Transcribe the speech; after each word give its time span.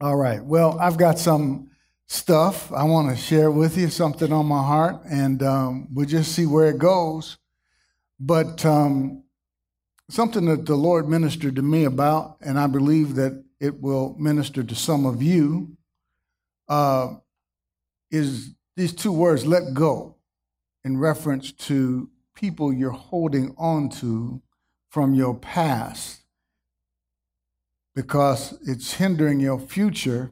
All 0.00 0.14
right. 0.14 0.44
Well, 0.44 0.78
I've 0.78 0.96
got 0.96 1.18
some 1.18 1.70
stuff 2.06 2.70
I 2.70 2.84
want 2.84 3.10
to 3.10 3.16
share 3.20 3.50
with 3.50 3.76
you, 3.76 3.88
something 3.88 4.32
on 4.32 4.46
my 4.46 4.62
heart, 4.62 5.00
and 5.10 5.42
um, 5.42 5.88
we'll 5.92 6.06
just 6.06 6.36
see 6.36 6.46
where 6.46 6.68
it 6.68 6.78
goes. 6.78 7.36
But 8.20 8.64
um, 8.64 9.24
something 10.08 10.44
that 10.44 10.66
the 10.66 10.76
Lord 10.76 11.08
ministered 11.08 11.56
to 11.56 11.62
me 11.62 11.82
about, 11.82 12.36
and 12.40 12.60
I 12.60 12.68
believe 12.68 13.16
that 13.16 13.42
it 13.58 13.80
will 13.80 14.14
minister 14.20 14.62
to 14.62 14.74
some 14.76 15.04
of 15.04 15.20
you, 15.20 15.76
uh, 16.68 17.14
is 18.12 18.54
these 18.76 18.94
two 18.94 19.12
words, 19.12 19.46
let 19.46 19.74
go, 19.74 20.14
in 20.84 20.96
reference 20.96 21.50
to 21.50 22.08
people 22.36 22.72
you're 22.72 22.92
holding 22.92 23.52
on 23.58 23.88
to 23.88 24.40
from 24.90 25.12
your 25.12 25.34
past 25.34 26.22
because 27.98 28.56
it's 28.64 28.92
hindering 28.92 29.40
your 29.40 29.58
future 29.58 30.30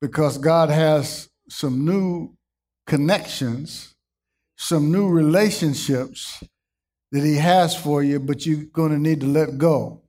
because 0.00 0.36
God 0.36 0.68
has 0.68 1.28
some 1.48 1.84
new 1.84 2.34
connections, 2.88 3.94
some 4.56 4.90
new 4.90 5.08
relationships 5.08 6.42
that 7.12 7.22
He 7.22 7.36
has 7.36 7.76
for 7.76 8.02
you, 8.02 8.18
but 8.18 8.44
you're 8.44 8.64
going 8.64 8.90
to 8.90 8.98
need 8.98 9.20
to 9.20 9.28
let 9.28 9.58
go 9.58 10.02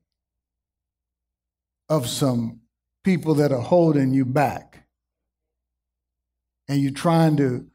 of 1.89 2.07
some 2.07 2.61
people 3.03 3.35
that 3.35 3.51
are 3.51 3.61
holding 3.61 4.11
you 4.11 4.25
back. 4.25 4.87
And 6.67 6.81
you're 6.81 6.91
trying 6.91 7.37
to 7.37 7.67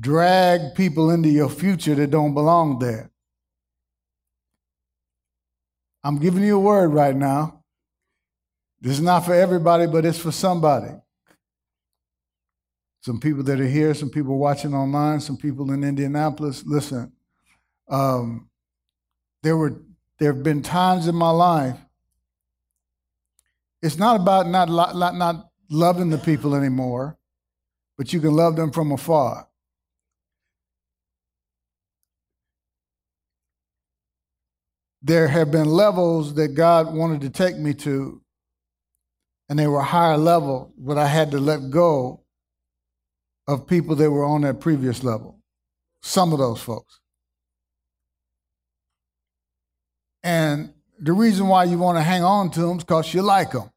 drag 0.00 0.74
people 0.74 1.10
into 1.10 1.28
your 1.28 1.50
future 1.50 1.94
that 1.96 2.10
don't 2.10 2.32
belong 2.32 2.78
there. 2.78 3.10
I'm 6.02 6.18
giving 6.18 6.42
you 6.42 6.56
a 6.56 6.60
word 6.60 6.94
right 6.94 7.14
now. 7.14 7.57
This 8.80 8.92
is 8.92 9.00
not 9.00 9.26
for 9.26 9.34
everybody, 9.34 9.86
but 9.86 10.04
it's 10.04 10.18
for 10.18 10.32
somebody. 10.32 10.92
Some 13.00 13.20
people 13.20 13.42
that 13.44 13.60
are 13.60 13.66
here, 13.66 13.94
some 13.94 14.10
people 14.10 14.38
watching 14.38 14.74
online, 14.74 15.20
some 15.20 15.36
people 15.36 15.70
in 15.72 15.82
Indianapolis. 15.82 16.64
Listen, 16.66 17.12
um, 17.88 18.48
there 19.42 19.56
were 19.56 19.82
there 20.18 20.32
have 20.32 20.42
been 20.42 20.62
times 20.62 21.06
in 21.06 21.14
my 21.14 21.30
life. 21.30 21.78
It's 23.82 23.96
not 23.96 24.20
about 24.20 24.48
not, 24.48 24.68
not 24.68 25.14
not 25.14 25.50
loving 25.70 26.10
the 26.10 26.18
people 26.18 26.54
anymore, 26.54 27.16
but 27.96 28.12
you 28.12 28.20
can 28.20 28.34
love 28.34 28.56
them 28.56 28.72
from 28.72 28.92
afar. 28.92 29.48
there 35.02 35.28
have 35.28 35.50
been 35.50 35.66
levels 35.66 36.34
that 36.34 36.48
God 36.48 36.94
wanted 36.94 37.20
to 37.22 37.30
take 37.30 37.56
me 37.56 37.72
to, 37.74 38.20
and 39.48 39.58
they 39.58 39.66
were 39.66 39.80
higher 39.80 40.16
level, 40.16 40.72
but 40.76 40.98
I 40.98 41.06
had 41.06 41.30
to 41.32 41.38
let 41.38 41.70
go 41.70 42.20
of 43.46 43.66
people 43.66 43.96
that 43.96 44.10
were 44.10 44.24
on 44.24 44.42
that 44.42 44.60
previous 44.60 45.02
level. 45.02 45.40
Some 46.02 46.32
of 46.32 46.38
those 46.38 46.60
folks. 46.60 47.00
And 50.22 50.72
the 50.98 51.12
reason 51.12 51.48
why 51.48 51.64
you 51.64 51.78
want 51.78 51.96
to 51.96 52.02
hang 52.02 52.22
on 52.22 52.50
to 52.50 52.60
them 52.60 52.78
is 52.78 52.84
because 52.84 53.12
you 53.14 53.22
like 53.22 53.52
them. 53.52 53.70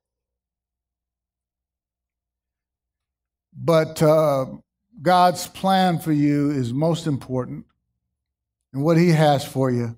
But 3.54 4.02
uh, 4.02 4.46
God's 5.02 5.48
plan 5.48 6.00
for 6.00 6.12
you 6.12 6.52
is 6.52 6.74
most 6.74 7.06
important, 7.08 7.66
and 8.74 8.84
what 8.84 8.98
He 8.98 9.10
has 9.10 9.46
for 9.46 9.70
you 9.70 9.96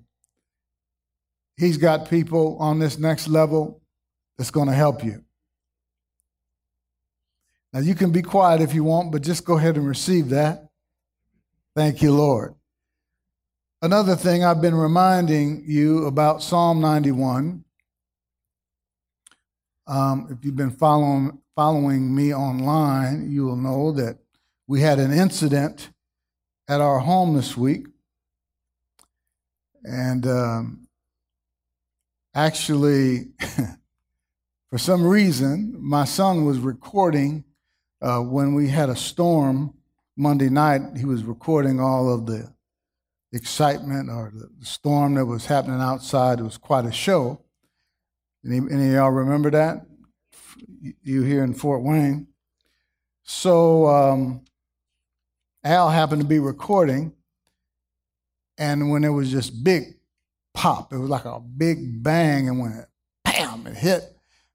He's 1.56 1.76
got 1.76 2.10
people 2.10 2.56
on 2.58 2.78
this 2.78 2.98
next 2.98 3.28
level 3.28 3.80
that's 4.36 4.50
going 4.50 4.68
to 4.68 4.74
help 4.74 5.04
you. 5.04 5.23
Now, 7.74 7.80
you 7.80 7.96
can 7.96 8.12
be 8.12 8.22
quiet 8.22 8.60
if 8.60 8.72
you 8.72 8.84
want, 8.84 9.10
but 9.10 9.22
just 9.22 9.44
go 9.44 9.58
ahead 9.58 9.76
and 9.76 9.84
receive 9.84 10.28
that. 10.28 10.68
Thank 11.74 12.02
you, 12.02 12.14
Lord. 12.14 12.54
Another 13.82 14.14
thing 14.14 14.44
I've 14.44 14.62
been 14.62 14.76
reminding 14.76 15.64
you 15.66 16.06
about 16.06 16.40
Psalm 16.40 16.80
91. 16.80 17.64
Um, 19.88 20.28
if 20.30 20.44
you've 20.44 20.54
been 20.54 20.70
following, 20.70 21.40
following 21.56 22.14
me 22.14 22.32
online, 22.32 23.28
you 23.28 23.44
will 23.44 23.56
know 23.56 23.90
that 23.90 24.18
we 24.68 24.80
had 24.80 25.00
an 25.00 25.12
incident 25.12 25.90
at 26.68 26.80
our 26.80 27.00
home 27.00 27.34
this 27.34 27.56
week. 27.56 27.88
And 29.82 30.24
um, 30.28 30.86
actually, 32.36 33.32
for 34.70 34.78
some 34.78 35.04
reason, 35.04 35.74
my 35.76 36.04
son 36.04 36.44
was 36.44 36.60
recording 36.60 37.42
uh, 38.02 38.20
when 38.20 38.54
we 38.54 38.68
had 38.68 38.88
a 38.88 38.96
storm 38.96 39.74
Monday 40.16 40.48
night. 40.48 40.80
He 40.96 41.04
was 41.04 41.24
recording 41.24 41.80
all 41.80 42.12
of 42.12 42.26
the 42.26 42.52
excitement 43.32 44.10
or 44.10 44.32
the 44.34 44.64
storm 44.64 45.14
that 45.14 45.26
was 45.26 45.46
happening 45.46 45.80
outside. 45.80 46.40
It 46.40 46.44
was 46.44 46.58
quite 46.58 46.84
a 46.84 46.92
show. 46.92 47.40
Any, 48.44 48.58
any 48.58 48.88
of 48.88 48.94
y'all 48.94 49.10
remember 49.10 49.50
that? 49.50 49.86
You 51.02 51.22
here 51.22 51.42
in 51.42 51.54
Fort 51.54 51.82
Wayne. 51.82 52.28
So 53.22 53.86
um, 53.86 54.42
Al 55.64 55.88
happened 55.88 56.20
to 56.20 56.28
be 56.28 56.38
recording, 56.38 57.14
and 58.58 58.90
when 58.90 59.02
it 59.02 59.08
was 59.08 59.30
just 59.30 59.64
big 59.64 59.94
pop. 60.52 60.92
It 60.92 60.98
was 60.98 61.10
like 61.10 61.24
a 61.24 61.40
big 61.40 62.02
bang 62.02 62.48
and 62.48 62.60
went 62.60 62.86
bam, 63.24 63.66
it 63.66 63.76
hit. 63.76 64.02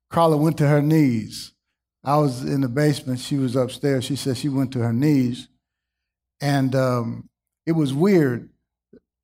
Carla 0.09 0.37
went 0.37 0.57
to 0.57 0.67
her 0.67 0.81
knees. 0.81 1.51
I 2.03 2.17
was 2.17 2.43
in 2.43 2.61
the 2.61 2.69
basement. 2.69 3.19
She 3.19 3.37
was 3.37 3.55
upstairs. 3.55 4.05
She 4.05 4.15
said 4.15 4.37
she 4.37 4.49
went 4.49 4.71
to 4.73 4.79
her 4.79 4.93
knees. 4.93 5.47
And 6.41 6.73
um, 6.75 7.29
it 7.65 7.73
was 7.73 7.93
weird. 7.93 8.49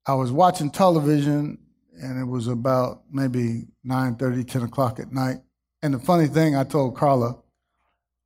I 0.06 0.14
was 0.14 0.30
watching 0.30 0.70
television 0.70 1.58
and 2.00 2.20
it 2.20 2.24
was 2.24 2.46
about 2.46 3.02
maybe 3.10 3.64
9 3.84 4.16
30, 4.16 4.44
10 4.44 4.62
o'clock 4.62 5.00
at 5.00 5.12
night. 5.12 5.38
And 5.82 5.94
the 5.94 5.98
funny 5.98 6.26
thing, 6.26 6.54
I 6.56 6.64
told 6.64 6.96
Carla, 6.96 7.36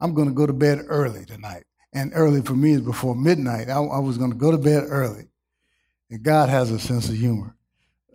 I'm 0.01 0.15
going 0.15 0.29
to 0.29 0.35
go 0.35 0.47
to 0.47 0.53
bed 0.53 0.81
early 0.89 1.25
tonight. 1.25 1.65
And 1.93 2.13
early 2.15 2.43
for 2.43 2.55
me 2.55 2.73
is 2.73 2.81
before 2.81 3.15
midnight. 3.15 3.69
I, 3.69 3.79
I 3.79 3.99
was 3.99 4.17
going 4.19 4.31
to 4.31 4.37
go 4.37 4.51
to 4.51 4.59
bed 4.59 4.85
early. 4.87 5.29
And 6.11 6.23
God 6.23 6.49
has 6.49 6.71
a 6.71 6.79
sense 6.79 7.09
of 7.09 7.17
humor. 7.17 7.57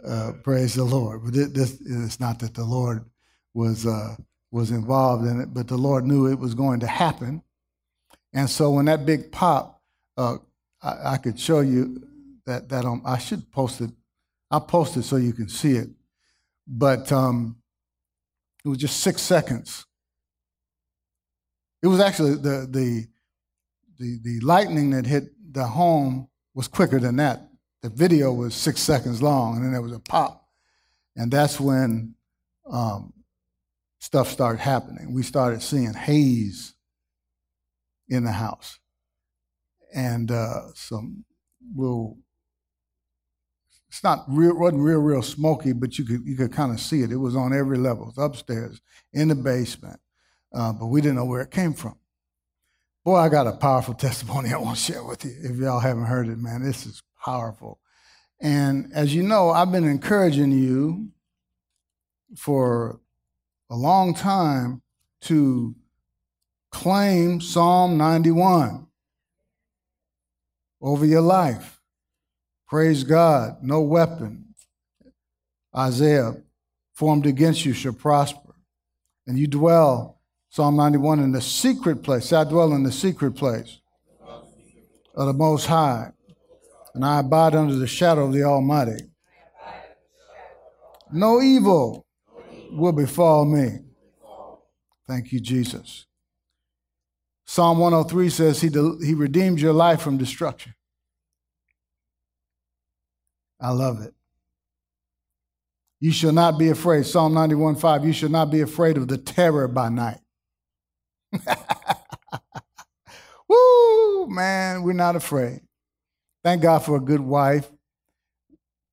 Uh, 0.05 0.33
praise 0.43 0.75
the 0.75 0.83
Lord. 0.83 1.23
But 1.23 1.33
this 1.33 1.79
it's 1.81 2.19
not 2.19 2.39
that 2.39 2.53
the 2.53 2.63
Lord 2.63 3.05
was 3.53 3.85
uh, 3.85 4.15
was 4.55 4.71
involved 4.71 5.25
in 5.25 5.41
it, 5.41 5.53
but 5.53 5.67
the 5.67 5.77
Lord 5.77 6.05
knew 6.05 6.27
it 6.27 6.39
was 6.39 6.55
going 6.55 6.79
to 6.79 6.87
happen. 6.87 7.43
And 8.33 8.49
so 8.49 8.71
when 8.71 8.85
that 8.85 9.05
big 9.05 9.31
pop, 9.31 9.81
uh, 10.17 10.37
I, 10.81 11.13
I, 11.13 11.17
could 11.17 11.37
show 11.37 11.59
you 11.59 12.01
that 12.45 12.69
that 12.69 12.85
um, 12.85 13.01
I 13.05 13.17
should 13.17 13.51
post 13.51 13.81
it. 13.81 13.91
I'll 14.49 14.61
post 14.61 14.95
it 14.95 15.03
so 15.03 15.17
you 15.17 15.33
can 15.33 15.49
see 15.49 15.73
it. 15.73 15.89
But 16.65 17.11
um, 17.11 17.57
it 18.63 18.69
was 18.69 18.77
just 18.77 19.01
six 19.01 19.21
seconds. 19.21 19.85
It 21.83 21.87
was 21.87 21.99
actually 21.99 22.35
the 22.35 22.67
the 22.69 23.07
the 23.99 24.19
the 24.23 24.39
lightning 24.39 24.91
that 24.91 25.05
hit 25.05 25.25
the 25.51 25.65
home 25.67 26.29
was 26.53 26.69
quicker 26.69 26.99
than 26.99 27.17
that 27.17 27.49
the 27.85 27.89
video 27.91 28.33
was 28.33 28.55
six 28.55 28.81
seconds 28.81 29.21
long, 29.21 29.55
and 29.55 29.63
then 29.63 29.71
there 29.71 29.81
was 29.81 29.91
a 29.91 29.99
pop. 29.99 30.47
And 31.15 31.29
that's 31.29 31.59
when 31.59 32.15
um, 32.67 33.13
stuff 34.05 34.29
started 34.29 34.59
happening. 34.59 35.11
We 35.15 35.23
started 35.23 35.63
seeing 35.63 35.93
haze 35.93 36.75
in 38.07 38.23
the 38.23 38.31
house. 38.31 38.77
And 39.95 40.29
uh, 40.29 40.73
some 40.75 41.25
little, 41.75 42.19
it's 43.89 44.03
not 44.03 44.25
real, 44.27 44.59
wasn't 44.59 44.83
real, 44.83 44.99
real 44.99 45.23
smoky, 45.23 45.73
but 45.73 45.97
you 45.97 46.05
could, 46.05 46.23
you 46.23 46.37
could 46.37 46.51
kind 46.51 46.71
of 46.71 46.79
see 46.79 47.01
it. 47.01 47.11
It 47.11 47.17
was 47.17 47.35
on 47.35 47.51
every 47.51 47.79
level. 47.79 48.13
Upstairs, 48.15 48.79
in 49.11 49.29
the 49.29 49.35
basement, 49.35 49.99
uh, 50.53 50.71
but 50.71 50.85
we 50.85 51.01
didn't 51.01 51.15
know 51.15 51.25
where 51.25 51.41
it 51.41 51.49
came 51.49 51.73
from. 51.73 51.97
Boy, 53.03 53.15
I 53.15 53.27
got 53.27 53.47
a 53.47 53.53
powerful 53.53 53.93
testimony 54.05 54.53
I 54.53 54.57
want 54.57 54.77
to 54.77 54.83
share 54.83 55.03
with 55.03 55.25
you. 55.25 55.35
If 55.41 55.57
y'all 55.57 55.79
haven't 55.79 56.05
heard 56.05 56.27
it, 56.27 56.37
man, 56.37 56.63
this 56.63 56.85
is 56.85 57.01
powerful. 57.23 57.79
And 58.39 58.91
as 58.93 59.15
you 59.15 59.23
know, 59.23 59.49
I've 59.49 59.71
been 59.71 59.87
encouraging 59.87 60.51
you 60.51 61.09
for 62.37 62.99
a 63.69 63.75
long 63.75 64.13
time 64.13 64.81
to 65.21 65.75
claim 66.71 67.41
Psalm 67.41 67.97
91 67.97 68.87
over 70.81 71.05
your 71.05 71.21
life. 71.21 71.79
Praise 72.67 73.03
God. 73.03 73.57
No 73.61 73.81
weapon, 73.81 74.53
Isaiah, 75.75 76.35
formed 76.93 77.25
against 77.25 77.65
you 77.65 77.73
shall 77.73 77.93
prosper. 77.93 78.55
And 79.27 79.37
you 79.37 79.47
dwell, 79.47 80.19
Psalm 80.49 80.75
91, 80.75 81.19
in 81.19 81.31
the 81.31 81.41
secret 81.41 82.03
place. 82.03 82.31
I 82.31 82.43
dwell 82.43 82.73
in 82.73 82.83
the 82.83 82.91
secret 82.91 83.31
place 83.31 83.79
of 85.15 85.27
the 85.27 85.33
Most 85.33 85.65
High 85.65 86.11
and 86.95 87.03
I 87.03 87.19
abide 87.19 87.55
under 87.55 87.75
the 87.75 87.87
shadow 87.87 88.25
of 88.25 88.33
the 88.33 88.43
Almighty. 88.43 89.03
No 91.11 91.41
evil 91.41 92.04
will 92.71 92.91
befall 92.91 93.45
me, 93.45 93.79
Thank 95.07 95.31
you, 95.31 95.39
Jesus. 95.39 96.07
Psalm 97.45 97.77
103 97.77 98.29
says 98.29 98.61
he, 98.61 98.69
he 99.05 99.13
redeemed 99.13 99.59
your 99.59 99.73
life 99.73 100.01
from 100.01 100.17
destruction. 100.17 100.73
I 103.59 103.69
love 103.69 104.01
it. 104.01 104.13
You 105.99 106.11
shall 106.11 106.31
not 106.31 106.57
be 106.57 106.69
afraid. 106.69 107.05
Psalm 107.05 107.33
91 107.33 107.75
5. 107.75 108.05
You 108.05 108.13
shall 108.13 108.29
not 108.29 108.51
be 108.51 108.61
afraid 108.61 108.97
of 108.97 109.07
the 109.07 109.17
terror 109.17 109.67
by 109.67 109.89
night. 109.89 110.19
Woo, 113.47 114.27
man, 114.27 114.83
we're 114.83 114.93
not 114.93 115.15
afraid. 115.15 115.61
Thank 116.43 116.63
God 116.63 116.79
for 116.79 116.97
a 116.97 117.01
good 117.01 117.21
wife. 117.21 117.71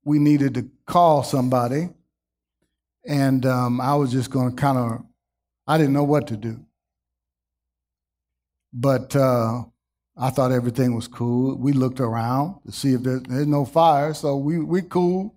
We 0.05 0.19
needed 0.19 0.53
to 0.55 0.69
call 0.85 1.23
somebody, 1.23 1.89
and 3.05 3.45
um, 3.45 3.81
I 3.81 3.95
was 3.95 4.11
just 4.11 4.29
going 4.31 4.55
to 4.55 4.55
kind 4.55 4.77
of, 4.77 5.05
I 5.67 5.77
didn't 5.77 5.93
know 5.93 6.03
what 6.03 6.27
to 6.27 6.37
do. 6.37 6.59
But 8.73 9.15
uh, 9.15 9.63
I 10.17 10.29
thought 10.29 10.51
everything 10.51 10.95
was 10.95 11.07
cool. 11.07 11.57
We 11.57 11.73
looked 11.73 11.99
around 11.99 12.55
to 12.65 12.71
see 12.71 12.93
if 12.93 13.03
there, 13.03 13.19
there's 13.19 13.47
no 13.47 13.65
fire, 13.65 14.13
so 14.13 14.37
we 14.37 14.59
we 14.59 14.81
cool. 14.81 15.35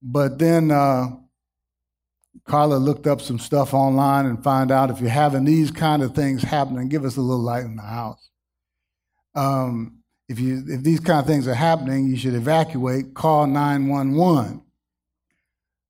But 0.00 0.38
then 0.38 0.70
uh, 0.70 1.08
Carla 2.46 2.76
looked 2.76 3.06
up 3.06 3.20
some 3.20 3.38
stuff 3.38 3.74
online 3.74 4.26
and 4.26 4.42
find 4.42 4.70
out 4.70 4.90
if 4.90 5.00
you're 5.00 5.10
having 5.10 5.44
these 5.44 5.70
kind 5.70 6.02
of 6.02 6.14
things 6.14 6.42
happening, 6.42 6.88
give 6.88 7.04
us 7.04 7.16
a 7.16 7.20
little 7.20 7.42
light 7.42 7.64
in 7.64 7.76
the 7.76 7.82
house. 7.82 8.30
Um, 9.34 9.98
if 10.28 10.38
you 10.38 10.62
if 10.68 10.82
these 10.82 11.00
kind 11.00 11.20
of 11.20 11.26
things 11.26 11.48
are 11.48 11.54
happening, 11.54 12.06
you 12.08 12.16
should 12.16 12.34
evacuate. 12.34 13.14
Call 13.14 13.46
nine 13.46 13.88
one 13.88 14.14
one. 14.14 14.62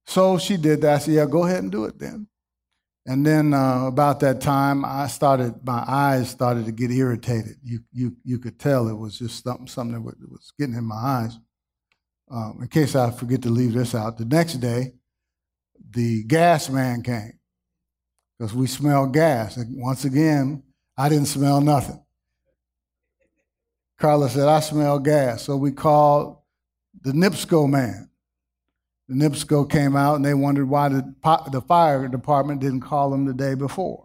So 0.09 0.39
she 0.39 0.57
did 0.57 0.81
that. 0.81 0.95
I 0.95 0.99
said, 1.01 1.15
"Yeah, 1.15 1.27
go 1.27 1.45
ahead 1.45 1.63
and 1.63 1.71
do 1.71 1.85
it 1.85 1.99
then." 1.99 2.29
And 3.05 3.27
then 3.27 3.53
uh, 3.53 3.87
about 3.87 4.21
that 4.21 4.41
time, 4.41 4.83
I 4.83 5.07
started. 5.07 5.57
My 5.63 5.85
eyes 5.87 6.31
started 6.31 6.65
to 6.65 6.73
get 6.73 6.91
irritated. 6.91 7.57
You 7.63 7.81
you 7.93 8.17
you 8.25 8.39
could 8.39 8.59
tell 8.59 8.89
it 8.89 8.97
was 8.97 9.19
just 9.19 9.45
something 9.45 9.67
something 9.67 10.03
that 10.03 10.31
was 10.31 10.51
getting 10.59 10.77
in 10.77 10.85
my 10.85 10.97
eyes. 10.97 11.39
Um, 12.31 12.59
in 12.63 12.69
case 12.69 12.95
I 12.95 13.11
forget 13.11 13.43
to 13.43 13.51
leave 13.51 13.75
this 13.75 13.95
out, 13.95 14.17
the 14.17 14.25
next 14.25 14.55
day, 14.55 14.95
the 15.91 16.25
gas 16.25 16.71
man 16.71 17.03
came 17.03 17.39
because 18.39 18.55
we 18.55 18.67
smelled 18.67 19.13
gas. 19.13 19.59
And 19.59 19.79
once 19.79 20.07
again, 20.07 20.63
I 20.97 21.11
didn't 21.11 21.27
smell 21.27 21.61
nothing. 21.61 22.03
Carla 23.99 24.31
said, 24.31 24.49
I 24.49 24.61
smell 24.61 24.99
gas. 25.01 25.43
So 25.43 25.57
we 25.57 25.73
called 25.73 26.39
the 27.03 27.13
NIPSCO 27.13 27.69
man. 27.69 28.08
The 29.09 29.15
NIPSCO 29.15 29.71
came 29.71 29.97
out 29.97 30.17
and 30.17 30.25
they 30.25 30.35
wondered 30.35 30.69
why 30.69 30.91
the, 30.91 31.15
the 31.51 31.63
fire 31.63 32.07
department 32.09 32.61
didn't 32.61 32.81
call 32.81 33.11
them 33.11 33.25
the 33.25 33.33
day 33.33 33.55
before. 33.55 34.05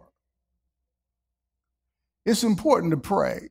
It's 2.24 2.42
important 2.42 2.90
to 2.92 2.96
pray 2.96 3.50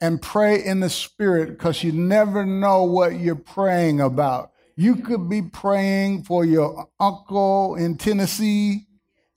and 0.00 0.20
pray 0.20 0.64
in 0.64 0.80
the 0.80 0.90
spirit 0.90 1.50
because 1.50 1.84
you 1.84 1.92
never 1.92 2.44
know 2.44 2.82
what 2.82 3.20
you're 3.20 3.36
praying 3.36 4.00
about. 4.00 4.50
You 4.76 4.96
could 4.96 5.28
be 5.28 5.42
praying 5.42 6.24
for 6.24 6.44
your 6.44 6.88
uncle 6.98 7.76
in 7.76 7.96
Tennessee, 7.96 8.86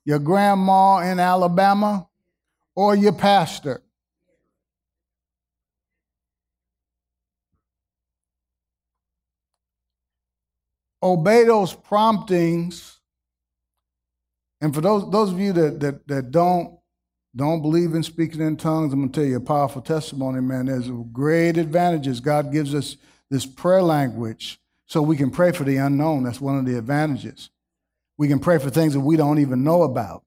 your 0.06 0.20
grandma 0.20 1.00
in 1.00 1.20
Alabama, 1.20 2.08
or 2.76 2.96
your 2.96 3.14
pastor. 3.14 3.82
Obey 11.04 11.44
those 11.44 11.74
promptings. 11.74 13.00
And 14.60 14.74
for 14.74 14.82
those, 14.82 15.10
those 15.10 15.32
of 15.32 15.40
you 15.40 15.54
that, 15.54 15.80
that, 15.80 16.08
that 16.08 16.32
don't 16.32 16.78
don't 17.36 17.62
believe 17.62 17.94
in 17.94 18.04
speaking 18.04 18.42
in 18.42 18.58
tongues, 18.58 18.92
I'm 18.92 19.00
going 19.00 19.12
to 19.12 19.20
tell 19.22 19.28
you 19.28 19.38
a 19.38 19.42
powerful 19.42 19.82
testimony, 19.82 20.42
man. 20.42 20.66
There's 20.66 20.90
great 21.14 21.58
advantages. 21.58 22.20
God 22.20 22.52
gives 22.52 22.76
us 22.76 22.98
this 23.30 23.46
prayer 23.46 23.82
language 23.82 24.60
so 24.86 25.02
we 25.02 25.16
can 25.16 25.32
pray 25.32 25.54
for 25.54 25.64
the 25.64 25.78
unknown. 25.78 26.24
That's 26.24 26.42
one 26.42 26.58
of 26.58 26.66
the 26.66 26.78
advantages. 26.78 27.50
We 28.18 28.28
can 28.28 28.40
pray 28.40 28.58
for 28.58 28.70
things 28.70 28.94
that 28.94 29.00
we 29.00 29.16
don't 29.16 29.40
even 29.40 29.64
know 29.64 29.84
about. 29.84 30.24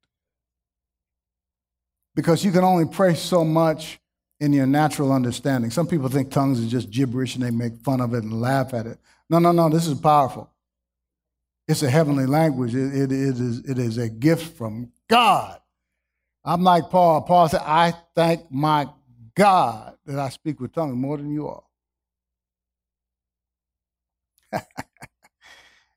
Because 2.15 2.43
you 2.43 2.53
can 2.53 2.65
only 2.65 2.87
pray 2.87 3.15
so 3.15 3.45
much 3.45 4.01
in 4.41 4.55
your 4.55 4.67
natural 4.67 5.13
understanding. 5.13 5.71
Some 5.71 5.87
people 5.87 6.09
think 6.09 6.31
tongues 6.31 6.59
is 6.59 6.71
just 6.71 6.91
gibberish 6.91 7.35
and 7.35 7.45
they 7.45 7.51
make 7.51 7.77
fun 7.81 8.01
of 8.01 8.15
it 8.15 8.23
and 8.23 8.41
laugh 8.41 8.73
at 8.73 8.87
it. 8.87 8.99
No, 9.29 9.39
no, 9.39 9.53
no, 9.53 9.69
this 9.69 9.87
is 9.87 9.99
powerful. 10.01 10.51
It's 11.67 11.83
a 11.83 11.91
heavenly 11.91 12.27
language, 12.27 12.75
it, 12.75 12.95
it, 12.95 13.13
it, 13.13 13.41
is, 13.41 13.59
it 13.61 13.79
is 13.79 13.97
a 13.97 14.09
gift 14.09 14.57
from 14.57 14.93
God. 15.09 15.59
I'm 16.45 16.63
like 16.63 16.91
Paul. 16.91 17.23
Paul 17.23 17.49
said, 17.49 17.63
I 17.65 17.95
thank 18.15 18.51
my 18.51 18.87
God 19.35 19.97
that 20.05 20.19
I 20.19 20.29
speak 20.29 20.61
with 20.61 20.75
tongues 20.75 20.95
more 20.95 21.17
than 21.17 21.31
you 21.31 21.49
all. 21.49 21.71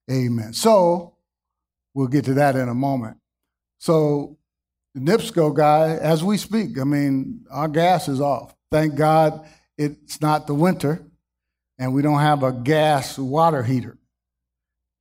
Amen. 0.09 0.53
So 0.53 1.15
we'll 1.93 2.07
get 2.07 2.25
to 2.25 2.35
that 2.35 2.55
in 2.55 2.69
a 2.69 2.73
moment. 2.73 3.17
So 3.77 4.37
the 4.95 5.01
NIPSCO 5.01 5.55
guy, 5.55 5.97
as 5.97 6.23
we 6.23 6.37
speak, 6.37 6.79
I 6.79 6.85
mean, 6.85 7.45
our 7.51 7.67
gas 7.67 8.07
is 8.07 8.21
off. 8.21 8.55
Thank 8.71 8.95
God 8.95 9.45
it's 9.77 10.21
not 10.21 10.47
the 10.47 10.53
winter 10.55 11.05
and 11.77 11.93
we 11.93 12.01
don't 12.01 12.19
have 12.19 12.43
a 12.43 12.51
gas 12.51 13.17
water 13.19 13.63
heater. 13.63 13.97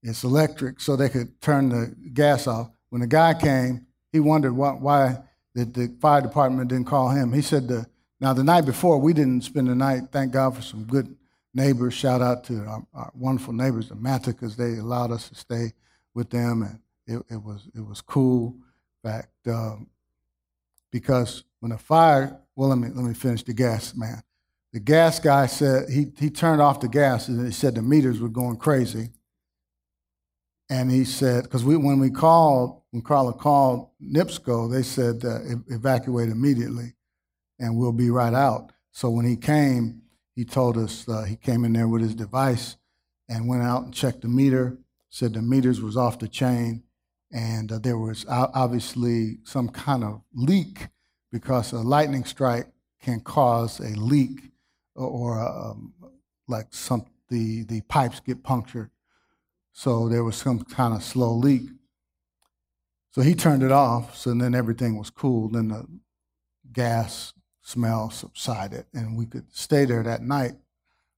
It's 0.09 0.23
electric, 0.23 0.81
so 0.81 0.95
they 0.95 1.09
could 1.09 1.41
turn 1.41 1.69
the 1.69 1.95
gas 2.13 2.47
off. 2.47 2.71
When 2.91 3.01
the 3.01 3.09
guy 3.09 3.35
came, 3.35 3.87
he 4.13 4.21
wondered 4.21 4.53
why, 4.53 4.71
why 4.71 5.19
that 5.55 5.75
the 5.75 5.93
fire 6.01 6.21
department 6.21 6.69
didn't 6.69 6.87
call 6.87 7.09
him. 7.09 7.33
He 7.33 7.43
said, 7.43 7.67
the, 7.67 7.87
now 8.21 8.33
the 8.33 8.45
night 8.45 8.67
before, 8.67 8.99
we 8.99 9.13
didn't 9.13 9.43
spend 9.43 9.67
the 9.67 9.75
night. 9.75 10.05
Thank 10.13 10.33
God 10.33 10.55
for 10.55 10.63
some 10.63 10.85
good 10.85 11.17
neighbors. 11.53 11.93
Shout 11.93 12.23
out 12.23 12.45
to 12.45 12.61
our, 12.61 12.87
our 12.95 13.11
wonderful 13.15 13.53
neighbors, 13.53 13.89
the 13.89 13.97
Manticas. 13.97 14.55
They 14.55 14.79
allowed 14.79 15.11
us 15.11 15.29
to 15.29 15.35
stay 15.35 15.73
with 16.15 16.31
them, 16.31 16.63
and 16.63 16.79
it, 17.07 17.25
it 17.35 17.43
was 17.43 17.69
it 17.75 17.85
was 17.85 18.01
cool. 18.01 18.55
In 19.05 19.11
fact, 19.11 19.49
um, 19.49 19.89
because 20.93 21.43
when 21.61 21.73
the 21.73 21.79
fire, 21.79 22.39
well, 22.55 22.69
let 22.69 22.79
me 22.79 22.89
let 22.95 23.05
me 23.05 23.15
finish 23.15 23.43
the 23.43 23.55
gas 23.55 23.95
man. 23.97 24.23
The 24.73 24.81
gas 24.81 25.19
guy 25.19 25.47
said 25.47 25.89
he 25.89 26.13
he 26.17 26.31
turned 26.31 26.63
off 26.63 26.81
the 26.81 26.89
gas, 26.89 27.29
and 27.29 27.45
he 27.45 27.53
said 27.53 27.75
the 27.75 27.83
meters 27.83 28.21
were 28.21 28.29
going 28.29 28.57
crazy. 28.57 29.11
And 30.69 30.91
he 30.91 31.05
said, 31.05 31.45
because 31.45 31.65
we 31.65 31.77
when 31.77 32.01
we 32.01 32.11
called 32.11 32.83
when 32.91 33.03
Carla 33.03 33.33
called 33.33 33.91
NIPSCO, 34.03 34.73
they 34.73 34.83
said 34.83 35.25
uh, 35.25 35.39
evacuate 35.69 36.29
immediately 36.29 36.95
and 37.59 37.77
we'll 37.77 37.93
be 37.93 38.11
right 38.11 38.35
out. 38.35 38.73
So 38.93 39.11
when 39.11 39.27
he 39.27 39.37
came, 39.37 40.03
he 40.35 40.45
told 40.45 40.77
us 40.77 41.09
uh, 41.09 41.23
he 41.23 41.37
came 41.37 41.65
in 41.65 41.73
there 41.73 41.89
with 41.89 42.03
his 42.03 42.15
device 42.15 42.77
and 43.29 43.49
went 43.49 43.63
out 43.63 43.85
and 43.85 43.95
checked 43.95 44.23
the 44.23 44.29
meter, 44.29 44.79
said 45.09 45.35
the 45.35 45.43
meters 45.43 45.81
was 45.81 45.97
off 45.97 46.19
the 46.19 46.29
chain, 46.29 46.83
and 47.33 47.73
uh, 47.73 47.79
there 47.79 47.99
was 47.99 48.25
obviously 48.29 49.39
some 49.45 49.69
kind 49.69 50.05
of 50.05 50.23
leak 50.35 50.89
because 51.33 51.73
a 51.73 51.79
lightning 51.79 52.25
strike 52.25 52.69
can 53.03 53.21
cause 53.21 53.81
a 53.81 53.91
leak 53.99 54.53
or, 54.95 55.41
um, 55.41 55.93
like 56.49 56.67
some 56.71 57.05
the, 57.29 57.65
the 57.65 57.81
pipes 57.83 58.21
get 58.21 58.43
punctured. 58.43 58.91
So 59.79 60.09
there 60.09 60.25
was 60.25 60.37
some 60.37 60.61
kind 60.65 60.95
of 60.95 61.03
slow 61.03 61.35
leak. 61.35 61.69
So 63.11 63.21
he 63.21 63.35
turned 63.35 63.63
it 63.63 63.71
off, 63.71 64.17
so 64.17 64.33
then 64.33 64.55
everything 64.55 64.97
was 64.97 65.11
cool. 65.11 65.51
Then 65.51 65.69
the 65.69 65.87
gas 66.73 67.35
smell 67.61 68.09
subsided, 68.09 68.87
and 68.95 69.19
we 69.19 69.27
could 69.27 69.45
stay 69.55 69.85
there 69.85 70.03
that 70.03 70.23
night. 70.23 70.53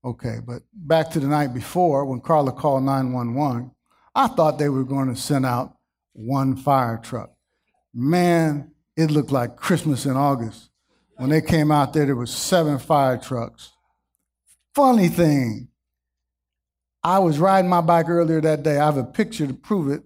Okay, 0.05 0.39
but 0.45 0.63
back 0.75 1.09
to 1.11 1.21
the 1.21 1.29
night 1.29 1.55
before 1.55 2.05
when 2.05 2.21
Carla 2.21 2.51
called 2.51 2.83
911, 2.83 3.71
I 4.13 4.27
thought 4.27 4.59
they 4.59 4.69
were 4.69 4.83
going 4.83 5.09
to 5.09 5.21
send 5.21 5.47
out 5.47 5.77
one 6.13 6.57
fire 6.57 6.99
truck. 7.01 7.31
Man, 7.95 8.73
it 8.97 9.13
looked 9.13 9.31
like 9.31 9.55
Christmas 9.55 10.05
in 10.05 10.17
August. 10.17 10.69
When 11.15 11.31
they 11.31 11.43
came 11.43 11.71
out 11.71 11.93
there, 11.93 12.07
there 12.07 12.17
were 12.17 12.27
seven 12.27 12.81
fire 12.81 13.19
trucks. 13.19 13.71
Funny 14.75 15.07
thing, 15.07 15.69
I 17.09 17.21
was 17.21 17.39
riding 17.39 17.71
my 17.71 17.81
bike 17.81 18.11
earlier 18.11 18.39
that 18.43 18.63
day. 18.63 18.79
I 18.79 18.85
have 18.85 18.99
a 18.99 19.03
picture 19.03 19.47
to 19.47 19.55
prove 19.55 19.91
it. 19.91 20.03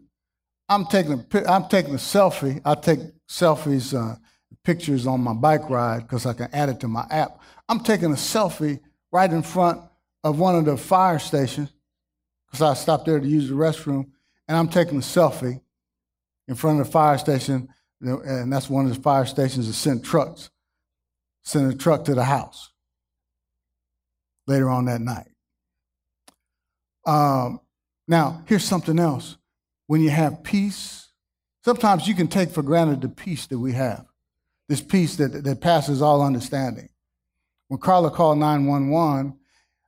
I'm 0.68 0.86
taking 0.86 1.14
a, 1.14 1.50
I'm 1.50 1.66
taking 1.66 1.94
a 1.94 1.98
selfie. 1.98 2.60
I 2.64 2.76
take 2.76 3.00
selfies, 3.28 3.92
uh, 3.92 4.14
pictures 4.62 5.04
on 5.04 5.20
my 5.20 5.32
bike 5.32 5.68
ride 5.68 6.02
because 6.02 6.26
I 6.26 6.32
can 6.32 6.48
add 6.52 6.68
it 6.68 6.78
to 6.78 6.86
my 6.86 7.04
app. 7.10 7.40
I'm 7.68 7.80
taking 7.80 8.12
a 8.12 8.14
selfie 8.14 8.78
right 9.10 9.28
in 9.28 9.42
front 9.42 9.80
of 10.22 10.38
one 10.38 10.54
of 10.54 10.64
the 10.64 10.76
fire 10.76 11.18
stations 11.18 11.72
because 12.46 12.62
I 12.62 12.74
stopped 12.74 13.06
there 13.06 13.18
to 13.18 13.26
use 13.26 13.48
the 13.48 13.56
restroom, 13.56 14.06
and 14.46 14.56
I'm 14.56 14.68
taking 14.68 14.98
a 14.98 15.00
selfie 15.00 15.60
in 16.46 16.54
front 16.54 16.78
of 16.78 16.86
the 16.86 16.92
fire 16.92 17.18
station, 17.18 17.68
and 18.00 18.52
that's 18.52 18.70
one 18.70 18.86
of 18.86 18.94
the 18.94 19.02
fire 19.02 19.26
stations 19.26 19.66
that 19.66 19.72
sent 19.72 20.04
trucks, 20.04 20.50
sent 21.42 21.74
a 21.74 21.76
truck 21.76 22.04
to 22.04 22.14
the 22.14 22.22
house 22.24 22.70
later 24.46 24.70
on 24.70 24.84
that 24.84 25.00
night. 25.00 25.31
Um, 27.04 27.60
now, 28.08 28.42
here's 28.46 28.64
something 28.64 28.98
else 28.98 29.36
when 29.86 30.00
you 30.00 30.10
have 30.10 30.42
peace 30.42 31.02
Sometimes 31.64 32.08
you 32.08 32.14
can 32.14 32.26
take 32.26 32.50
for 32.50 32.62
granted 32.62 33.00
the 33.00 33.08
peace 33.08 33.46
that 33.46 33.58
we 33.58 33.72
have, 33.72 34.04
this 34.68 34.80
peace 34.80 35.16
that, 35.16 35.44
that 35.44 35.60
passes 35.60 36.02
all 36.02 36.22
understanding. 36.22 36.88
When 37.68 37.78
Carla 37.78 38.10
called 38.10 38.38
911, 38.38 39.38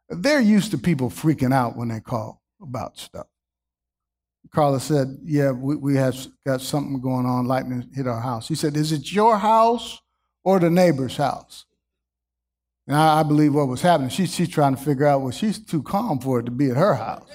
they're 0.09 0.41
used 0.41 0.71
to 0.71 0.79
people 0.79 1.11
freaking 1.11 1.53
out 1.53 1.77
when 1.77 1.89
they 1.89 2.01
call 2.01 2.43
about 2.63 2.97
stuff. 2.97 3.27
Carla 4.55 4.79
said, 4.79 5.19
Yeah, 5.25 5.51
we, 5.51 5.75
we 5.75 5.97
have 5.97 6.17
got 6.47 6.61
something 6.61 7.01
going 7.01 7.27
on, 7.27 7.47
lightning 7.47 7.89
hit 7.93 8.07
our 8.07 8.21
house. 8.21 8.47
He 8.47 8.55
said, 8.55 8.77
Is 8.77 8.93
it 8.93 9.11
your 9.11 9.37
house 9.37 10.01
or 10.45 10.61
the 10.61 10.71
neighbor's 10.71 11.17
house? 11.17 11.65
And 12.87 12.97
I, 12.97 13.21
I 13.21 13.23
believe 13.23 13.55
what 13.55 13.69
was 13.69 13.83
happening. 13.83 14.11
She, 14.11 14.27
she's 14.27 14.49
trying 14.49 14.77
to 14.77 14.83
figure 14.83 15.07
out, 15.07 15.23
well, 15.23 15.31
she's 15.31 15.59
too 15.59 15.83
calm 15.83 16.19
for 16.19 16.41
it 16.41 16.45
to 16.45 16.51
be 16.51 16.71
at 16.71 16.77
her 16.77 16.95
house. 16.95 17.29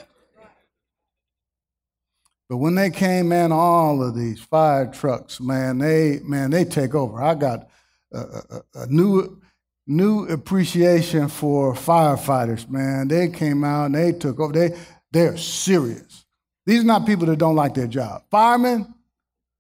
But 2.50 2.58
when 2.58 2.74
they 2.74 2.90
came 2.90 3.32
in, 3.32 3.52
all 3.52 4.02
of 4.04 4.16
these 4.16 4.42
fire 4.42 4.88
trucks, 4.88 5.40
man, 5.40 5.78
they 5.78 6.20
man, 6.24 6.50
they 6.50 6.66
take 6.66 6.96
over. 6.96 7.22
I 7.22 7.36
got 7.36 7.70
a, 8.12 8.20
a, 8.20 8.62
a 8.74 8.88
new 8.88 9.40
new 9.86 10.26
appreciation 10.26 11.28
for 11.28 11.76
firefighters, 11.76 12.68
man. 12.68 13.08
They 13.08 13.30
came 13.30 13.64
out 13.64 13.86
and 13.86 13.96
they 13.96 14.14
took 14.14 14.40
over. 14.40 14.52
They 14.52 14.76
they're 15.12 15.38
serious. 15.38 16.26
These 16.66 16.82
are 16.82 16.88
not 16.88 17.06
people 17.06 17.28
that 17.28 17.38
don't 17.38 17.56
like 17.56 17.76
their 17.76 17.88
job. 17.88 18.24
Firemen, 18.32 18.96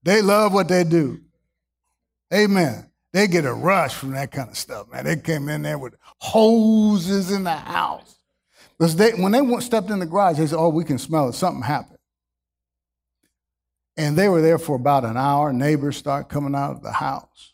they 0.01 0.23
love 0.23 0.51
what 0.51 0.67
they 0.67 0.83
do. 0.83 1.21
Amen. 2.33 2.88
They 3.11 3.27
get 3.27 3.45
a 3.45 3.53
rush 3.53 3.95
from 3.95 4.11
that 4.11 4.31
kind 4.31 4.49
of 4.49 4.57
stuff, 4.57 4.91
man. 4.91 5.05
They 5.05 5.15
came 5.15 5.49
in 5.49 5.63
there 5.63 5.77
with 5.77 5.95
hoses 6.19 7.31
in 7.31 7.43
the 7.43 7.55
house. 7.55 8.17
Because 8.77 8.95
they, 8.95 9.11
when 9.11 9.31
they 9.31 9.59
stepped 9.59 9.89
in 9.89 9.99
the 9.99 10.05
garage, 10.05 10.37
they 10.37 10.47
said, 10.47 10.57
Oh, 10.57 10.69
we 10.69 10.83
can 10.83 10.97
smell 10.97 11.29
it. 11.29 11.33
Something 11.33 11.63
happened. 11.63 11.97
And 13.97 14.17
they 14.17 14.29
were 14.29 14.41
there 14.41 14.57
for 14.57 14.75
about 14.75 15.03
an 15.03 15.17
hour. 15.17 15.51
Neighbors 15.51 15.97
start 15.97 16.29
coming 16.29 16.55
out 16.55 16.71
of 16.71 16.83
the 16.83 16.91
house. 16.91 17.53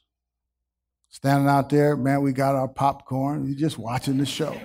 Standing 1.09 1.47
out 1.47 1.69
there, 1.69 1.95
man, 1.95 2.21
we 2.21 2.33
got 2.33 2.55
our 2.55 2.67
popcorn. 2.67 3.47
You're 3.47 3.57
just 3.57 3.79
watching 3.79 4.17
the 4.17 4.25
show. 4.25 4.55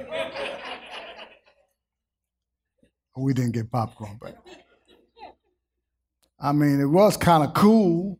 we 3.16 3.32
didn't 3.35 3.52
get 3.52 3.70
popcorn, 3.70 4.18
but 4.20 4.37
I 6.40 6.52
mean, 6.52 6.80
it 6.80 6.87
was 6.87 7.16
kind 7.16 7.44
of 7.44 7.54
cool. 7.54 8.18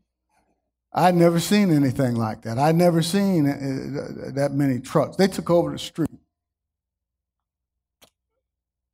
I'd 0.93 1.15
never 1.15 1.39
seen 1.39 1.71
anything 1.71 2.17
like 2.17 2.43
that. 2.43 2.59
I'd 2.59 2.75
never 2.75 3.01
seen 3.01 3.49
uh, 3.49 4.33
that 4.35 4.53
many 4.53 4.81
trucks. 4.81 5.17
They 5.17 5.29
took 5.29 5.49
over 5.49 5.71
the 5.71 5.79
street. 5.79 6.11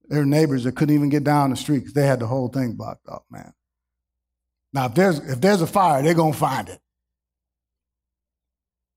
There 0.08 0.20
were 0.20 0.26
neighbors 0.26 0.64
that 0.64 0.76
couldn't 0.76 0.94
even 0.94 1.08
get 1.08 1.24
down 1.24 1.50
the 1.50 1.56
street 1.56 1.80
because 1.80 1.94
they 1.94 2.06
had 2.06 2.20
the 2.20 2.26
whole 2.26 2.48
thing 2.48 2.74
blocked 2.74 3.08
off, 3.08 3.22
man. 3.30 3.52
Now, 4.72 4.86
if 4.86 4.94
there's, 4.94 5.18
if 5.20 5.40
there's 5.40 5.62
a 5.62 5.66
fire, 5.66 6.02
they're 6.02 6.14
going 6.14 6.32
to 6.32 6.38
find 6.38 6.68
it. 6.68 6.80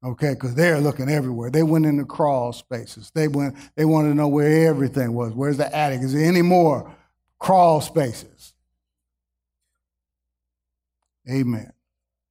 Okay, 0.03 0.33
because 0.33 0.55
they're 0.55 0.79
looking 0.79 1.09
everywhere. 1.09 1.49
They 1.49 1.63
went 1.63 1.85
into 1.85 2.05
crawl 2.05 2.53
spaces. 2.53 3.11
They 3.13 3.27
went, 3.27 3.55
they 3.75 3.85
wanted 3.85 4.09
to 4.09 4.15
know 4.15 4.27
where 4.27 4.67
everything 4.67 5.13
was. 5.13 5.33
Where's 5.33 5.57
the 5.57 5.73
attic? 5.75 6.01
Is 6.01 6.13
there 6.13 6.25
any 6.25 6.41
more 6.41 6.93
crawl 7.37 7.81
spaces? 7.81 8.53
Amen. 11.29 11.71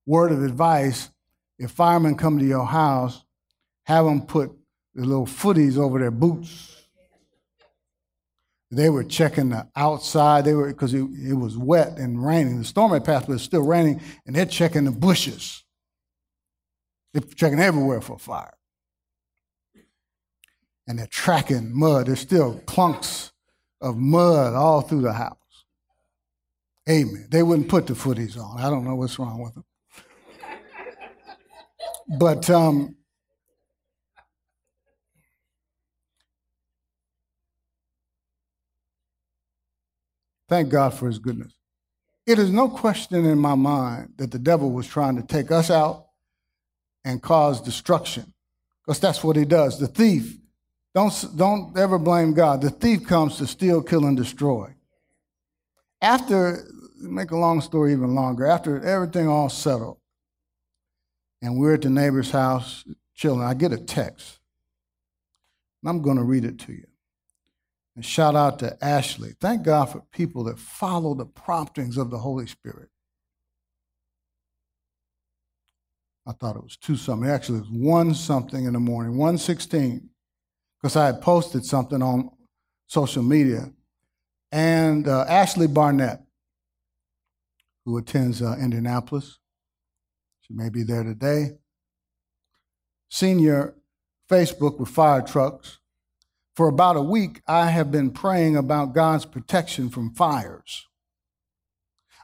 Word 0.08 0.32
of 0.32 0.42
advice 0.42 1.10
if 1.58 1.70
firemen 1.70 2.16
come 2.16 2.38
to 2.38 2.44
your 2.44 2.66
house, 2.66 3.24
have 3.84 4.04
them 4.04 4.22
put 4.22 4.50
the 4.94 5.04
little 5.04 5.26
footies 5.26 5.76
over 5.76 5.98
their 5.98 6.10
boots 6.10 6.78
they 8.70 8.90
were 8.90 9.04
checking 9.04 9.48
the 9.50 9.66
outside. 9.76 10.44
They 10.44 10.52
were 10.54 10.68
because 10.68 10.92
it, 10.92 11.06
it, 11.22 11.34
was 11.34 11.56
wet 11.56 11.98
and 11.98 12.24
raining. 12.24 12.58
The 12.58 12.64
storm 12.64 12.92
had 12.92 13.04
passed, 13.04 13.26
but 13.26 13.34
it's 13.34 13.42
still 13.42 13.62
raining, 13.62 14.00
and 14.26 14.36
they're 14.36 14.46
checking 14.46 14.84
the 14.84 14.90
bushes. 14.90 15.64
They're 17.14 17.22
checking 17.22 17.60
everywhere 17.60 18.02
for 18.02 18.18
fire. 18.18 18.54
And 20.86 20.98
they're 20.98 21.06
tracking 21.06 21.72
mud. 21.74 22.06
There's 22.06 22.20
still 22.20 22.60
clunks 22.66 23.32
of 23.80 23.96
mud 23.96 24.54
all 24.54 24.82
through 24.82 25.02
the 25.02 25.12
house. 25.12 25.36
Amen. 26.88 27.26
They 27.30 27.42
wouldn't 27.42 27.68
put 27.68 27.86
the 27.86 27.94
footies 27.94 28.38
on. 28.38 28.58
I 28.58 28.70
don't 28.70 28.84
know 28.84 28.94
what's 28.94 29.18
wrong 29.18 29.42
with 29.42 29.54
them. 29.54 29.64
But 32.08 32.48
um, 32.48 32.96
Thank 40.48 40.70
God 40.70 40.94
for 40.94 41.06
his 41.06 41.18
goodness. 41.18 41.52
It 42.26 42.38
is 42.38 42.50
no 42.50 42.68
question 42.68 43.24
in 43.24 43.38
my 43.38 43.54
mind 43.54 44.14
that 44.16 44.30
the 44.30 44.38
devil 44.38 44.70
was 44.70 44.86
trying 44.86 45.16
to 45.16 45.22
take 45.22 45.50
us 45.50 45.70
out 45.70 46.06
and 47.04 47.22
cause 47.22 47.60
destruction, 47.60 48.32
because 48.82 49.00
that's 49.00 49.22
what 49.22 49.36
he 49.36 49.44
does. 49.44 49.78
The 49.78 49.86
thief, 49.86 50.36
don't, 50.94 51.12
don't 51.36 51.76
ever 51.78 51.98
blame 51.98 52.34
God. 52.34 52.60
The 52.60 52.70
thief 52.70 53.06
comes 53.06 53.36
to 53.38 53.46
steal, 53.46 53.82
kill, 53.82 54.04
and 54.04 54.16
destroy. 54.16 54.74
After, 56.00 56.66
make 57.00 57.30
a 57.30 57.36
long 57.36 57.60
story 57.60 57.92
even 57.92 58.14
longer, 58.14 58.46
after 58.46 58.82
everything 58.84 59.28
all 59.28 59.48
settled, 59.48 59.98
and 61.42 61.58
we're 61.58 61.74
at 61.74 61.82
the 61.82 61.90
neighbor's 61.90 62.30
house 62.30 62.84
chilling, 63.14 63.42
I 63.42 63.54
get 63.54 63.72
a 63.72 63.78
text. 63.78 64.38
And 65.82 65.90
I'm 65.90 66.02
going 66.02 66.16
to 66.16 66.24
read 66.24 66.44
it 66.44 66.58
to 66.60 66.72
you. 66.72 66.86
And 67.96 68.04
shout 68.04 68.36
out 68.36 68.60
to 68.60 68.76
Ashley. 68.84 69.34
Thank 69.40 69.64
God 69.64 69.86
for 69.86 70.02
people 70.12 70.44
that 70.44 70.58
follow 70.58 71.14
the 71.14 71.26
promptings 71.26 71.96
of 71.96 72.10
the 72.10 72.18
Holy 72.18 72.46
Spirit. 72.46 72.90
I 76.26 76.32
thought 76.32 76.56
it 76.56 76.62
was 76.62 76.76
two 76.76 76.96
something. 76.96 77.28
Actually, 77.28 77.58
it 77.58 77.62
was 77.62 77.70
one 77.70 78.14
something 78.14 78.66
in 78.66 78.74
the 78.74 78.80
morning, 78.80 79.16
116, 79.16 80.10
because 80.80 80.94
I 80.94 81.06
had 81.06 81.22
posted 81.22 81.64
something 81.64 82.02
on 82.02 82.30
social 82.86 83.22
media. 83.22 83.72
And 84.52 85.08
uh, 85.08 85.24
Ashley 85.28 85.66
Barnett, 85.66 86.22
who 87.84 87.96
attends 87.96 88.42
uh, 88.42 88.56
Indianapolis, 88.60 89.38
she 90.48 90.54
may 90.54 90.70
be 90.70 90.82
there 90.82 91.04
today, 91.04 91.58
senior 93.10 93.74
Facebook 94.30 94.78
with 94.80 94.88
fire 94.88 95.22
trucks, 95.22 95.78
for 96.56 96.68
about 96.68 96.96
a 96.96 97.02
week, 97.02 97.40
I 97.46 97.70
have 97.70 97.92
been 97.92 98.10
praying 98.10 98.56
about 98.56 98.94
God's 98.94 99.24
protection 99.24 99.90
from 99.90 100.14
fires. 100.14 100.86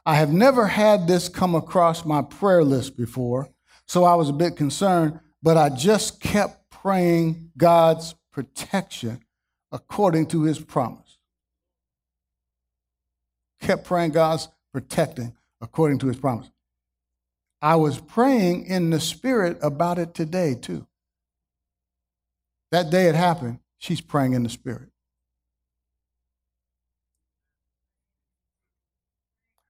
I 0.05 0.15
have 0.15 0.33
never 0.33 0.67
had 0.67 1.07
this 1.07 1.29
come 1.29 1.55
across 1.55 2.03
my 2.03 2.21
prayer 2.21 2.63
list 2.63 2.97
before, 2.97 3.49
so 3.87 4.03
I 4.03 4.15
was 4.15 4.29
a 4.29 4.33
bit 4.33 4.55
concerned, 4.57 5.19
but 5.41 5.55
I 5.55 5.69
just 5.69 6.19
kept 6.19 6.69
praying 6.69 7.51
God's 7.57 8.15
protection 8.31 9.21
according 9.71 10.27
to 10.27 10.43
his 10.43 10.59
promise. 10.59 11.17
Kept 13.61 13.85
praying 13.85 14.11
God's 14.11 14.49
protecting 14.73 15.35
according 15.61 15.99
to 15.99 16.07
his 16.07 16.17
promise. 16.17 16.51
I 17.61 17.75
was 17.75 17.99
praying 17.99 18.65
in 18.65 18.89
the 18.89 18.99
spirit 18.99 19.57
about 19.61 19.97
it 19.97 20.13
today, 20.13 20.55
too. 20.55 20.87
That 22.71 22.89
day 22.89 23.07
it 23.07 23.15
happened. 23.15 23.59
She's 23.77 24.01
praying 24.01 24.33
in 24.33 24.43
the 24.43 24.49
Spirit. 24.49 24.89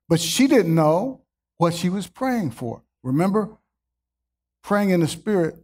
But 0.07 0.19
she 0.19 0.47
didn't 0.47 0.73
know 0.73 1.21
what 1.57 1.73
she 1.73 1.89
was 1.89 2.07
praying 2.07 2.51
for. 2.51 2.83
Remember, 3.03 3.57
praying 4.63 4.91
in 4.91 5.01
the 5.01 5.07
Spirit 5.07 5.55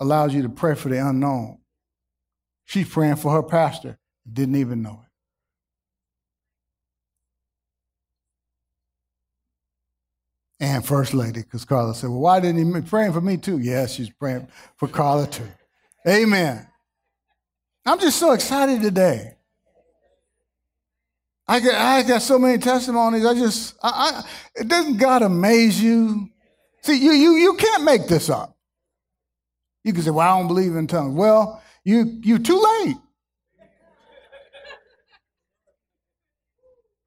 allows 0.00 0.34
you 0.34 0.42
to 0.42 0.48
pray 0.48 0.74
for 0.74 0.88
the 0.88 0.98
unknown. 0.98 1.58
She's 2.64 2.88
praying 2.88 3.16
for 3.16 3.32
her 3.32 3.42
pastor, 3.42 3.98
didn't 4.30 4.56
even 4.56 4.82
know 4.82 5.02
it. 5.04 5.09
And 10.60 10.84
First 10.84 11.14
Lady, 11.14 11.40
because 11.40 11.64
Carla 11.64 11.94
said, 11.94 12.10
Well, 12.10 12.20
why 12.20 12.38
didn't 12.38 12.74
he 12.74 12.80
praying 12.82 13.14
for 13.14 13.22
me 13.22 13.38
too? 13.38 13.58
Yes, 13.58 13.66
yeah, 13.66 13.86
she's 13.86 14.10
praying 14.10 14.46
for 14.76 14.88
Carla 14.88 15.26
too. 15.26 15.48
Amen. 16.06 16.66
I'm 17.86 17.98
just 17.98 18.18
so 18.18 18.32
excited 18.32 18.82
today. 18.82 19.36
I 21.48 21.60
got, 21.60 21.74
I 21.74 22.02
got 22.02 22.22
so 22.22 22.38
many 22.38 22.58
testimonies. 22.58 23.24
I 23.24 23.34
just, 23.34 23.74
I, 23.82 24.22
I, 24.58 24.62
doesn't 24.62 24.98
God 24.98 25.22
amaze 25.22 25.82
you? 25.82 26.28
See, 26.82 27.02
you, 27.02 27.12
you, 27.12 27.32
you 27.32 27.54
can't 27.54 27.82
make 27.82 28.06
this 28.06 28.30
up. 28.30 28.56
You 29.82 29.92
can 29.92 30.02
say, 30.02 30.10
well, 30.10 30.28
I 30.28 30.38
don't 30.38 30.46
believe 30.46 30.76
in 30.76 30.86
tongues. 30.86 31.14
Well, 31.14 31.60
you, 31.82 32.20
you're 32.22 32.38
too 32.38 32.62
late. 32.84 32.96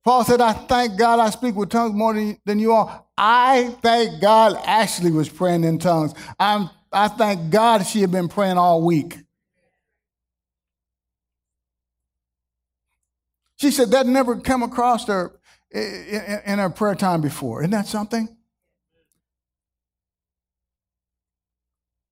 Paul 0.04 0.26
said, 0.26 0.42
I 0.42 0.52
thank 0.52 0.98
God 0.98 1.20
I 1.20 1.30
speak 1.30 1.56
with 1.56 1.70
tongues 1.70 1.94
more 1.94 2.14
than, 2.14 2.38
than 2.44 2.60
you 2.60 2.74
all. 2.74 3.03
I 3.18 3.76
thank 3.82 4.22
God 4.22 4.56
Ashley 4.66 5.12
was 5.12 5.30
praying 5.30 5.64
in 5.64 5.78
tongues. 5.78 6.14
I'm, 6.40 6.70
I 6.92 7.08
thank 7.08 7.52
God 7.52 7.86
she 7.86 8.02
had 8.02 8.12
been 8.12 8.28
praying 8.28 8.58
all 8.58 8.82
week. 8.82 9.18
She 13.58 13.72
said 13.72 13.92
that 13.92 14.08
never 14.08 14.40
come 14.40 14.64
across 14.64 15.08
her 15.08 15.40
in 15.72 16.60
her 16.60 16.70
prayer 16.70 16.96
time 16.96 17.22
before. 17.22 17.62
Isn't 17.62 17.72
that 17.72 17.88
something? 17.88 18.36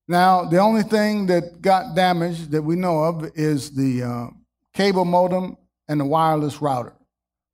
Now, 0.08 0.46
the 0.46 0.58
only 0.58 0.84
thing 0.84 1.28
that 1.28 1.62
got 1.62 1.96
damaged 1.96 2.52
that 2.52 2.62
we 2.62 2.76
know 2.76 3.04
of 3.04 3.32
is 3.36 3.72
the 3.72 4.04
uh, 4.04 4.28
cable 4.74 5.06
modem 5.06 5.58
and 5.88 6.00
the 6.00 6.06
wireless 6.06 6.62
router, 6.62 6.94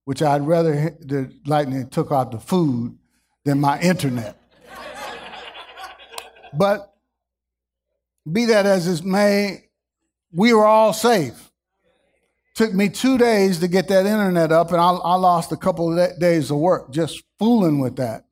which 0.05 0.21
I'd 0.21 0.45
rather 0.45 0.73
the 0.99 1.31
lightning 1.45 1.89
took 1.89 2.11
out 2.11 2.31
the 2.31 2.39
food 2.39 2.97
than 3.47 3.61
my 3.61 3.79
internet. 3.79 4.37
but 6.53 6.93
be 8.29 8.43
that 8.45 8.65
as 8.65 8.87
it 8.87 9.05
may, 9.05 9.69
we 10.33 10.53
were 10.53 10.65
all 10.65 10.91
safe. 10.91 11.49
Took 12.55 12.73
me 12.73 12.89
two 12.89 13.17
days 13.17 13.59
to 13.59 13.69
get 13.69 13.87
that 13.87 14.05
internet 14.05 14.51
up, 14.51 14.71
and 14.71 14.81
I, 14.81 14.89
I 14.89 15.15
lost 15.15 15.53
a 15.53 15.55
couple 15.55 15.97
of 15.97 16.19
days 16.19 16.51
of 16.51 16.57
work 16.57 16.91
just 16.91 17.23
fooling 17.39 17.79
with 17.79 17.95
that 17.95 18.25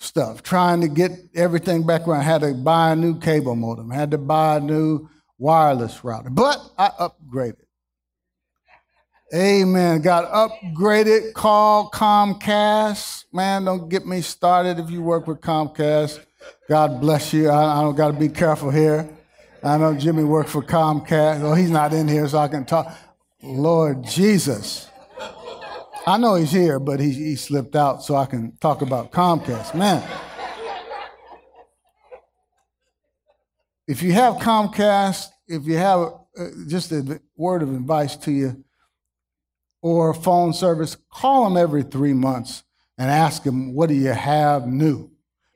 stuff, 0.00 0.42
trying 0.42 0.80
to 0.80 0.88
get 0.88 1.12
everything 1.36 1.86
back 1.86 2.08
around. 2.08 2.22
I 2.22 2.24
had 2.24 2.40
to 2.40 2.52
buy 2.52 2.92
a 2.92 2.96
new 2.96 3.20
cable 3.20 3.54
modem, 3.54 3.90
had 3.90 4.10
to 4.10 4.18
buy 4.18 4.56
a 4.56 4.60
new 4.60 5.08
wireless 5.38 6.02
router, 6.02 6.30
but 6.30 6.58
I 6.76 6.88
upgraded. 6.98 7.66
Amen. 9.32 10.02
Got 10.02 10.32
upgraded, 10.32 11.32
called 11.32 11.92
Comcast. 11.92 13.21
Man, 13.34 13.64
don't 13.64 13.88
get 13.88 14.06
me 14.06 14.20
started 14.20 14.78
if 14.78 14.90
you 14.90 15.02
work 15.02 15.26
with 15.26 15.40
Comcast. 15.40 16.22
God 16.68 17.00
bless 17.00 17.32
you. 17.32 17.48
I, 17.48 17.78
I 17.78 17.80
don't 17.80 17.94
got 17.94 18.08
to 18.08 18.18
be 18.18 18.28
careful 18.28 18.70
here. 18.70 19.08
I 19.62 19.78
know 19.78 19.94
Jimmy 19.94 20.22
worked 20.22 20.50
for 20.50 20.62
Comcast. 20.62 21.40
Well, 21.40 21.54
he's 21.54 21.70
not 21.70 21.94
in 21.94 22.08
here, 22.08 22.28
so 22.28 22.36
I 22.36 22.48
can 22.48 22.66
talk. 22.66 22.94
Lord 23.42 24.04
Jesus. 24.04 24.86
I 26.06 26.18
know 26.18 26.34
he's 26.34 26.52
here, 26.52 26.78
but 26.78 27.00
he, 27.00 27.10
he 27.10 27.36
slipped 27.36 27.74
out 27.74 28.02
so 28.02 28.16
I 28.16 28.26
can 28.26 28.54
talk 28.58 28.82
about 28.82 29.12
Comcast. 29.12 29.74
Man. 29.74 30.06
If 33.88 34.02
you 34.02 34.12
have 34.12 34.34
Comcast, 34.34 35.28
if 35.48 35.64
you 35.64 35.78
have 35.78 36.00
uh, 36.38 36.48
just 36.68 36.92
a 36.92 37.18
word 37.34 37.62
of 37.62 37.72
advice 37.72 38.14
to 38.16 38.30
you, 38.30 38.62
or 39.80 40.12
phone 40.12 40.52
service, 40.52 40.98
call 41.10 41.44
them 41.44 41.56
every 41.56 41.82
three 41.82 42.12
months 42.12 42.62
and 43.02 43.10
ask 43.10 43.42
them, 43.42 43.74
what 43.74 43.88
do 43.88 43.96
you 43.96 44.12
have 44.12 44.68
new? 44.68 45.10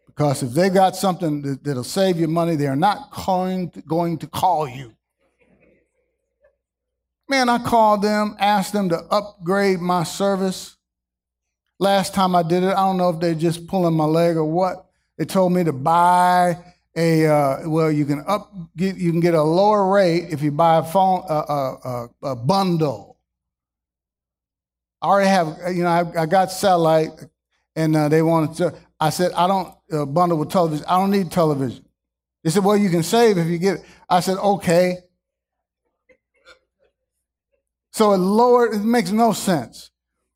Because 0.09 0.43
if 0.43 0.51
they 0.51 0.69
got 0.69 0.97
something 0.97 1.43
that, 1.43 1.63
that'll 1.63 1.85
save 1.85 2.19
you 2.19 2.27
money, 2.27 2.57
they're 2.57 2.75
not 2.75 3.13
calling, 3.13 3.71
going 3.87 4.19
to 4.19 4.27
call 4.27 4.69
you. 4.69 4.93
Man, 7.29 7.49
I 7.49 7.59
called 7.59 8.03
them, 8.03 8.35
asked 8.41 8.73
them 8.73 8.89
to 8.89 8.97
upgrade 8.97 9.79
my 9.79 10.03
service. 10.03 10.77
Last 11.79 12.15
time 12.15 12.35
I 12.35 12.43
did 12.43 12.65
it, 12.65 12.71
I 12.71 12.85
don't 12.85 12.97
know 12.97 13.11
if 13.11 13.21
they're 13.21 13.33
just 13.33 13.69
pulling 13.69 13.95
my 13.95 14.07
leg 14.07 14.37
or 14.37 14.45
what. 14.45 14.87
They 15.17 15.25
told 15.25 15.53
me 15.53 15.63
to 15.63 15.73
buy 15.73 16.59
a 16.97 17.27
uh, 17.27 17.69
well, 17.69 17.93
you 17.93 18.07
can 18.07 18.25
up 18.27 18.53
get, 18.77 18.97
you 18.97 19.13
can 19.13 19.21
get 19.21 19.35
a 19.35 19.43
lower 19.43 19.89
rate 19.89 20.31
if 20.31 20.43
you 20.43 20.51
buy 20.51 20.79
a 20.79 20.83
phone 20.83 21.23
a, 21.29 21.35
a, 21.35 22.09
a 22.25 22.35
bundle. 22.35 23.19
I 25.01 25.07
already 25.07 25.29
have 25.29 25.77
you 25.77 25.85
know 25.85 25.91
I, 25.91 26.23
I 26.23 26.27
got 26.27 26.51
satellite, 26.51 27.11
and 27.77 27.95
uh, 27.95 28.09
they 28.09 28.23
wanted 28.23 28.57
to. 28.57 28.75
I 28.99 29.11
said 29.11 29.33
I 29.33 29.47
don't 29.47 29.75
uh, 29.93 30.07
bundle 30.07 30.39
with 30.39 30.51
television. 30.51 30.85
I 30.89 30.99
don't 30.99 31.11
need 31.11 31.31
television. 31.31 31.85
They 32.43 32.51
said, 32.51 32.65
well, 32.65 32.77
you 32.77 32.91
can 32.91 33.03
save 33.03 33.39
if 33.39 33.49
you 33.49 33.59
get 33.59 33.79
it. 33.79 33.85
I 34.09 34.21
said, 34.21 34.39
okay. 34.39 34.99
So 37.91 38.13
it 38.13 38.19
lowered, 38.19 38.73
it 38.73 38.85
makes 38.85 39.11
no 39.11 39.33
sense. 39.33 39.91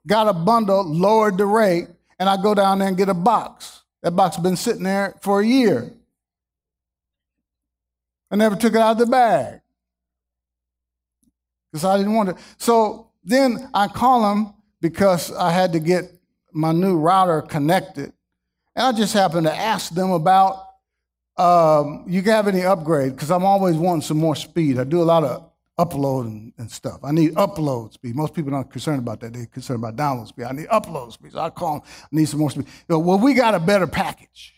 Got 0.07 0.27
a 0.27 0.33
bundle, 0.33 0.83
lowered 0.85 1.39
the 1.39 1.47
rate, 1.47 1.87
and 2.19 2.29
I 2.29 2.37
go 2.41 2.53
down 2.53 2.81
there 2.81 2.89
and 2.89 2.97
get 2.97 3.09
a 3.09 3.15
box. 3.15 3.83
That 4.03 4.13
box 4.13 4.37
has 4.37 4.43
been 4.43 4.57
sitting 4.57 4.83
there 4.83 5.15
for 5.21 5.41
a 5.41 5.47
year. 5.47 5.93
I 8.31 8.37
never 8.37 8.57
took 8.57 8.75
it 8.75 8.81
out 8.81 8.93
of 8.93 8.99
the 8.99 9.07
bag 9.07 9.61
because 11.71 11.85
I 11.85 11.97
didn't 11.97 12.15
want 12.15 12.31
it. 12.31 12.37
So 12.59 13.13
then 13.23 13.69
I 13.73 13.87
call 13.87 14.23
them 14.23 14.55
because 14.81 15.33
I 15.33 15.53
had 15.53 15.73
to 15.75 15.79
get 15.79 16.11
my 16.53 16.73
new 16.73 16.97
router 16.97 17.43
connected. 17.43 18.13
And 18.77 18.87
I 18.87 18.93
just 18.93 19.13
happened 19.13 19.47
to 19.47 19.55
ask 19.55 19.93
them 19.93 20.11
about 20.11 20.67
um, 21.37 22.05
you 22.07 22.23
have 22.23 22.49
any 22.49 22.65
upgrade 22.65 23.13
because 23.13 23.31
I'm 23.31 23.45
always 23.45 23.77
wanting 23.77 24.03
some 24.03 24.19
more 24.19 24.37
speed. 24.37 24.79
I 24.79 24.85
do 24.85 25.01
a 25.01 25.05
lot 25.05 25.25
of 25.25 25.51
upload 25.79 26.27
and, 26.27 26.53
and, 26.59 26.71
stuff. 26.71 27.01
I 27.03 27.13
need 27.13 27.35
upload 27.35 27.95
speed. 27.95 28.15
Most 28.15 28.35
people 28.35 28.55
aren't 28.55 28.71
concerned 28.71 28.99
about 28.99 29.21
that. 29.21 29.33
They're 29.33 29.47
concerned 29.47 29.83
about 29.83 29.97
download 29.97 30.29
speed. 30.29 30.45
I 30.45 30.53
need 30.53 30.67
upload 30.67 31.13
speed. 31.13 31.33
So 31.33 31.39
I 31.39 31.49
call 31.49 31.79
them, 31.79 31.83
I 32.05 32.09
need 32.13 32.29
some 32.29 32.41
more 32.41 32.51
speed. 32.51 32.67
You 32.67 32.97
know, 32.97 32.99
well, 32.99 33.19
we 33.19 33.33
got 33.33 33.55
a 33.55 33.61
better 33.61 33.87
package. 33.87 34.55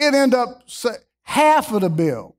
It 0.00 0.14
end 0.14 0.34
up 0.34 0.64
half 1.22 1.72
of 1.72 1.82
the 1.82 1.90
bill 1.90 2.36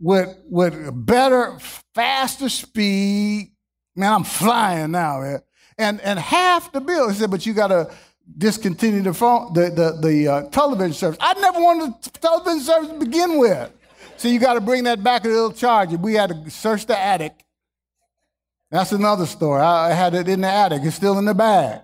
with, 0.00 0.34
with 0.48 1.06
better, 1.06 1.58
faster 1.94 2.48
speed. 2.48 3.52
Man, 3.96 4.12
I'm 4.12 4.24
flying 4.24 4.90
now, 4.92 5.20
man. 5.20 5.42
And, 5.78 6.00
and 6.02 6.18
half 6.18 6.70
the 6.72 6.80
bill. 6.80 7.08
He 7.08 7.16
said, 7.16 7.30
but 7.30 7.44
you 7.44 7.54
got 7.54 7.68
to 7.68 7.90
discontinue 8.38 9.02
the 9.02 9.14
phone, 9.14 9.52
the 9.52 9.70
the, 9.70 9.98
the 10.00 10.28
uh, 10.28 10.42
television 10.50 10.92
service. 10.92 11.18
I 11.20 11.34
never 11.34 11.60
wanted 11.60 11.94
a 11.94 12.10
television 12.18 12.60
service 12.60 12.88
to 12.90 12.98
begin 12.98 13.38
with. 13.38 13.70
So 14.16 14.28
you 14.28 14.38
got 14.38 14.54
to 14.54 14.60
bring 14.60 14.84
that 14.84 15.02
back 15.02 15.24
a 15.24 15.28
little 15.28 15.52
charge. 15.52 15.90
We 15.90 16.14
had 16.14 16.30
to 16.30 16.50
search 16.50 16.86
the 16.86 16.98
attic. 16.98 17.44
That's 18.70 18.92
another 18.92 19.26
story. 19.26 19.60
I 19.60 19.92
had 19.92 20.14
it 20.14 20.28
in 20.28 20.40
the 20.40 20.48
attic. 20.48 20.82
It's 20.82 20.96
still 20.96 21.18
in 21.18 21.24
the 21.24 21.34
bag. 21.34 21.82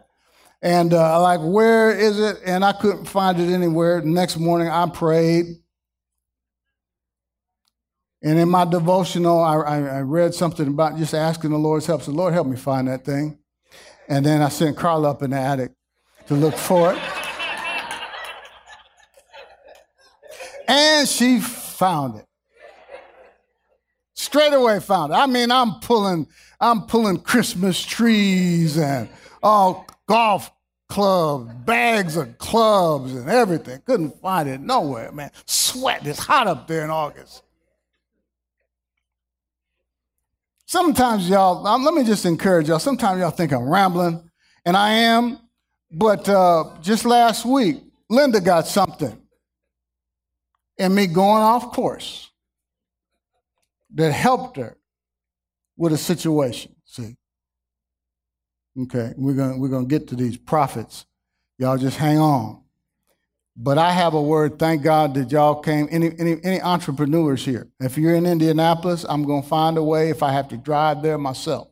And 0.61 0.94
uh, 0.94 1.20
like, 1.20 1.40
where 1.40 1.96
is 1.96 2.18
it? 2.18 2.40
And 2.44 2.64
I 2.64 2.72
couldn't 2.72 3.07
find 3.07 3.38
it 3.38 3.53
anywhere. 3.53 4.01
The 4.01 4.09
next 4.09 4.37
morning, 4.37 4.68
I 4.68 4.88
prayed. 4.88 5.62
And 8.23 8.39
in 8.39 8.49
my 8.49 8.65
devotional, 8.65 9.43
I, 9.43 9.57
I, 9.57 10.01
read 10.01 10.33
something 10.33 10.69
about 10.69 10.97
just 10.97 11.13
asking 11.13 11.51
the 11.51 11.59
Lord's 11.59 11.87
help. 11.87 12.03
So, 12.03 12.13
Lord, 12.13 12.33
help 12.33 12.47
me 12.47 12.57
find 12.57 12.87
that 12.87 13.05
thing. 13.05 13.37
And 14.09 14.25
then 14.25 14.41
I 14.43 14.49
sent 14.49 14.77
Carla 14.77 15.11
up 15.11 15.23
in 15.23 15.31
the 15.31 15.39
attic 15.39 15.73
to 16.29 16.35
look 16.35 16.55
for 16.55 16.95
it. 16.95 17.01
And 20.69 21.09
she 21.09 21.41
found 21.41 22.21
it. 22.21 22.27
Straight 24.15 24.53
away 24.53 24.79
found 24.79 25.13
it. 25.13 25.17
I 25.17 25.27
mean, 25.27 25.51
I'm 25.51 25.81
pulling, 25.81 26.29
I'm 26.61 26.83
pulling 26.83 27.19
Christmas 27.19 27.83
trees 27.83 28.79
and 28.79 29.09
all 29.43 29.85
golf 30.07 30.53
clubs, 30.89 31.53
bags 31.65 32.17
of 32.17 32.39
clubs 32.39 33.15
and 33.15 33.29
everything. 33.29 33.83
Couldn't 33.85 34.21
find 34.21 34.49
it 34.49 34.61
nowhere, 34.61 35.11
man. 35.11 35.33
Sweat. 35.45 36.07
It's 36.07 36.21
hot 36.21 36.47
up 36.47 36.69
there 36.69 36.85
in 36.85 36.91
August. 36.91 37.43
Sometimes 40.73 41.29
y'all, 41.29 41.67
um, 41.67 41.85
let 41.85 41.93
me 41.93 42.03
just 42.03 42.25
encourage 42.25 42.67
y'all. 42.67 42.79
Sometimes 42.79 43.21
y'all 43.21 43.31
think 43.31 43.53
I'm 43.53 43.69
rambling, 43.69 44.27
and 44.65 44.75
I 44.75 44.93
am, 44.93 45.39
but 45.91 46.27
uh, 46.27 46.79
just 46.81 47.05
last 47.05 47.45
week, 47.45 47.83
Linda 48.09 48.41
got 48.41 48.67
something 48.67 49.21
and 50.79 50.95
me 50.95 51.09
going 51.09 51.43
off 51.43 51.75
course 51.75 52.31
that 53.93 54.13
helped 54.13 54.57
her 54.57 54.79
with 55.77 55.93
a 55.93 55.99
situation. 55.99 56.75
See? 56.87 57.17
Okay, 58.85 59.13
we're 59.19 59.35
gonna 59.35 59.59
we're 59.59 59.69
gonna 59.69 59.85
get 59.85 60.09
to 60.09 60.17
these 60.17 60.39
prophets. 60.39 61.05
Y'all 61.59 61.77
just 61.77 61.99
hang 61.99 62.17
on. 62.17 62.62
But 63.57 63.79
I 63.79 63.93
have 63.93 64.15
a 64.15 64.23
word. 64.23 64.59
Thank 64.59 64.83
God 64.83 65.15
that 65.15 65.31
y'all 65.31 65.61
came. 65.61 65.87
Any 65.91 66.11
any 66.19 66.41
any 66.43 66.61
entrepreneurs 66.61 67.45
here? 67.45 67.69
If 67.81 67.99
you're 67.99 68.15
in 68.15 68.25
Indianapolis, 68.25 69.05
I'm 69.09 69.25
gonna 69.25 69.43
find 69.43 69.77
a 69.77 69.83
way. 69.83 70.09
If 70.09 70.23
I 70.23 70.33
have 70.33 70.49
to 70.49 70.57
drive 70.57 71.03
there 71.03 71.19
myself, 71.19 71.69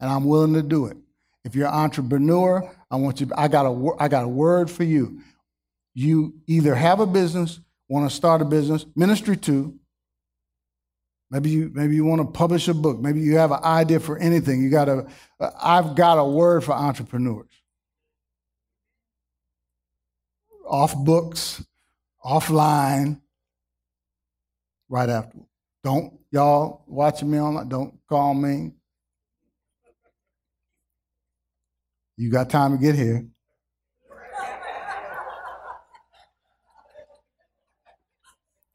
and 0.00 0.10
I'm 0.10 0.24
willing 0.24 0.54
to 0.54 0.62
do 0.62 0.86
it. 0.86 0.96
If 1.44 1.54
you're 1.54 1.66
an 1.66 1.74
entrepreneur, 1.74 2.70
I 2.90 2.96
want 2.96 3.20
you, 3.20 3.30
I 3.36 3.48
got 3.48 3.66
a, 3.66 3.94
I 3.98 4.08
got 4.08 4.24
a 4.24 4.28
word 4.28 4.70
for 4.70 4.84
you. 4.84 5.20
You 5.94 6.34
either 6.46 6.74
have 6.74 7.00
a 7.00 7.06
business, 7.06 7.60
want 7.88 8.08
to 8.08 8.14
start 8.14 8.40
a 8.40 8.44
business, 8.44 8.86
ministry 8.96 9.36
too. 9.36 9.78
Maybe 11.30 11.50
you, 11.50 11.70
maybe 11.74 11.96
you 11.96 12.04
want 12.04 12.20
to 12.20 12.26
publish 12.26 12.68
a 12.68 12.74
book. 12.74 13.00
Maybe 13.00 13.20
you 13.20 13.36
have 13.36 13.50
an 13.50 13.62
idea 13.64 13.98
for 13.98 14.18
anything. 14.18 14.62
You 14.62 14.70
got 14.70 14.88
a, 14.88 15.06
uh, 15.40 15.50
I've 15.60 15.96
got 15.96 16.18
a 16.18 16.24
word 16.24 16.62
for 16.64 16.72
entrepreneurs. 16.72 17.48
Off 20.66 20.96
books, 20.96 21.64
offline, 22.24 23.20
right 24.88 25.08
after. 25.08 25.38
Don't 25.82 26.18
y'all 26.30 26.84
watching 26.86 27.30
me 27.30 27.38
online. 27.38 27.68
Don't 27.68 27.94
call 28.08 28.34
me. 28.34 28.72
You 32.16 32.30
got 32.30 32.48
time 32.48 32.72
to 32.72 32.78
get 32.78 32.94
here. 32.94 33.26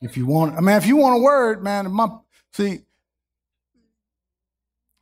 If 0.02 0.16
you 0.16 0.26
want, 0.26 0.56
I 0.56 0.62
mean, 0.62 0.76
if 0.78 0.86
you 0.86 0.96
want 0.96 1.20
a 1.20 1.22
word, 1.22 1.62
man, 1.62 1.92
my, 1.92 2.08
see, 2.54 2.80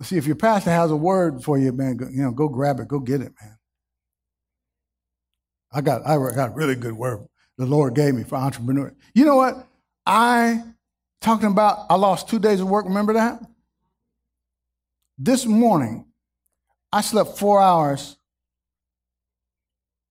see, 0.01 0.17
if 0.17 0.25
your 0.25 0.35
pastor 0.35 0.71
has 0.71 0.89
a 0.89 0.95
word 0.95 1.43
for 1.43 1.57
you, 1.59 1.71
man, 1.71 1.97
go, 1.97 2.07
you 2.07 2.23
know, 2.23 2.31
go 2.31 2.47
grab 2.47 2.79
it, 2.79 2.87
go 2.87 2.99
get 2.99 3.21
it, 3.21 3.31
man. 3.39 3.56
I 5.71 5.81
got 5.81 6.05
I 6.05 6.17
got 6.33 6.55
really 6.55 6.75
good 6.75 6.93
word 6.93 7.27
the 7.57 7.65
Lord 7.65 7.95
gave 7.95 8.13
me 8.13 8.23
for 8.23 8.35
entrepreneur. 8.35 8.93
You 9.13 9.25
know 9.25 9.35
what? 9.35 9.67
I 10.05 10.63
talking 11.21 11.47
about 11.47 11.85
I 11.89 11.95
lost 11.95 12.29
two 12.29 12.39
days 12.39 12.61
of 12.61 12.69
work. 12.69 12.85
Remember 12.85 13.13
that? 13.13 13.41
This 15.17 15.45
morning, 15.45 16.05
I 16.91 17.01
slept 17.01 17.37
four 17.39 17.59
hours, 17.59 18.17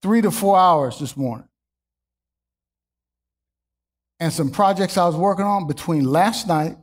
three 0.03 0.21
to 0.23 0.31
four 0.31 0.59
hours 0.59 0.99
this 0.99 1.17
morning. 1.17 1.47
And 4.19 4.33
some 4.33 4.51
projects 4.51 4.97
I 4.97 5.07
was 5.07 5.15
working 5.15 5.45
on 5.45 5.69
between 5.69 6.05
last 6.05 6.49
night 6.49 6.77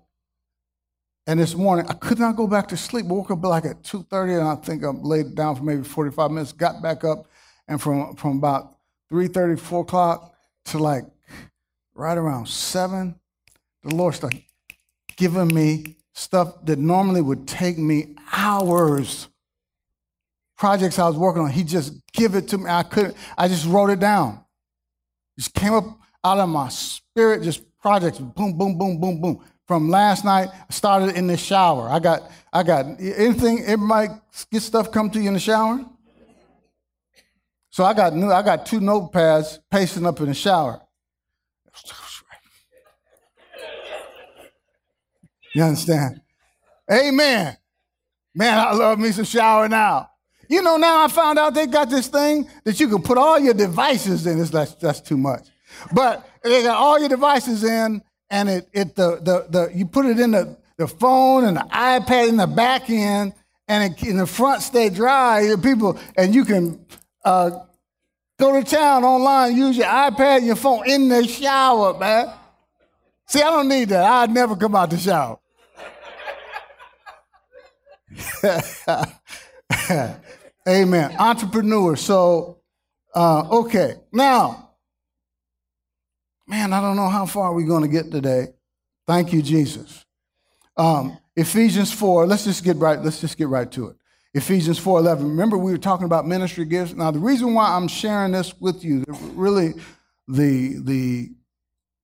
and 1.26 1.40
this 1.40 1.56
morning, 1.56 1.86
I 1.90 1.94
could 1.94 2.20
not 2.20 2.36
go 2.36 2.48
back 2.48 2.68
to 2.70 2.78
sleep. 2.78 3.06
I 3.06 3.10
woke 3.10 3.32
up 3.32 3.44
like 3.44 3.66
at 3.66 3.82
2.30 3.84 4.40
and 4.40 4.48
I 4.48 4.56
think 4.56 4.84
I 4.84 4.90
laid 4.90 5.36
down 5.36 5.56
for 5.56 5.64
maybe 5.64 5.84
45 5.84 6.32
minutes, 6.32 6.52
got 6.52 6.82
back 6.82 7.04
up, 7.04 7.26
and 7.68 7.82
from, 7.82 8.16
from 8.16 8.38
about 8.38 8.78
3.30, 9.12 9.60
4 9.60 9.82
o'clock 9.82 10.36
to 10.66 10.78
like 10.78 11.04
right 11.94 12.18
around 12.18 12.48
7, 12.48 13.16
the 13.84 13.96
Lord 13.96 14.16
started 14.16 14.44
giving 15.16 15.54
me 15.54 15.98
stuff 16.14 16.66
that 16.66 16.80
normally 16.80 17.22
would 17.22 17.48
take 17.48 17.78
me 17.78 18.16
hours. 18.32 19.28
Projects 20.58 21.00
I 21.00 21.08
was 21.08 21.18
working 21.18 21.42
on, 21.42 21.50
he 21.52 21.64
just 21.64 21.94
give 22.14 22.36
it 22.36 22.48
to 22.50 22.58
me. 22.58 22.70
I 22.70 22.84
couldn't, 22.84 23.16
I 23.38 23.48
just 23.48 23.66
wrote 23.66 23.90
it 23.90 24.00
down. 24.00 24.44
Just 25.38 25.54
came 25.54 25.74
up 25.74 25.86
out 26.24 26.40
of 26.40 26.48
my 26.48 26.70
spirit, 26.70 27.44
just 27.44 27.64
projects, 27.80 28.20
boom, 28.20 28.58
boom, 28.58 28.78
boom, 28.78 29.00
boom, 29.00 29.22
boom 29.22 29.44
from 29.66 29.90
last 29.90 30.26
night. 30.26 30.50
I 30.52 30.74
started 30.74 31.16
in 31.16 31.28
the 31.28 31.38
shower. 31.38 31.90
I 31.90 32.00
got, 32.00 32.30
I 32.52 32.64
got 32.64 32.86
anything. 33.00 33.64
Everybody 33.66 34.10
get 34.52 34.62
stuff 34.62 34.92
come 34.92 35.10
to 35.12 35.20
you 35.20 35.28
in 35.28 35.34
the 35.34 35.40
shower. 35.40 35.86
So 37.74 37.84
I 37.84 37.96
got 37.96 38.14
new, 38.14 38.32
I 38.32 38.44
got 38.44 38.68
two 38.68 38.80
notepads 38.80 39.58
pasting 39.72 40.06
up 40.06 40.20
in 40.20 40.28
the 40.28 40.36
shower. 40.36 40.80
You 45.56 45.64
understand? 45.64 46.22
Amen. 46.92 47.58
Man, 48.36 48.60
I 48.60 48.74
love 48.74 49.00
me 49.00 49.12
some 49.12 49.26
shower 49.26 49.68
now. 49.68 50.12
You 50.48 50.62
know, 50.62 50.78
now 50.78 51.04
I 51.04 51.08
found 51.08 51.40
out 51.40 51.56
they 51.56 51.66
got 51.66 51.90
this 51.90 52.10
thing 52.10 52.48
that 52.64 52.80
you 52.80 52.88
can 52.88 53.02
put 53.02 53.18
all 53.18 53.40
your 53.40 53.56
devices 53.56 54.28
in. 54.28 54.40
It's 54.40 54.52
that's, 54.52 54.76
that's 54.76 55.02
too 55.02 55.18
much. 55.18 55.48
But 55.92 56.30
they 56.44 56.62
got 56.62 56.78
all 56.78 57.00
your 57.00 57.10
devices 57.10 57.64
in, 57.64 58.04
and 58.30 58.50
it, 58.50 58.70
it 58.72 58.94
the, 58.94 59.16
the, 59.16 59.48
the, 59.50 59.76
you 59.76 59.88
put 59.88 60.06
it 60.06 60.20
in 60.20 60.30
the, 60.30 60.56
the 60.78 60.88
phone 60.88 61.46
and 61.46 61.58
the 61.58 61.68
iPad 61.72 62.30
in 62.30 62.38
the 62.38 62.46
back 62.46 62.92
end, 62.92 63.34
and 63.68 63.92
it, 63.92 64.04
in 64.04 64.18
the 64.18 64.28
front 64.28 64.62
stay 64.62 64.92
dry. 64.92 65.56
People, 65.60 65.98
and 66.16 66.36
you 66.36 66.46
can 66.46 66.86
uh, 67.24 67.52
go 68.40 68.60
to 68.60 68.70
town 68.70 69.04
online, 69.04 69.56
use 69.56 69.78
your 69.78 69.88
iPad 69.88 70.38
and 70.38 70.46
your 70.48 70.56
phone 70.56 70.88
in 70.90 71.10
the 71.10 71.28
shower, 71.28 71.98
man. 71.98 72.34
See, 73.28 73.42
I 73.42 73.50
don't 73.50 73.70
need 73.70 73.90
that. 73.90 74.04
I'd 74.04 74.32
never 74.32 74.56
come 74.56 74.76
out 74.76 74.90
the 74.90 74.98
shower. 74.98 75.40
Amen. 80.68 81.16
Entrepreneur. 81.18 81.96
So, 81.96 82.60
uh, 83.16 83.48
okay. 83.60 83.96
Now, 84.12 84.64
Man, 86.48 86.74
I 86.74 86.82
don't 86.82 86.96
know 86.96 87.10
how 87.10 87.26
far 87.26 87.54
we're 87.54 87.68
going 87.68 87.84
to 87.84 87.88
get 87.88 88.12
today. 88.12 88.48
Thank 89.08 89.34
you, 89.34 89.42
Jesus. 89.42 90.06
Um, 90.76 91.18
Ephesians 91.36 91.92
4, 91.92 92.28
let's 92.28 92.44
just 92.44 92.64
get 92.64 92.78
right, 92.78 93.02
let's 93.02 93.22
just 93.22 93.38
get 93.38 93.48
right 93.48 93.72
to 93.72 93.88
it. 93.88 93.96
Ephesians 94.34 94.80
4:11. 94.80 95.24
Remember, 95.24 95.58
we 95.58 95.72
were 95.72 95.78
talking 95.78 96.06
about 96.06 96.28
ministry 96.28 96.66
gifts. 96.66 96.94
Now, 96.94 97.12
the 97.12 97.20
reason 97.20 97.54
why 97.54 97.76
I'm 97.76 97.88
sharing 97.88 98.32
this 98.32 98.60
with 98.60 98.84
you, 98.84 99.04
really, 99.36 99.74
the 100.28 100.80
the 100.80 101.32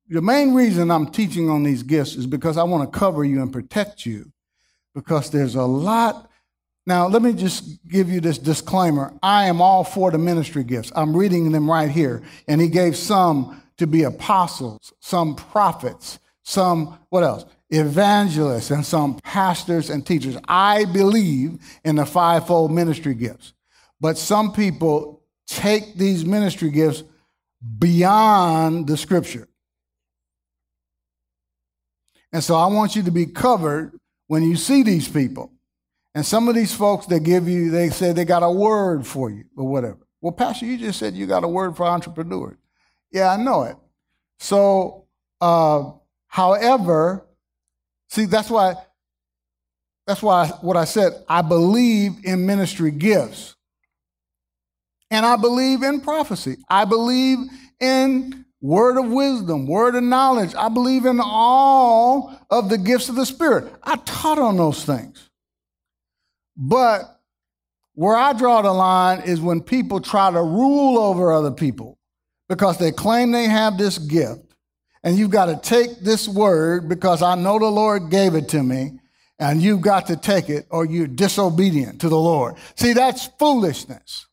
the 0.10 0.22
main 0.22 0.54
reason 0.54 0.92
I'm 0.92 1.08
teaching 1.08 1.50
on 1.50 1.64
these 1.64 1.84
gifts 1.84 2.16
is 2.16 2.26
because 2.26 2.58
I 2.58 2.64
want 2.64 2.92
to 2.92 3.00
cover 3.00 3.24
you 3.24 3.42
and 3.42 3.52
protect 3.54 4.06
you. 4.06 4.32
Because 4.96 5.30
there's 5.30 5.56
a 5.56 5.64
lot. 5.64 6.30
Now, 6.86 7.08
let 7.08 7.22
me 7.22 7.34
just 7.34 7.88
give 7.88 8.10
you 8.10 8.20
this 8.20 8.40
disclaimer. 8.40 9.14
I 9.22 9.46
am 9.46 9.62
all 9.62 9.84
for 9.84 10.10
the 10.10 10.18
ministry 10.18 10.64
gifts. 10.64 10.92
I'm 10.96 11.16
reading 11.16 11.52
them 11.52 11.70
right 11.70 11.90
here. 11.90 12.24
And 12.48 12.60
he 12.60 12.68
gave 12.68 12.98
some 12.98 13.62
to 13.78 13.86
be 13.86 14.04
apostles, 14.04 14.92
some 15.00 15.36
prophets, 15.36 16.18
some, 16.44 16.98
what 17.10 17.24
else? 17.24 17.46
Evangelists, 17.70 18.72
and 18.72 18.86
some 18.86 19.20
pastors 19.20 19.90
and 19.90 20.06
teachers. 20.06 20.38
I 20.48 20.86
believe 20.86 21.60
in 21.84 21.98
the 21.98 22.06
fivefold 22.06 22.72
ministry 22.72 23.14
gifts. 23.14 23.54
But 24.02 24.18
some 24.18 24.54
people 24.54 25.24
take 25.48 25.96
these 25.96 26.26
ministry 26.26 26.72
gifts 26.72 27.04
beyond 27.78 28.88
the 28.88 28.98
scripture. 28.98 29.48
And 32.32 32.44
so 32.44 32.56
I 32.56 32.68
want 32.68 32.96
you 32.96 33.04
to 33.04 33.12
be 33.12 33.26
covered 33.26 34.00
when 34.28 34.44
you 34.44 34.56
see 34.56 34.84
these 34.84 35.08
people. 35.08 35.52
And 36.16 36.26
some 36.26 36.48
of 36.48 36.56
these 36.56 36.74
folks 36.74 37.06
that 37.08 37.22
give 37.22 37.48
you, 37.48 37.72
they 37.72 37.90
say 37.90 38.14
they 38.14 38.26
got 38.26 38.44
a 38.44 38.52
word 38.52 39.06
for 39.06 39.30
you 39.30 39.46
or 39.56 39.68
whatever. 39.68 40.00
Well, 40.22 40.34
Pastor, 40.34 40.66
you 40.66 40.78
just 40.78 41.00
said 41.00 41.14
you 41.14 41.26
got 41.28 41.44
a 41.44 41.48
word 41.48 41.78
for 41.78 41.86
entrepreneurs. 41.86 42.58
Yeah, 43.12 43.32
I 43.32 43.38
know 43.38 43.64
it. 43.64 43.78
So, 44.40 45.06
uh, 45.42 45.92
however, 46.28 47.26
see, 48.10 48.26
that's 48.26 48.50
why, 48.50 48.76
that's 50.06 50.22
why 50.22 50.48
what 50.62 50.78
I 50.78 50.86
said, 50.86 51.14
I 51.28 51.42
believe 51.42 52.14
in 52.24 52.46
ministry 52.46 52.92
gifts. 52.92 53.56
And 55.12 55.26
I 55.26 55.38
believe 55.38 55.82
in 55.82 56.02
prophecy. 56.02 56.58
I 56.70 56.86
believe 56.86 57.40
in 57.80 58.46
word 58.62 58.98
of 58.98 59.10
wisdom, 59.10 59.66
word 59.66 59.96
of 59.96 60.04
knowledge. 60.04 60.54
I 60.56 60.70
believe 60.70 61.06
in 61.06 61.20
all 61.24 62.38
of 62.50 62.70
the 62.70 62.78
gifts 62.78 63.10
of 63.10 63.16
the 63.16 63.26
Spirit. 63.26 63.74
I 63.84 63.96
taught 63.98 64.38
on 64.38 64.58
those 64.58 64.84
things. 64.84 65.30
But 66.56 67.20
where 67.94 68.16
I 68.16 68.34
draw 68.34 68.62
the 68.62 68.74
line 68.74 69.22
is 69.22 69.42
when 69.42 69.62
people 69.62 70.00
try 70.00 70.32
to 70.32 70.42
rule 70.42 70.98
over 70.98 71.32
other 71.32 71.52
people 71.52 71.98
because 72.48 72.78
they 72.78 72.92
claim 72.92 73.32
they 73.32 73.46
have 73.46 73.78
this 73.78 73.98
gift. 73.98 74.49
And 75.04 75.18
you've 75.18 75.32
got 75.32 75.46
to 75.46 75.58
take 75.58 76.00
this 76.00 76.28
word 76.28 76.90
because 76.90 77.22
I 77.22 77.36
know 77.36 77.58
the 77.58 77.70
Lord 77.70 78.10
gave 78.10 78.36
it 78.36 78.50
to 78.50 78.62
me, 78.62 79.00
and 79.40 79.62
you've 79.62 79.82
got 79.82 80.08
to 80.08 80.18
take 80.18 80.50
it 80.50 80.68
or 80.70 80.86
you're 80.86 81.08
disobedient 81.08 82.02
to 82.02 82.10
the 82.10 82.20
Lord. 82.20 82.56
See, 82.76 82.94
that's 82.94 83.28
foolishness. 83.40 84.28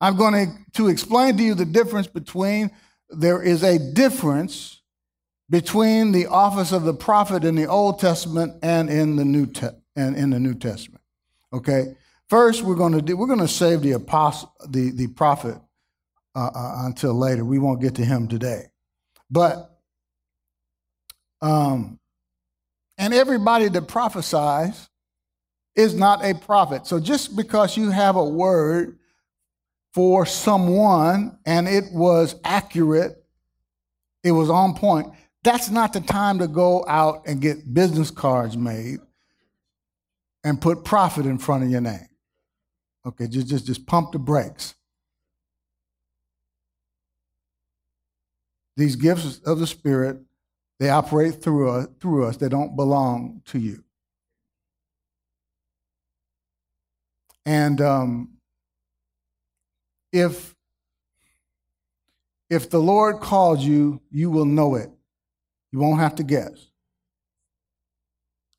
I'm 0.00 0.16
going 0.16 0.58
to, 0.72 0.88
explain 0.88 1.36
to 1.36 1.44
you 1.44 1.54
the 1.54 1.64
difference 1.64 2.08
between, 2.08 2.72
there 3.10 3.40
is 3.40 3.62
a 3.62 3.78
difference 3.78 4.80
between 5.48 6.10
the 6.10 6.26
office 6.26 6.72
of 6.72 6.82
the 6.82 6.94
prophet 6.94 7.44
in 7.44 7.54
the 7.54 7.66
Old 7.66 8.00
Testament 8.00 8.54
and 8.62 8.90
in 8.90 9.14
the 9.14 9.24
New, 9.24 9.46
Te- 9.46 9.68
and 9.94 10.16
in 10.16 10.30
the 10.30 10.40
New 10.40 10.54
Testament. 10.54 11.02
Okay? 11.52 11.94
First, 12.28 12.62
we're 12.62 12.74
going 12.74 12.94
to 12.94 13.02
do, 13.02 13.16
we're 13.16 13.28
going 13.28 13.38
to 13.38 13.46
save 13.46 13.82
the 13.82 13.92
apostle, 13.92 14.52
the, 14.68 14.90
the 14.90 15.06
prophet 15.08 15.58
uh, 16.34 16.50
uh, 16.54 16.82
until 16.86 17.14
later. 17.14 17.44
We 17.44 17.58
won't 17.58 17.80
get 17.80 17.94
to 17.96 18.04
him 18.04 18.28
today. 18.28 18.64
But, 19.30 19.70
um, 21.40 21.98
and 22.98 23.14
everybody 23.14 23.68
that 23.68 23.88
prophesies 23.88 24.88
is 25.74 25.94
not 25.94 26.24
a 26.24 26.34
prophet. 26.34 26.86
So 26.86 27.00
just 27.00 27.36
because 27.36 27.76
you 27.76 27.90
have 27.90 28.16
a 28.16 28.24
word 28.24 28.98
for 29.94 30.26
someone 30.26 31.38
and 31.46 31.68
it 31.68 31.84
was 31.92 32.36
accurate, 32.44 33.22
it 34.24 34.32
was 34.32 34.50
on 34.50 34.74
point, 34.74 35.12
that's 35.44 35.70
not 35.70 35.92
the 35.92 36.00
time 36.00 36.38
to 36.38 36.46
go 36.46 36.84
out 36.86 37.22
and 37.26 37.40
get 37.40 37.74
business 37.74 38.10
cards 38.10 38.56
made 38.56 39.00
and 40.44 40.60
put 40.60 40.84
prophet 40.84 41.26
in 41.26 41.38
front 41.38 41.64
of 41.64 41.70
your 41.70 41.80
name. 41.80 42.06
Okay, 43.04 43.26
just, 43.26 43.48
just, 43.48 43.66
just 43.66 43.86
pump 43.86 44.12
the 44.12 44.18
brakes. 44.18 44.74
These 48.76 48.96
gifts 48.96 49.40
of 49.44 49.58
the 49.58 49.66
Spirit, 49.66 50.18
they 50.80 50.88
operate 50.88 51.42
through 51.42 51.70
us, 51.70 51.88
through 52.00 52.26
us. 52.26 52.36
They 52.36 52.48
don't 52.48 52.74
belong 52.74 53.42
to 53.46 53.58
you. 53.58 53.84
And 57.44 57.80
um, 57.80 58.36
if 60.12 60.54
if 62.48 62.68
the 62.68 62.78
Lord 62.78 63.20
calls 63.20 63.64
you, 63.64 64.00
you 64.10 64.30
will 64.30 64.44
know 64.44 64.74
it. 64.74 64.90
You 65.72 65.78
won't 65.78 66.00
have 66.00 66.14
to 66.16 66.22
guess. 66.22 66.68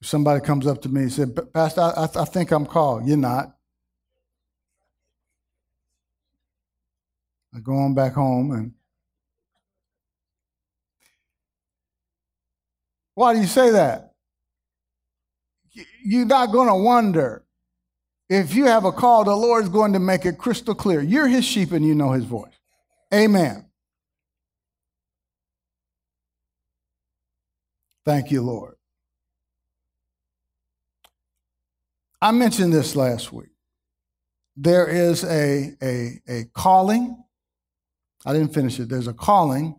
If 0.02 0.08
somebody 0.08 0.42
comes 0.42 0.66
up 0.66 0.82
to 0.82 0.90
me 0.90 1.04
and 1.04 1.14
said, 1.14 1.54
Pastor, 1.54 1.82
I, 1.82 2.10
I 2.16 2.26
think 2.26 2.52
I'm 2.52 2.66
called. 2.66 3.08
You're 3.08 3.18
not. 3.18 3.56
I 7.56 7.60
go 7.60 7.76
on 7.78 7.94
back 7.94 8.14
home 8.14 8.52
and 8.52 8.74
why 13.16 13.34
do 13.34 13.40
you 13.40 13.48
say 13.48 13.72
that? 13.72 14.14
You're 16.04 16.26
not 16.26 16.52
going 16.52 16.68
to 16.68 16.76
wonder 16.76 17.44
if 18.30 18.56
you 18.56 18.66
have 18.66 18.86
a 18.86 18.92
call, 18.92 19.24
the 19.24 19.36
Lord 19.36 19.64
is 19.64 19.70
going 19.70 19.94
to 19.94 20.00
make 20.00 20.26
it 20.26 20.38
crystal 20.38 20.74
clear. 20.74 21.02
You're 21.02 21.28
his 21.28 21.46
sheep 21.46 21.72
and 21.72 21.86
you 21.86 21.94
know 21.94 22.14
his 22.14 22.26
voice. 22.26 22.54
Amen. 23.14 23.66
Thank 28.06 28.32
you, 28.32 28.42
Lord. 28.42 28.76
I 32.22 32.32
mentioned 32.32 32.74
this 32.74 32.96
last 32.96 33.32
week. 33.32 33.50
There 34.56 34.88
is 34.88 35.24
a, 35.24 35.74
a, 35.82 36.22
a 36.28 36.46
calling. 36.54 37.24
I 38.26 38.34
didn't 38.34 38.54
finish 38.54 38.80
it. 38.80 38.90
There's 38.90 39.08
a 39.08 39.14
calling, 39.14 39.76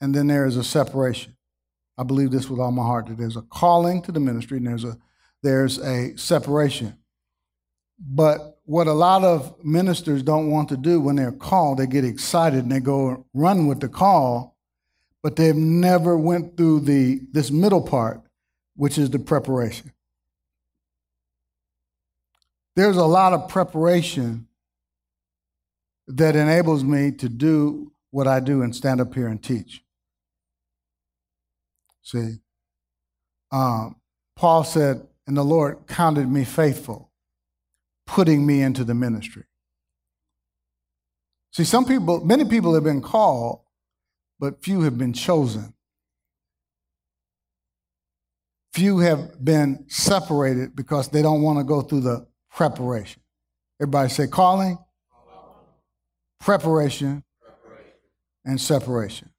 and 0.00 0.14
then 0.14 0.28
there 0.28 0.46
is 0.46 0.56
a 0.56 0.64
separation. 0.64 1.35
I 1.98 2.02
believe 2.02 2.30
this 2.30 2.50
with 2.50 2.60
all 2.60 2.72
my 2.72 2.82
heart 2.82 3.06
that 3.06 3.16
there's 3.16 3.36
a 3.36 3.42
calling 3.42 4.02
to 4.02 4.12
the 4.12 4.20
ministry 4.20 4.58
and 4.58 4.66
there's 4.66 4.84
a 4.84 4.98
there's 5.42 5.78
a 5.78 6.16
separation. 6.16 6.96
But 7.98 8.58
what 8.64 8.86
a 8.86 8.92
lot 8.92 9.24
of 9.24 9.64
ministers 9.64 10.22
don't 10.22 10.50
want 10.50 10.68
to 10.70 10.76
do 10.76 11.00
when 11.00 11.16
they're 11.16 11.32
called, 11.32 11.78
they 11.78 11.86
get 11.86 12.04
excited 12.04 12.64
and 12.64 12.72
they 12.72 12.80
go 12.80 13.24
run 13.32 13.66
with 13.66 13.80
the 13.80 13.88
call, 13.88 14.56
but 15.22 15.36
they've 15.36 15.56
never 15.56 16.18
went 16.18 16.56
through 16.56 16.80
the 16.80 17.20
this 17.32 17.50
middle 17.50 17.80
part, 17.80 18.20
which 18.74 18.98
is 18.98 19.10
the 19.10 19.18
preparation. 19.18 19.92
There's 22.74 22.98
a 22.98 23.06
lot 23.06 23.32
of 23.32 23.48
preparation 23.48 24.48
that 26.08 26.36
enables 26.36 26.84
me 26.84 27.10
to 27.12 27.28
do 27.28 27.92
what 28.10 28.26
I 28.26 28.40
do 28.40 28.62
and 28.62 28.76
stand 28.76 29.00
up 29.00 29.14
here 29.14 29.26
and 29.26 29.42
teach. 29.42 29.82
See, 32.06 32.36
um, 33.50 33.96
Paul 34.36 34.62
said, 34.62 35.04
and 35.26 35.36
the 35.36 35.42
Lord 35.42 35.88
counted 35.88 36.30
me 36.30 36.44
faithful, 36.44 37.10
putting 38.06 38.46
me 38.46 38.62
into 38.62 38.84
the 38.84 38.94
ministry. 38.94 39.42
See, 41.52 41.64
some 41.64 41.84
people, 41.84 42.24
many 42.24 42.44
people 42.44 42.74
have 42.74 42.84
been 42.84 43.02
called, 43.02 43.62
but 44.38 44.62
few 44.62 44.82
have 44.82 44.96
been 44.96 45.14
chosen. 45.14 45.74
Few 48.72 48.98
have 49.00 49.44
been 49.44 49.86
separated 49.88 50.76
because 50.76 51.08
they 51.08 51.22
don't 51.22 51.42
want 51.42 51.58
to 51.58 51.64
go 51.64 51.82
through 51.82 52.02
the 52.02 52.28
preparation. 52.52 53.20
Everybody 53.80 54.10
say 54.10 54.28
calling, 54.28 54.78
preparation, 56.38 57.24
preparation. 57.42 57.92
and 58.44 58.60
separation. 58.60 59.30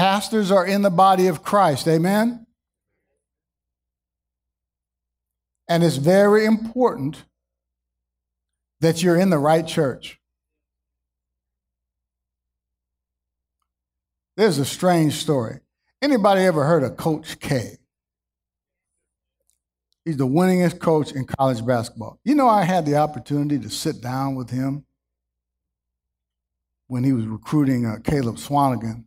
Pastors 0.00 0.50
are 0.50 0.64
in 0.64 0.80
the 0.80 0.88
body 0.88 1.26
of 1.26 1.42
Christ. 1.42 1.86
Amen? 1.86 2.46
And 5.68 5.84
it's 5.84 5.96
very 5.96 6.46
important 6.46 7.22
that 8.80 9.02
you're 9.02 9.18
in 9.18 9.28
the 9.28 9.36
right 9.36 9.66
church. 9.66 10.18
There's 14.38 14.56
a 14.56 14.64
strange 14.64 15.16
story. 15.16 15.60
Anybody 16.00 16.44
ever 16.44 16.64
heard 16.64 16.82
of 16.82 16.96
Coach 16.96 17.38
K? 17.38 17.76
He's 20.06 20.16
the 20.16 20.26
winningest 20.26 20.80
coach 20.80 21.12
in 21.12 21.26
college 21.26 21.62
basketball. 21.66 22.18
You 22.24 22.36
know, 22.36 22.48
I 22.48 22.62
had 22.62 22.86
the 22.86 22.96
opportunity 22.96 23.58
to 23.58 23.68
sit 23.68 24.00
down 24.00 24.34
with 24.34 24.48
him 24.48 24.86
when 26.86 27.04
he 27.04 27.12
was 27.12 27.26
recruiting 27.26 27.84
uh, 27.84 27.98
Caleb 28.02 28.36
Swanigan 28.36 29.04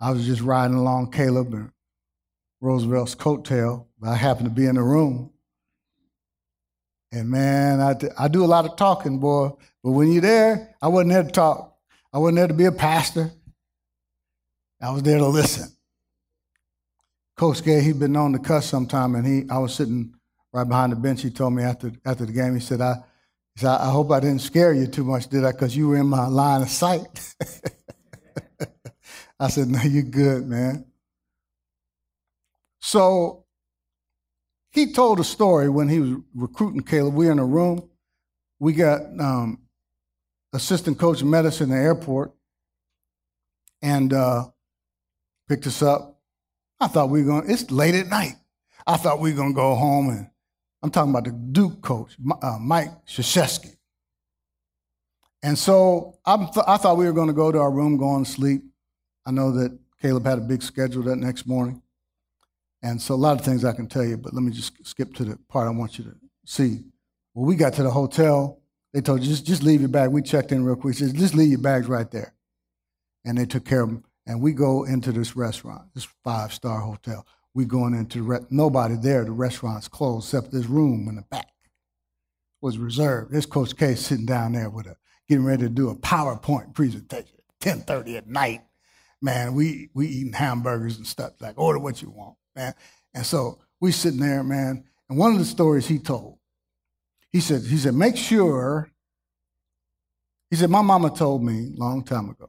I 0.00 0.10
was 0.10 0.26
just 0.26 0.42
riding 0.42 0.76
along 0.76 1.10
Caleb 1.10 1.52
and 1.54 1.70
Roosevelt's 2.60 3.14
coattail. 3.14 3.86
But 4.00 4.10
I 4.10 4.14
happened 4.14 4.46
to 4.46 4.54
be 4.54 4.66
in 4.66 4.76
the 4.76 4.82
room. 4.82 5.30
And 7.10 7.28
man, 7.30 7.80
I, 7.80 7.96
I 8.18 8.28
do 8.28 8.44
a 8.44 8.46
lot 8.46 8.64
of 8.64 8.76
talking, 8.76 9.18
boy. 9.18 9.50
But 9.82 9.92
when 9.92 10.12
you're 10.12 10.22
there, 10.22 10.76
I 10.80 10.88
wasn't 10.88 11.12
there 11.12 11.22
to 11.22 11.30
talk. 11.30 11.76
I 12.12 12.18
wasn't 12.18 12.36
there 12.36 12.48
to 12.48 12.54
be 12.54 12.66
a 12.66 12.72
pastor. 12.72 13.30
I 14.80 14.90
was 14.90 15.02
there 15.02 15.18
to 15.18 15.26
listen. 15.26 15.68
Coach 17.36 17.62
K, 17.64 17.80
he'd 17.80 17.98
been 17.98 18.12
known 18.12 18.32
to 18.32 18.38
cuss 18.38 18.66
sometime, 18.66 19.14
and 19.14 19.26
he, 19.26 19.44
I 19.50 19.58
was 19.58 19.74
sitting 19.74 20.14
right 20.52 20.68
behind 20.68 20.92
the 20.92 20.96
bench. 20.96 21.22
He 21.22 21.30
told 21.30 21.54
me 21.54 21.62
after 21.62 21.92
after 22.04 22.26
the 22.26 22.32
game, 22.32 22.54
he 22.54 22.60
said, 22.60 22.80
"I, 22.80 22.94
he 23.54 23.60
said, 23.60 23.76
I 23.76 23.90
hope 23.90 24.10
I 24.10 24.20
didn't 24.20 24.40
scare 24.40 24.72
you 24.72 24.86
too 24.86 25.04
much, 25.04 25.28
did 25.28 25.44
I? 25.44 25.52
Because 25.52 25.76
you 25.76 25.88
were 25.88 25.96
in 25.96 26.06
my 26.06 26.26
line 26.26 26.62
of 26.62 26.68
sight." 26.68 27.34
I 29.40 29.48
said, 29.48 29.68
No, 29.68 29.80
you're 29.82 30.02
good, 30.02 30.46
man. 30.46 30.84
So 32.80 33.44
he 34.70 34.92
told 34.92 35.20
a 35.20 35.24
story 35.24 35.68
when 35.68 35.88
he 35.88 36.00
was 36.00 36.20
recruiting 36.34 36.82
Caleb. 36.82 37.14
We 37.14 37.26
were 37.26 37.32
in 37.32 37.38
a 37.38 37.44
room. 37.44 37.88
We 38.60 38.72
got 38.72 39.00
um, 39.18 39.60
assistant 40.52 40.98
coach 40.98 41.22
met 41.22 41.46
us 41.46 41.60
in 41.60 41.70
the 41.70 41.76
airport 41.76 42.32
and 43.82 44.12
uh, 44.12 44.46
picked 45.48 45.66
us 45.66 45.82
up. 45.82 46.20
I 46.80 46.88
thought 46.88 47.10
we 47.10 47.22
were 47.22 47.40
going, 47.40 47.50
it's 47.50 47.70
late 47.70 47.94
at 47.94 48.08
night. 48.08 48.34
I 48.86 48.96
thought 48.96 49.20
we 49.20 49.30
were 49.30 49.36
going 49.36 49.52
to 49.52 49.56
go 49.56 49.74
home 49.74 50.10
and 50.10 50.30
I'm 50.82 50.90
talking 50.90 51.10
about 51.10 51.24
the 51.24 51.32
Duke 51.32 51.80
coach, 51.82 52.16
uh, 52.42 52.58
Mike 52.60 52.90
Krzyzewski. 53.06 53.76
And 55.42 55.58
so 55.58 56.18
I, 56.24 56.36
th- 56.36 56.64
I 56.66 56.76
thought 56.76 56.96
we 56.96 57.06
were 57.06 57.12
going 57.12 57.28
to 57.28 57.34
go 57.34 57.50
to 57.50 57.58
our 57.58 57.70
room, 57.70 57.96
go 57.96 58.08
on 58.08 58.24
sleep. 58.24 58.62
I 59.28 59.30
know 59.30 59.52
that 59.52 59.78
Caleb 60.00 60.24
had 60.24 60.38
a 60.38 60.40
big 60.40 60.62
schedule 60.62 61.02
that 61.02 61.16
next 61.16 61.46
morning. 61.46 61.82
And 62.82 63.00
so 63.00 63.14
a 63.14 63.16
lot 63.16 63.38
of 63.38 63.44
things 63.44 63.62
I 63.62 63.72
can 63.72 63.86
tell 63.86 64.04
you, 64.04 64.16
but 64.16 64.32
let 64.32 64.42
me 64.42 64.50
just 64.50 64.72
skip 64.86 65.12
to 65.16 65.24
the 65.24 65.36
part 65.50 65.68
I 65.68 65.70
want 65.70 65.98
you 65.98 66.04
to 66.04 66.14
see. 66.46 66.84
When 67.34 67.46
we 67.46 67.54
got 67.54 67.74
to 67.74 67.82
the 67.82 67.90
hotel, 67.90 68.62
they 68.94 69.02
told 69.02 69.20
you, 69.20 69.28
just, 69.28 69.44
just 69.44 69.62
leave 69.62 69.80
your 69.80 69.90
bag. 69.90 70.08
We 70.08 70.22
checked 70.22 70.50
in 70.50 70.64
real 70.64 70.76
quick. 70.76 70.94
Said, 70.94 71.14
just 71.14 71.34
leave 71.34 71.50
your 71.50 71.60
bags 71.60 71.88
right 71.88 72.10
there. 72.10 72.32
And 73.26 73.36
they 73.36 73.44
took 73.44 73.66
care 73.66 73.82
of 73.82 73.90
them. 73.90 74.04
And 74.26 74.40
we 74.40 74.52
go 74.52 74.84
into 74.84 75.12
this 75.12 75.36
restaurant, 75.36 75.82
this 75.94 76.08
five 76.24 76.54
star 76.54 76.80
hotel. 76.80 77.26
We 77.52 77.66
going 77.66 77.92
into 77.92 78.22
re- 78.22 78.46
nobody 78.48 78.94
there. 78.94 79.26
The 79.26 79.32
restaurant's 79.32 79.88
closed 79.88 80.28
except 80.28 80.52
this 80.52 80.66
room 80.66 81.06
in 81.06 81.16
the 81.16 81.22
back 81.22 81.52
was 82.62 82.78
reserved. 82.78 83.30
This 83.30 83.44
Coach 83.44 83.76
K 83.76 83.94
sitting 83.94 84.24
down 84.24 84.52
there 84.52 84.70
with 84.70 84.86
a 84.86 84.96
getting 85.28 85.44
ready 85.44 85.64
to 85.64 85.68
do 85.68 85.90
a 85.90 85.96
PowerPoint 85.96 86.72
presentation 86.72 87.36
at 87.36 87.60
10:30 87.60 88.16
at 88.16 88.26
night 88.26 88.62
man, 89.20 89.54
we 89.54 89.90
we 89.94 90.08
eating 90.08 90.32
hamburgers 90.32 90.96
and 90.96 91.06
stuff. 91.06 91.32
Like, 91.40 91.58
order 91.58 91.78
what 91.78 92.02
you 92.02 92.10
want, 92.10 92.36
man. 92.54 92.74
And 93.14 93.24
so 93.24 93.58
we 93.80 93.92
sitting 93.92 94.20
there, 94.20 94.42
man. 94.42 94.84
And 95.08 95.18
one 95.18 95.32
of 95.32 95.38
the 95.38 95.44
stories 95.44 95.86
he 95.86 95.98
told, 95.98 96.38
he 97.30 97.40
said, 97.40 97.62
he 97.62 97.76
said, 97.76 97.94
make 97.94 98.16
sure. 98.16 98.90
He 100.50 100.56
said, 100.56 100.70
my 100.70 100.80
mama 100.80 101.10
told 101.14 101.44
me 101.44 101.72
long 101.74 102.02
time 102.02 102.30
ago. 102.30 102.48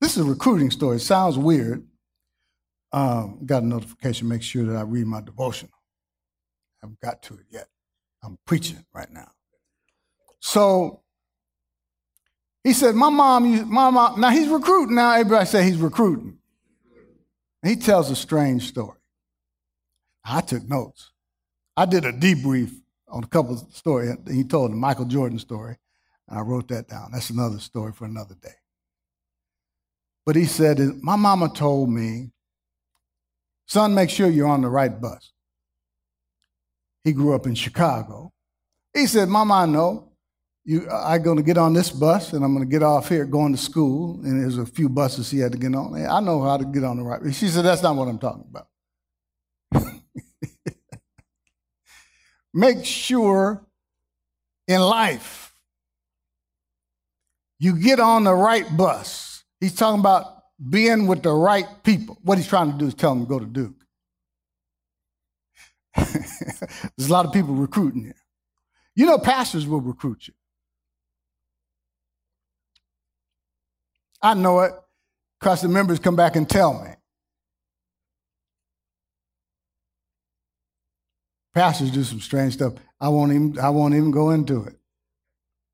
This 0.00 0.16
is 0.16 0.24
a 0.24 0.28
recruiting 0.28 0.70
story. 0.70 0.96
It 0.96 1.00
sounds 1.00 1.36
weird. 1.36 1.86
Um, 2.90 3.40
got 3.44 3.62
a 3.62 3.66
notification. 3.66 4.28
Make 4.28 4.42
sure 4.42 4.64
that 4.64 4.76
I 4.76 4.82
read 4.82 5.06
my 5.06 5.20
devotional. 5.20 5.74
I 6.82 6.86
haven't 6.86 7.00
got 7.00 7.22
to 7.24 7.34
it 7.34 7.46
yet. 7.50 7.68
I'm 8.22 8.38
preaching 8.46 8.84
right 8.94 9.10
now. 9.10 9.30
So 10.40 11.02
he 12.64 12.72
said, 12.72 12.94
My 12.94 13.10
mom, 13.10 13.70
my 13.70 13.90
mom, 13.90 14.18
now 14.18 14.30
he's 14.30 14.48
recruiting 14.48 14.96
now. 14.96 15.12
Everybody 15.12 15.46
say 15.46 15.64
he's 15.64 15.76
recruiting. 15.76 16.38
He 17.62 17.76
tells 17.76 18.10
a 18.10 18.16
strange 18.16 18.66
story. 18.66 18.98
I 20.24 20.40
took 20.40 20.66
notes. 20.66 21.12
I 21.76 21.84
did 21.84 22.06
a 22.06 22.12
debrief 22.12 22.72
on 23.08 23.22
a 23.22 23.26
couple 23.26 23.54
of 23.54 23.66
stories. 23.72 24.16
He 24.30 24.44
told 24.44 24.72
the 24.72 24.76
Michael 24.76 25.04
Jordan 25.04 25.38
story, 25.38 25.76
and 26.28 26.38
I 26.38 26.42
wrote 26.42 26.68
that 26.68 26.88
down. 26.88 27.10
That's 27.12 27.30
another 27.30 27.58
story 27.58 27.92
for 27.92 28.06
another 28.06 28.34
day. 28.42 28.54
But 30.24 30.36
he 30.36 30.46
said, 30.46 30.80
My 31.02 31.16
mama 31.16 31.50
told 31.54 31.90
me, 31.90 32.30
son, 33.66 33.94
make 33.94 34.08
sure 34.08 34.28
you're 34.28 34.48
on 34.48 34.62
the 34.62 34.70
right 34.70 35.00
bus. 35.00 35.32
He 37.02 37.12
grew 37.12 37.34
up 37.34 37.46
in 37.46 37.54
Chicago. 37.54 38.32
He 38.94 39.06
said, 39.06 39.28
Mama, 39.28 39.54
I 39.54 39.66
know 39.66 40.13
you, 40.64 40.88
I'm 40.90 41.22
going 41.22 41.36
to 41.36 41.42
get 41.42 41.58
on 41.58 41.74
this 41.74 41.90
bus 41.90 42.32
and 42.32 42.44
I'm 42.44 42.54
going 42.54 42.66
to 42.66 42.70
get 42.70 42.82
off 42.82 43.08
here 43.08 43.26
going 43.26 43.52
to 43.52 43.58
school. 43.58 44.20
And 44.24 44.42
there's 44.42 44.58
a 44.58 44.64
few 44.64 44.88
buses 44.88 45.30
he 45.30 45.38
had 45.38 45.52
to 45.52 45.58
get 45.58 45.74
on. 45.74 45.94
I 45.94 46.20
know 46.20 46.42
how 46.42 46.56
to 46.56 46.64
get 46.64 46.84
on 46.84 46.96
the 46.96 47.02
right. 47.02 47.20
She 47.34 47.48
said, 47.48 47.64
That's 47.64 47.82
not 47.82 47.96
what 47.96 48.08
I'm 48.08 48.18
talking 48.18 48.46
about. 48.48 48.68
Make 52.54 52.84
sure 52.84 53.66
in 54.66 54.80
life 54.80 55.52
you 57.58 57.78
get 57.78 58.00
on 58.00 58.24
the 58.24 58.34
right 58.34 58.64
bus. 58.76 59.44
He's 59.60 59.74
talking 59.74 60.00
about 60.00 60.24
being 60.70 61.06
with 61.06 61.22
the 61.22 61.32
right 61.32 61.66
people. 61.82 62.18
What 62.22 62.38
he's 62.38 62.48
trying 62.48 62.72
to 62.72 62.78
do 62.78 62.86
is 62.86 62.94
tell 62.94 63.14
them 63.14 63.24
to 63.24 63.28
go 63.28 63.38
to 63.38 63.46
Duke. 63.46 63.84
There's 65.96 67.08
a 67.08 67.12
lot 67.12 67.26
of 67.26 67.32
people 67.32 67.54
recruiting 67.54 68.04
you. 68.04 68.14
You 68.96 69.06
know, 69.06 69.18
pastors 69.18 69.66
will 69.66 69.80
recruit 69.80 70.28
you. 70.28 70.34
I 74.24 74.32
know 74.32 74.60
it 74.60 74.72
because 75.38 75.60
the 75.60 75.68
members 75.68 75.98
come 75.98 76.16
back 76.16 76.34
and 76.34 76.48
tell 76.48 76.82
me. 76.82 76.90
Pastors 81.54 81.90
do 81.90 82.02
some 82.02 82.20
strange 82.20 82.54
stuff. 82.54 82.72
I 82.98 83.10
won't 83.10 83.32
even 83.32 83.58
I 83.58 83.68
won't 83.68 83.94
even 83.94 84.10
go 84.10 84.30
into 84.30 84.64
it. 84.64 84.76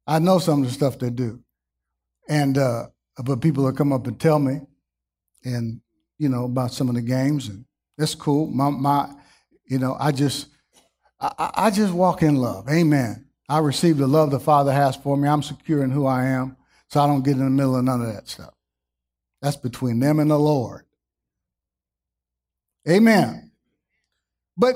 I 0.04 0.18
know 0.18 0.40
some 0.40 0.62
of 0.62 0.66
the 0.68 0.74
stuff 0.74 0.98
they 0.98 1.10
do, 1.10 1.40
and 2.28 2.58
uh, 2.58 2.88
but 3.24 3.40
people 3.40 3.62
will 3.62 3.72
come 3.72 3.92
up 3.92 4.08
and 4.08 4.18
tell 4.18 4.40
me, 4.40 4.60
and 5.44 5.80
you 6.18 6.28
know 6.28 6.44
about 6.44 6.72
some 6.72 6.88
of 6.88 6.96
the 6.96 7.02
games, 7.02 7.46
and 7.46 7.64
that's 7.96 8.16
cool. 8.16 8.48
My 8.48 8.68
my, 8.68 9.14
you 9.64 9.78
know, 9.78 9.96
I 10.00 10.10
just 10.10 10.48
I, 11.20 11.52
I 11.54 11.70
just 11.70 11.94
walk 11.94 12.22
in 12.24 12.34
love. 12.34 12.68
Amen. 12.68 13.26
I 13.48 13.58
receive 13.58 13.96
the 13.96 14.08
love 14.08 14.32
the 14.32 14.40
Father 14.40 14.72
has 14.72 14.96
for 14.96 15.16
me. 15.16 15.28
I'm 15.28 15.42
secure 15.42 15.84
in 15.84 15.90
who 15.90 16.04
I 16.04 16.24
am, 16.26 16.56
so 16.90 17.00
I 17.00 17.07
don't 17.07 17.24
get 17.24 17.33
in 17.33 17.44
the 17.44 17.50
middle 17.50 17.76
of 17.76 17.85
none 17.85 18.00
of 18.00 18.12
that 18.12 18.29
stuff. 18.29 18.53
That's 19.40 19.57
between 19.57 20.00
them 20.00 20.18
and 20.18 20.31
the 20.31 20.38
Lord. 20.38 20.85
Amen. 22.88 23.53
But 24.57 24.74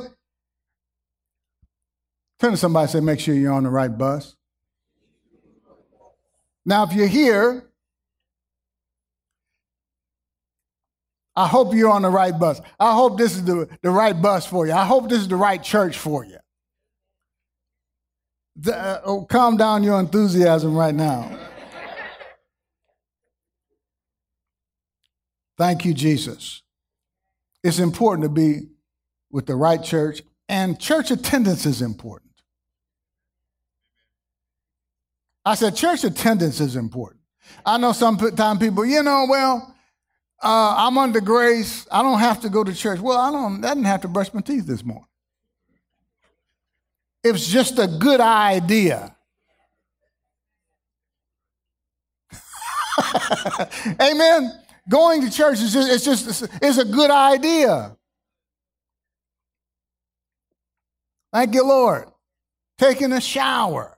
turn 2.38 2.52
to 2.52 2.56
somebody 2.56 2.84
and 2.84 2.90
say, 2.90 3.00
make 3.00 3.20
sure 3.20 3.34
you're 3.34 3.52
on 3.52 3.64
the 3.64 3.70
right 3.70 3.96
bus. 3.96 4.36
Now, 6.64 6.84
if 6.84 6.92
you're 6.92 7.06
here, 7.06 7.68
I 11.36 11.48
hope 11.48 11.74
you're 11.74 11.90
on 11.90 12.02
the 12.02 12.10
right 12.10 12.38
bus. 12.38 12.60
I 12.78 12.94
hope 12.94 13.18
this 13.18 13.34
is 13.34 13.44
the, 13.44 13.68
the 13.82 13.90
right 13.90 14.20
bus 14.20 14.46
for 14.46 14.66
you. 14.66 14.72
I 14.72 14.84
hope 14.84 15.08
this 15.08 15.18
is 15.18 15.28
the 15.28 15.36
right 15.36 15.62
church 15.62 15.98
for 15.98 16.24
you. 16.24 16.38
The, 18.56 18.78
uh, 18.78 19.00
oh, 19.04 19.24
calm 19.24 19.56
down 19.56 19.82
your 19.82 19.98
enthusiasm 19.98 20.76
right 20.76 20.94
now. 20.94 21.36
Thank 25.56 25.84
you, 25.84 25.94
Jesus. 25.94 26.62
It's 27.62 27.78
important 27.78 28.24
to 28.24 28.28
be 28.28 28.68
with 29.30 29.46
the 29.46 29.56
right 29.56 29.82
church, 29.82 30.22
and 30.48 30.78
church 30.78 31.10
attendance 31.10 31.66
is 31.66 31.82
important. 31.82 32.30
I 35.44 35.54
said, 35.54 35.76
church 35.76 36.04
attendance 36.04 36.60
is 36.60 36.76
important. 36.76 37.20
I 37.66 37.76
know 37.78 37.92
sometimes 37.92 38.58
people, 38.58 38.86
you 38.86 39.02
know, 39.02 39.26
well, 39.28 39.74
uh, 40.42 40.74
I'm 40.76 40.98
under 40.98 41.20
grace. 41.20 41.86
I 41.90 42.02
don't 42.02 42.18
have 42.18 42.40
to 42.42 42.48
go 42.48 42.64
to 42.64 42.74
church. 42.74 43.00
Well, 43.00 43.18
I 43.18 43.30
don't. 43.30 43.64
I 43.64 43.68
didn't 43.68 43.84
have 43.84 44.02
to 44.02 44.08
brush 44.08 44.32
my 44.32 44.40
teeth 44.40 44.66
this 44.66 44.84
morning. 44.84 45.06
It's 47.22 47.46
just 47.48 47.78
a 47.78 47.86
good 47.86 48.20
idea. 48.20 49.14
Amen. 54.00 54.63
Going 54.88 55.22
to 55.22 55.30
church 55.30 55.60
is 55.60 55.72
just, 55.72 55.90
it's 55.90 56.04
just 56.04 56.48
it's 56.60 56.78
a 56.78 56.84
good 56.84 57.10
idea. 57.10 57.96
Thank 61.32 61.54
you, 61.54 61.66
Lord. 61.66 62.08
Taking 62.78 63.12
a 63.12 63.20
shower. 63.20 63.96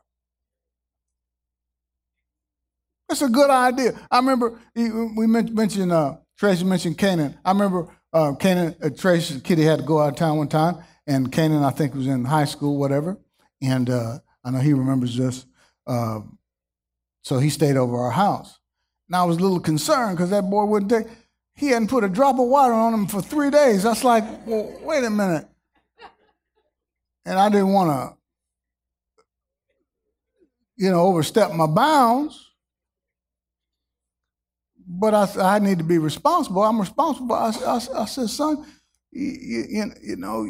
It's 3.08 3.22
a 3.22 3.28
good 3.28 3.50
idea. 3.50 3.98
I 4.10 4.18
remember 4.18 4.58
we 4.74 5.26
mentioned 5.26 5.92
uh, 5.92 6.16
Tracy 6.38 6.64
mentioned 6.64 6.98
Canaan. 6.98 7.38
I 7.44 7.52
remember 7.52 7.88
uh, 8.12 8.34
Canaan, 8.34 8.74
uh, 8.82 8.90
Tracy, 8.90 9.40
Kitty 9.40 9.62
had 9.62 9.80
to 9.80 9.84
go 9.84 10.00
out 10.00 10.08
of 10.08 10.16
town 10.16 10.38
one 10.38 10.48
time, 10.48 10.78
and 11.06 11.30
Canaan, 11.30 11.62
I 11.62 11.70
think, 11.70 11.94
was 11.94 12.06
in 12.06 12.24
high 12.24 12.44
school, 12.44 12.78
whatever. 12.78 13.18
And 13.62 13.88
uh, 13.88 14.18
I 14.44 14.50
know 14.50 14.58
he 14.58 14.72
remembers 14.72 15.16
this. 15.16 15.46
Uh, 15.86 16.20
so 17.22 17.38
he 17.38 17.50
stayed 17.50 17.76
over 17.76 17.96
our 17.96 18.10
house. 18.10 18.58
And 19.08 19.16
I 19.16 19.24
was 19.24 19.36
a 19.36 19.40
little 19.40 19.60
concerned 19.60 20.16
because 20.16 20.30
that 20.30 20.50
boy 20.50 20.64
wouldn't 20.64 20.90
take, 20.90 21.06
he 21.54 21.68
hadn't 21.68 21.88
put 21.88 22.04
a 22.04 22.08
drop 22.08 22.38
of 22.38 22.46
water 22.46 22.74
on 22.74 22.92
him 22.92 23.06
for 23.06 23.22
three 23.22 23.50
days. 23.50 23.82
That's 23.84 24.04
like, 24.04 24.24
well, 24.46 24.78
wait 24.82 25.04
a 25.04 25.10
minute. 25.10 25.46
And 27.24 27.38
I 27.38 27.48
didn't 27.48 27.72
want 27.72 27.90
to, 27.90 28.16
you 30.76 30.90
know, 30.90 31.00
overstep 31.00 31.52
my 31.52 31.66
bounds 31.66 32.46
but 34.86 35.14
I, 35.14 35.56
I 35.56 35.58
need 35.58 35.78
to 35.78 35.84
be 35.84 35.98
responsible. 35.98 36.62
I'm 36.62 36.80
responsible. 36.80 37.34
I, 37.34 37.50
I, 37.66 38.02
I 38.02 38.04
said, 38.04 38.30
son, 38.30 38.64
you, 39.10 39.64
you, 39.68 39.92
you, 40.02 40.16
know, 40.16 40.48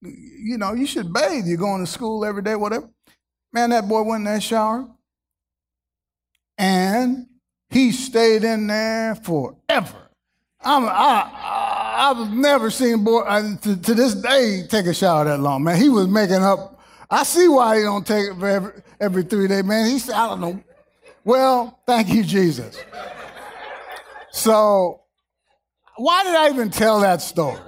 you 0.00 0.58
know, 0.58 0.74
you 0.74 0.86
should 0.86 1.12
bathe. 1.12 1.46
You're 1.46 1.56
going 1.56 1.84
to 1.84 1.90
school 1.90 2.24
every 2.24 2.42
day, 2.42 2.54
whatever. 2.54 2.90
Man, 3.52 3.70
that 3.70 3.88
boy 3.88 4.02
went 4.02 4.26
in 4.26 4.32
that 4.32 4.42
shower, 4.42 4.88
and 6.62 7.26
he 7.70 7.90
stayed 7.90 8.44
in 8.44 8.68
there 8.68 9.16
forever. 9.16 10.08
I'm, 10.64 10.84
I, 10.84 11.28
I, 11.98 12.14
have 12.14 12.32
never 12.32 12.70
seen 12.70 13.02
boy 13.02 13.22
I, 13.26 13.56
to, 13.62 13.76
to, 13.76 13.94
this 13.94 14.14
day 14.14 14.62
take 14.68 14.86
a 14.86 14.94
shower 14.94 15.24
that 15.24 15.40
long, 15.40 15.64
man. 15.64 15.76
He 15.76 15.88
was 15.88 16.06
making 16.06 16.44
up. 16.44 16.80
I 17.10 17.24
see 17.24 17.48
why 17.48 17.78
he 17.78 17.82
don't 17.82 18.06
take 18.06 18.30
it 18.30 18.42
every, 18.42 18.82
every 19.00 19.22
three 19.24 19.48
days, 19.48 19.64
man. 19.64 19.90
He's 19.90 20.08
I 20.08 20.28
don't 20.28 20.40
know 20.40 20.62
well, 21.24 21.80
thank 21.86 22.08
you, 22.08 22.24
Jesus. 22.24 22.76
So, 24.32 25.02
why 25.96 26.24
did 26.24 26.34
I 26.34 26.48
even 26.48 26.70
tell 26.70 27.00
that 27.00 27.22
story? 27.22 27.60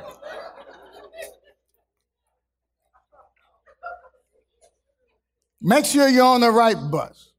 Make 5.60 5.84
sure 5.84 6.08
you're 6.08 6.24
on 6.24 6.40
the 6.40 6.50
right 6.50 6.76
bus. 6.90 7.33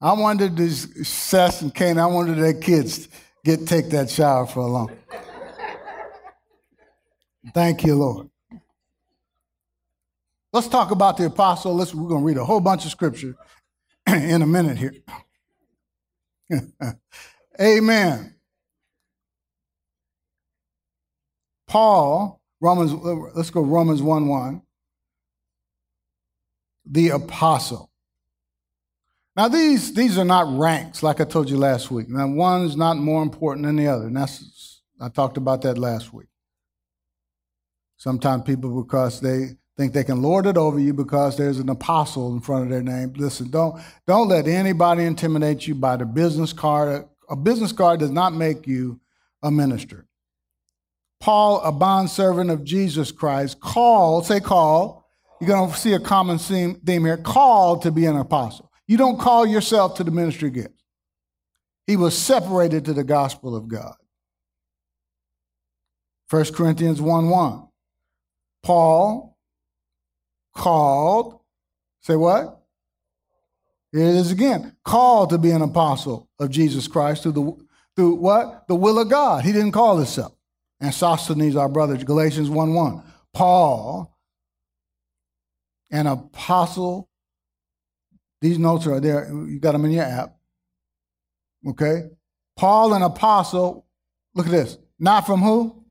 I 0.00 0.12
wanted 0.12 0.56
to 0.56 0.70
Seth 0.70 1.62
and 1.62 1.74
Kane, 1.74 1.98
I 1.98 2.06
wanted 2.06 2.36
their 2.38 2.54
kids 2.54 3.08
get 3.44 3.66
take 3.66 3.90
that 3.90 4.10
shower 4.10 4.46
for 4.46 4.60
a 4.60 4.66
long. 4.66 4.90
Thank 7.54 7.84
you, 7.84 7.94
Lord. 7.94 8.28
Let's 10.52 10.68
talk 10.68 10.90
about 10.90 11.16
the 11.16 11.26
apostle. 11.26 11.74
Let's, 11.74 11.94
we're 11.94 12.08
going 12.08 12.22
to 12.22 12.26
read 12.26 12.38
a 12.38 12.44
whole 12.44 12.60
bunch 12.60 12.84
of 12.84 12.90
scripture 12.90 13.36
in 14.06 14.42
a 14.42 14.46
minute 14.46 14.78
here. 14.78 14.94
Amen. 17.60 18.34
Paul, 21.66 22.40
Romans, 22.60 22.92
let's 23.34 23.50
go 23.50 23.60
Romans 23.60 24.02
1 24.02 24.28
1. 24.28 24.62
The 26.86 27.10
apostle. 27.10 27.90
Now, 29.36 29.48
these, 29.48 29.92
these 29.92 30.16
are 30.16 30.24
not 30.24 30.58
ranks, 30.58 31.02
like 31.02 31.20
I 31.20 31.24
told 31.24 31.50
you 31.50 31.58
last 31.58 31.90
week. 31.90 32.08
Now, 32.08 32.26
one 32.26 32.62
is 32.62 32.76
not 32.76 32.96
more 32.96 33.22
important 33.22 33.66
than 33.66 33.76
the 33.76 33.86
other. 33.86 34.06
And 34.06 34.16
that's, 34.16 34.80
I 34.98 35.10
talked 35.10 35.36
about 35.36 35.62
that 35.62 35.76
last 35.76 36.12
week. 36.12 36.28
Sometimes 37.98 38.44
people, 38.44 38.82
because 38.82 39.20
they 39.20 39.56
think 39.76 39.92
they 39.92 40.04
can 40.04 40.22
lord 40.22 40.46
it 40.46 40.56
over 40.56 40.78
you 40.78 40.94
because 40.94 41.36
there's 41.36 41.58
an 41.58 41.68
apostle 41.68 42.32
in 42.32 42.40
front 42.40 42.64
of 42.64 42.70
their 42.70 42.82
name. 42.82 43.12
Listen, 43.16 43.50
don't 43.50 43.80
don't 44.06 44.28
let 44.28 44.46
anybody 44.46 45.04
intimidate 45.04 45.66
you 45.66 45.74
by 45.74 45.96
the 45.96 46.06
business 46.06 46.52
card. 46.52 47.06
A 47.28 47.36
business 47.36 47.72
card 47.72 48.00
does 48.00 48.10
not 48.10 48.32
make 48.32 48.66
you 48.66 49.00
a 49.42 49.50
minister. 49.50 50.06
Paul, 51.20 51.60
a 51.62 51.72
bondservant 51.72 52.50
of 52.50 52.64
Jesus 52.64 53.10
Christ, 53.10 53.60
called, 53.60 54.26
say 54.26 54.40
call. 54.40 55.04
You're 55.40 55.48
going 55.48 55.70
to 55.70 55.76
see 55.76 55.92
a 55.92 56.00
common 56.00 56.38
theme 56.38 56.80
here, 56.86 57.18
called 57.18 57.82
to 57.82 57.90
be 57.90 58.06
an 58.06 58.16
apostle. 58.16 58.70
You 58.86 58.96
don't 58.96 59.18
call 59.18 59.46
yourself 59.46 59.96
to 59.96 60.04
the 60.04 60.10
ministry 60.10 60.50
gift. 60.50 60.82
He 61.86 61.96
was 61.96 62.16
separated 62.16 62.84
to 62.86 62.92
the 62.92 63.04
gospel 63.04 63.54
of 63.54 63.68
God. 63.68 63.94
1 66.30 66.52
Corinthians 66.52 67.00
1 67.00 67.28
1. 67.28 67.68
Paul, 68.62 69.38
called, 70.54 71.40
say 72.00 72.16
what? 72.16 72.60
Here 73.92 74.08
it 74.08 74.16
is 74.16 74.32
again. 74.32 74.76
Called 74.84 75.30
to 75.30 75.38
be 75.38 75.50
an 75.52 75.62
apostle 75.62 76.28
of 76.40 76.50
Jesus 76.50 76.88
Christ 76.88 77.22
through 77.22 77.32
the 77.32 77.66
through 77.94 78.16
what? 78.16 78.66
The 78.68 78.74
will 78.74 78.98
of 78.98 79.08
God. 79.08 79.44
He 79.44 79.52
didn't 79.52 79.72
call 79.72 79.96
himself. 79.96 80.32
And 80.80 80.92
Sosthenes, 80.92 81.56
our 81.56 81.68
brother, 81.68 81.96
Galatians 81.96 82.50
1 82.50 82.74
1. 82.74 83.02
Paul, 83.32 84.16
an 85.90 86.06
apostle. 86.06 87.08
These 88.46 88.58
notes 88.58 88.86
are 88.86 89.00
there. 89.00 89.28
You 89.28 89.58
got 89.60 89.72
them 89.72 89.84
in 89.84 89.92
your 89.92 90.04
app. 90.04 90.36
Okay? 91.68 92.08
Paul, 92.56 92.94
an 92.94 93.02
apostle. 93.02 93.86
Look 94.34 94.46
at 94.46 94.52
this. 94.52 94.78
Not 94.98 95.26
from 95.26 95.42
who? 95.42 95.84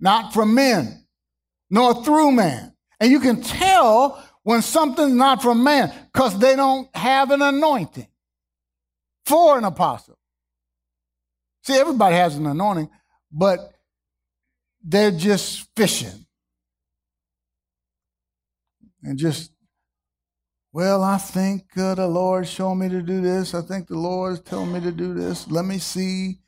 Not 0.00 0.34
from 0.34 0.54
men, 0.54 1.06
nor 1.70 2.04
through 2.04 2.32
man 2.32 2.72
and 3.02 3.10
you 3.10 3.18
can 3.18 3.42
tell 3.42 4.24
when 4.44 4.62
something's 4.62 5.14
not 5.14 5.42
from 5.42 5.64
man 5.64 5.92
because 6.12 6.38
they 6.38 6.54
don't 6.54 6.88
have 6.94 7.32
an 7.32 7.42
anointing 7.42 8.06
for 9.26 9.58
an 9.58 9.64
apostle. 9.64 10.16
See, 11.64 11.74
everybody 11.74 12.14
has 12.14 12.36
an 12.36 12.46
anointing, 12.46 12.88
but 13.32 13.72
they're 14.84 15.10
just 15.10 15.68
fishing. 15.74 16.26
And 19.02 19.18
just, 19.18 19.50
well, 20.72 21.02
I 21.02 21.18
think 21.18 21.76
uh, 21.76 21.94
the 21.94 22.06
Lord 22.06 22.48
showed 22.48 22.76
me 22.76 22.88
to 22.88 23.02
do 23.02 23.20
this. 23.20 23.54
I 23.54 23.60
think 23.60 23.88
the 23.88 23.98
Lord 23.98 24.32
is 24.32 24.40
telling 24.40 24.72
me 24.72 24.80
to 24.80 24.90
do 24.90 25.12
this. 25.12 25.46
Let 25.50 25.66
me 25.66 25.78
see. 25.78 26.38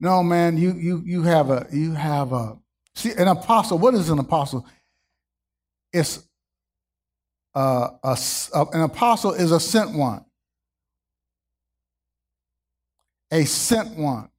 No, 0.00 0.22
man, 0.22 0.56
you 0.56 0.72
you 0.72 1.02
you 1.04 1.22
have 1.22 1.50
a 1.50 1.66
you 1.70 1.92
have 1.92 2.32
a 2.32 2.56
see 2.94 3.12
an 3.12 3.28
apostle. 3.28 3.78
What 3.78 3.92
is 3.92 4.08
an 4.08 4.18
apostle? 4.18 4.66
It's 5.92 6.26
uh, 7.54 7.88
a, 8.02 8.18
a, 8.54 8.66
an 8.72 8.80
apostle 8.80 9.32
is 9.32 9.52
a 9.52 9.60
sent 9.60 9.92
one. 9.92 10.24
A 13.30 13.44
sent 13.44 13.96
one. 13.96 14.30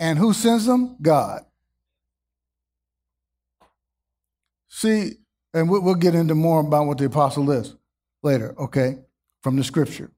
And 0.00 0.18
who 0.18 0.32
sends 0.32 0.64
them? 0.64 0.96
God. 1.00 1.44
See, 4.68 5.12
and 5.52 5.70
we'll 5.70 5.94
get 5.94 6.14
into 6.14 6.34
more 6.34 6.60
about 6.60 6.86
what 6.86 6.98
the 6.98 7.06
apostle 7.06 7.50
is 7.50 7.74
later, 8.26 8.54
okay, 8.58 8.98
from 9.42 9.56
the 9.56 9.64
scripture. 9.64 10.10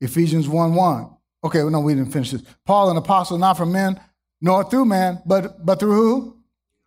Ephesians 0.00 0.48
1 0.48 0.74
1. 0.74 1.10
Okay, 1.44 1.62
well, 1.62 1.70
no, 1.70 1.80
we 1.80 1.94
didn't 1.94 2.12
finish 2.12 2.30
this. 2.30 2.42
Paul, 2.64 2.90
an 2.90 2.96
apostle, 2.96 3.36
not 3.36 3.58
from 3.58 3.72
men, 3.72 4.00
nor 4.40 4.64
through 4.64 4.86
man, 4.86 5.20
but, 5.26 5.64
but 5.64 5.78
through 5.78 5.94
who? 5.94 6.36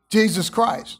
Jesus 0.09 0.49
Christ. 0.49 0.99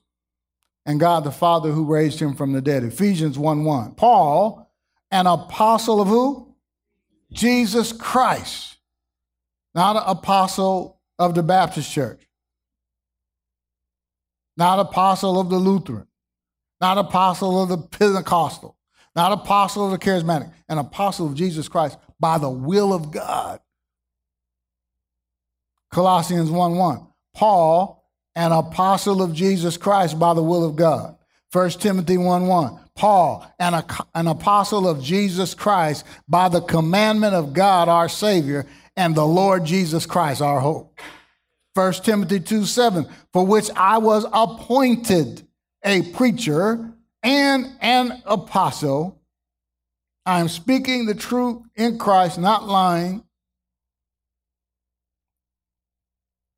And 0.86 1.00
God 1.00 1.24
the 1.24 1.32
Father 1.32 1.72
who 1.72 1.86
raised 1.86 2.20
him 2.20 2.36
from 2.36 2.54
the 2.54 2.62
dead. 2.62 2.84
Ephesians 2.84 3.38
1 3.38 3.66
1. 3.66 3.96
Paul, 3.96 4.72
an 5.12 5.28
apostle 5.28 6.00
of 6.00 6.08
who? 6.08 6.56
Jesus 7.32 7.92
Christ. 7.92 8.78
Not 9.76 9.98
an 9.98 10.04
apostle 10.06 11.02
of 11.20 11.36
the 11.36 11.44
Baptist 11.44 11.92
church. 11.92 12.22
Not 14.56 14.80
apostle 14.80 15.40
of 15.40 15.50
the 15.50 15.58
Lutheran. 15.58 16.08
Not 16.80 16.98
apostle 16.98 17.62
of 17.62 17.70
the 17.70 17.78
Pentecostal. 17.78 18.77
Not 19.18 19.32
apostle 19.32 19.84
of 19.84 19.92
the 19.92 19.98
charismatic. 19.98 20.52
An 20.70 20.78
apostle 20.78 21.26
of 21.26 21.34
Jesus 21.34 21.68
Christ 21.68 21.98
by 22.20 22.38
the 22.38 22.52
will 22.52 22.94
of 22.94 23.10
God. 23.10 23.60
Colossians 25.92 26.52
1 26.52 26.76
1. 26.76 27.08
Paul, 27.34 28.08
an 28.36 28.52
apostle 28.52 29.24
of 29.24 29.34
Jesus 29.34 29.76
Christ 29.76 30.20
by 30.20 30.36
the 30.36 30.44
will 30.44 30.64
of 30.64 30.76
God. 30.76 31.18
1 31.52 31.70
Timothy 31.72 32.16
1 32.18 32.46
1. 32.46 32.80
Paul, 32.94 33.52
an, 33.60 33.84
an 34.14 34.28
apostle 34.28 34.88
of 34.88 35.02
Jesus 35.02 35.56
Christ 35.56 36.06
by 36.28 36.48
the 36.48 36.62
commandment 36.62 37.34
of 37.34 37.54
God 37.54 37.90
our 37.90 38.10
Savior 38.10 38.68
and 38.96 39.16
the 39.16 39.26
Lord 39.26 39.66
Jesus 39.66 40.06
Christ 40.06 40.44
our 40.44 40.60
hope. 40.60 41.00
1 41.74 41.94
Timothy 41.94 42.40
2 42.40 42.66
7. 42.66 43.08
For 43.34 43.44
which 43.44 43.72
I 43.76 43.98
was 43.98 44.28
appointed 44.32 45.48
a 45.84 46.04
preacher 46.12 46.94
and 47.28 47.76
an 47.82 48.24
apostle 48.26 49.20
I 50.26 50.40
am 50.40 50.50
speaking 50.50 51.06
the 51.06 51.16
truth 51.16 51.64
in 51.76 51.98
Christ, 51.98 52.38
not 52.38 52.68
lying. 52.68 53.24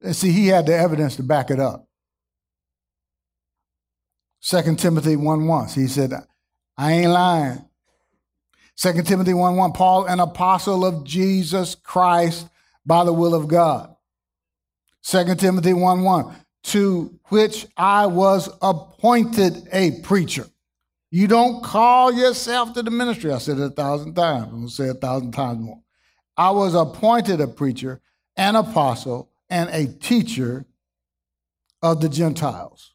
And 0.02 0.16
see, 0.16 0.32
he 0.32 0.48
had 0.48 0.66
the 0.66 0.76
evidence 0.76 1.16
to 1.18 1.24
back 1.24 1.52
it 1.52 1.60
up. 1.60 1.88
2 4.42 4.76
Timothy 4.76 5.16
1 5.16 5.46
1. 5.46 5.68
He 5.70 5.88
said, 5.88 6.14
I 6.78 6.94
ain't 6.94 7.12
lying. 7.12 7.66
2 8.78 9.04
Timothy 9.04 9.34
1 9.34 9.56
1. 9.56 9.72
Paul, 9.74 10.06
an 10.06 10.20
apostle 10.20 10.86
of 10.86 11.04
Jesus 11.04 11.76
Christ 11.76 12.48
by 12.86 13.04
the 13.04 13.14
will 13.14 13.36
of 13.36 13.48
God. 13.48 13.96
2 15.04 15.36
Timothy 15.36 15.74
1 15.74 16.04
1. 16.04 16.36
To 16.64 17.20
which 17.26 17.68
I 17.78 18.08
was 18.08 18.50
appointed 18.62 19.68
a 19.72 20.02
preacher. 20.02 20.48
You 21.12 21.28
don't 21.28 21.64
call 21.64 22.12
yourself 22.12 22.74
to 22.74 22.84
the 22.84 22.92
ministry. 22.92 23.32
I 23.32 23.40
said 23.40 23.58
it 23.58 23.64
a 23.64 23.70
thousand 23.70 24.14
times. 24.14 24.46
I'm 24.46 24.52
going 24.52 24.68
to 24.68 24.74
say 24.74 24.86
it 24.86 24.98
a 24.98 25.00
thousand 25.00 25.32
times 25.32 25.60
more. 25.60 25.82
I 26.38 26.52
was 26.52 26.76
appointed 26.76 27.42
a 27.42 27.48
preacher, 27.48 28.02
an 28.38 28.56
apostle, 28.56 29.32
and 29.50 29.70
a 29.72 29.88
teacher 29.88 30.66
of 31.82 32.02
the 32.02 32.10
Gentiles. 32.10 32.94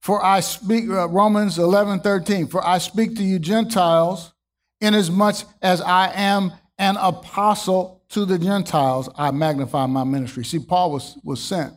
For 0.00 0.24
I 0.24 0.40
speak, 0.40 0.88
uh, 0.88 1.08
Romans 1.08 1.58
11, 1.58 2.00
13, 2.00 2.46
for 2.48 2.66
I 2.66 2.78
speak 2.78 3.16
to 3.16 3.22
you 3.22 3.38
Gentiles, 3.38 4.32
inasmuch 4.80 5.36
as 5.62 5.80
I 5.80 6.12
am 6.14 6.52
an 6.78 6.96
apostle 6.96 8.02
to 8.10 8.24
the 8.24 8.38
Gentiles, 8.38 9.08
I 9.16 9.30
magnify 9.30 9.86
my 9.86 10.04
ministry. 10.04 10.44
See, 10.44 10.58
Paul 10.58 10.92
was, 10.92 11.18
was 11.24 11.42
sent 11.42 11.72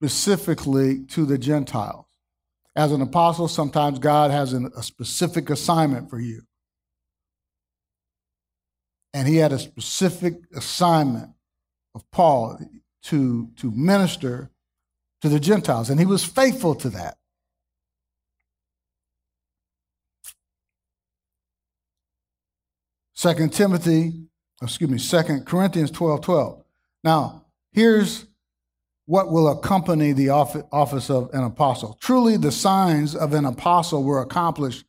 specifically 0.00 1.04
to 1.04 1.26
the 1.26 1.36
Gentiles. 1.36 2.06
As 2.74 2.90
an 2.90 3.02
apostle, 3.02 3.48
sometimes 3.48 3.98
God 3.98 4.30
has 4.30 4.54
an, 4.54 4.70
a 4.74 4.82
specific 4.82 5.50
assignment 5.50 6.08
for 6.08 6.18
you. 6.18 6.40
And 9.12 9.28
he 9.28 9.36
had 9.36 9.52
a 9.52 9.58
specific 9.58 10.36
assignment 10.54 11.32
of 11.94 12.10
Paul 12.12 12.58
to, 13.04 13.50
to 13.56 13.70
minister 13.72 14.50
to 15.20 15.28
the 15.28 15.40
Gentiles, 15.40 15.90
and 15.90 16.00
he 16.00 16.06
was 16.06 16.24
faithful 16.24 16.74
to 16.76 16.88
that. 16.90 17.18
Second 23.12 23.52
Timothy, 23.52 24.14
excuse 24.62 24.88
me, 24.88 24.96
Second 24.96 25.44
Corinthians 25.44 25.90
12, 25.90 26.22
12. 26.22 26.64
Now, 27.04 27.44
here's 27.72 28.24
what 29.10 29.28
will 29.28 29.48
accompany 29.48 30.12
the 30.12 30.28
office 30.28 31.10
of 31.10 31.34
an 31.34 31.42
apostle. 31.42 31.98
Truly, 32.00 32.36
the 32.36 32.52
signs 32.52 33.16
of 33.16 33.34
an 33.34 33.44
apostle 33.44 34.04
were 34.04 34.22
accomplished 34.22 34.84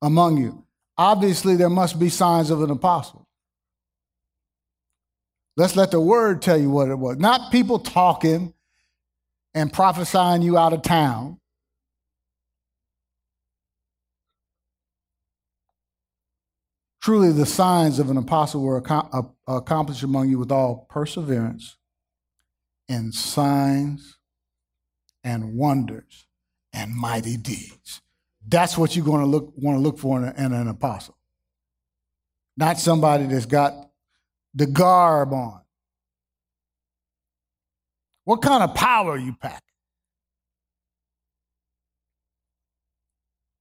among 0.00 0.38
you. 0.38 0.64
Obviously, 0.96 1.54
there 1.54 1.68
must 1.68 2.00
be 2.00 2.08
signs 2.08 2.48
of 2.48 2.62
an 2.62 2.70
apostle. 2.70 3.28
Let's 5.58 5.76
let 5.76 5.90
the 5.90 6.00
word 6.00 6.40
tell 6.40 6.56
you 6.56 6.70
what 6.70 6.88
it 6.88 6.98
was. 6.98 7.18
Not 7.18 7.52
people 7.52 7.78
talking 7.78 8.54
and 9.52 9.70
prophesying 9.70 10.40
you 10.40 10.56
out 10.56 10.72
of 10.72 10.80
town. 10.80 11.38
Truly, 17.02 17.32
the 17.32 17.44
signs 17.44 17.98
of 17.98 18.08
an 18.08 18.16
apostle 18.16 18.62
were 18.62 18.82
accomplished 19.46 20.02
among 20.02 20.30
you 20.30 20.38
with 20.38 20.50
all 20.50 20.86
perseverance 20.88 21.76
in 22.88 23.12
signs 23.12 24.18
and 25.24 25.54
wonders 25.54 26.26
and 26.72 26.94
mighty 26.94 27.36
deeds. 27.36 28.00
That's 28.46 28.76
what 28.76 28.96
you're 28.96 29.04
going 29.04 29.20
to 29.20 29.26
look 29.26 29.52
want 29.56 29.76
to 29.76 29.82
look 29.82 29.98
for 29.98 30.18
in, 30.18 30.24
a, 30.24 30.46
in 30.46 30.52
an 30.52 30.68
apostle. 30.68 31.16
Not 32.56 32.78
somebody 32.78 33.26
that's 33.26 33.46
got 33.46 33.90
the 34.54 34.66
garb 34.66 35.32
on. 35.32 35.60
What 38.24 38.42
kind 38.42 38.62
of 38.62 38.74
power 38.74 39.16
you 39.16 39.34
pack? 39.40 39.62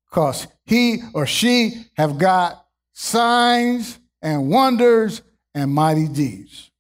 Because 0.10 0.48
he 0.66 1.02
or 1.14 1.26
she 1.26 1.86
have 1.96 2.18
got 2.18 2.66
signs 2.92 4.00
and 4.22 4.50
wonders 4.50 5.22
and 5.56 5.72
mighty 5.72 6.08
deeds. 6.08 6.71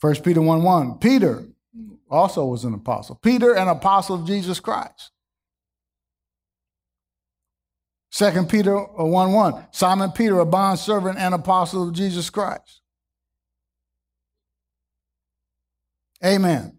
1 0.00 0.16
Peter 0.22 0.40
1 0.40 0.62
1. 0.62 0.98
Peter 0.98 1.44
mm. 1.76 1.96
also 2.10 2.44
was 2.44 2.64
an 2.64 2.74
apostle. 2.74 3.16
Peter, 3.16 3.54
an 3.54 3.68
apostle 3.68 4.16
of 4.16 4.26
Jesus 4.26 4.60
Christ. 4.60 5.10
2 8.12 8.44
Peter 8.44 8.76
uh, 8.76 9.04
1 9.04 9.32
1. 9.32 9.66
Simon 9.70 10.12
Peter, 10.12 10.38
a 10.38 10.46
bondservant 10.46 11.18
and 11.18 11.34
apostle 11.34 11.88
of 11.88 11.94
Jesus 11.94 12.30
Christ. 12.30 12.80
Amen. 16.24 16.78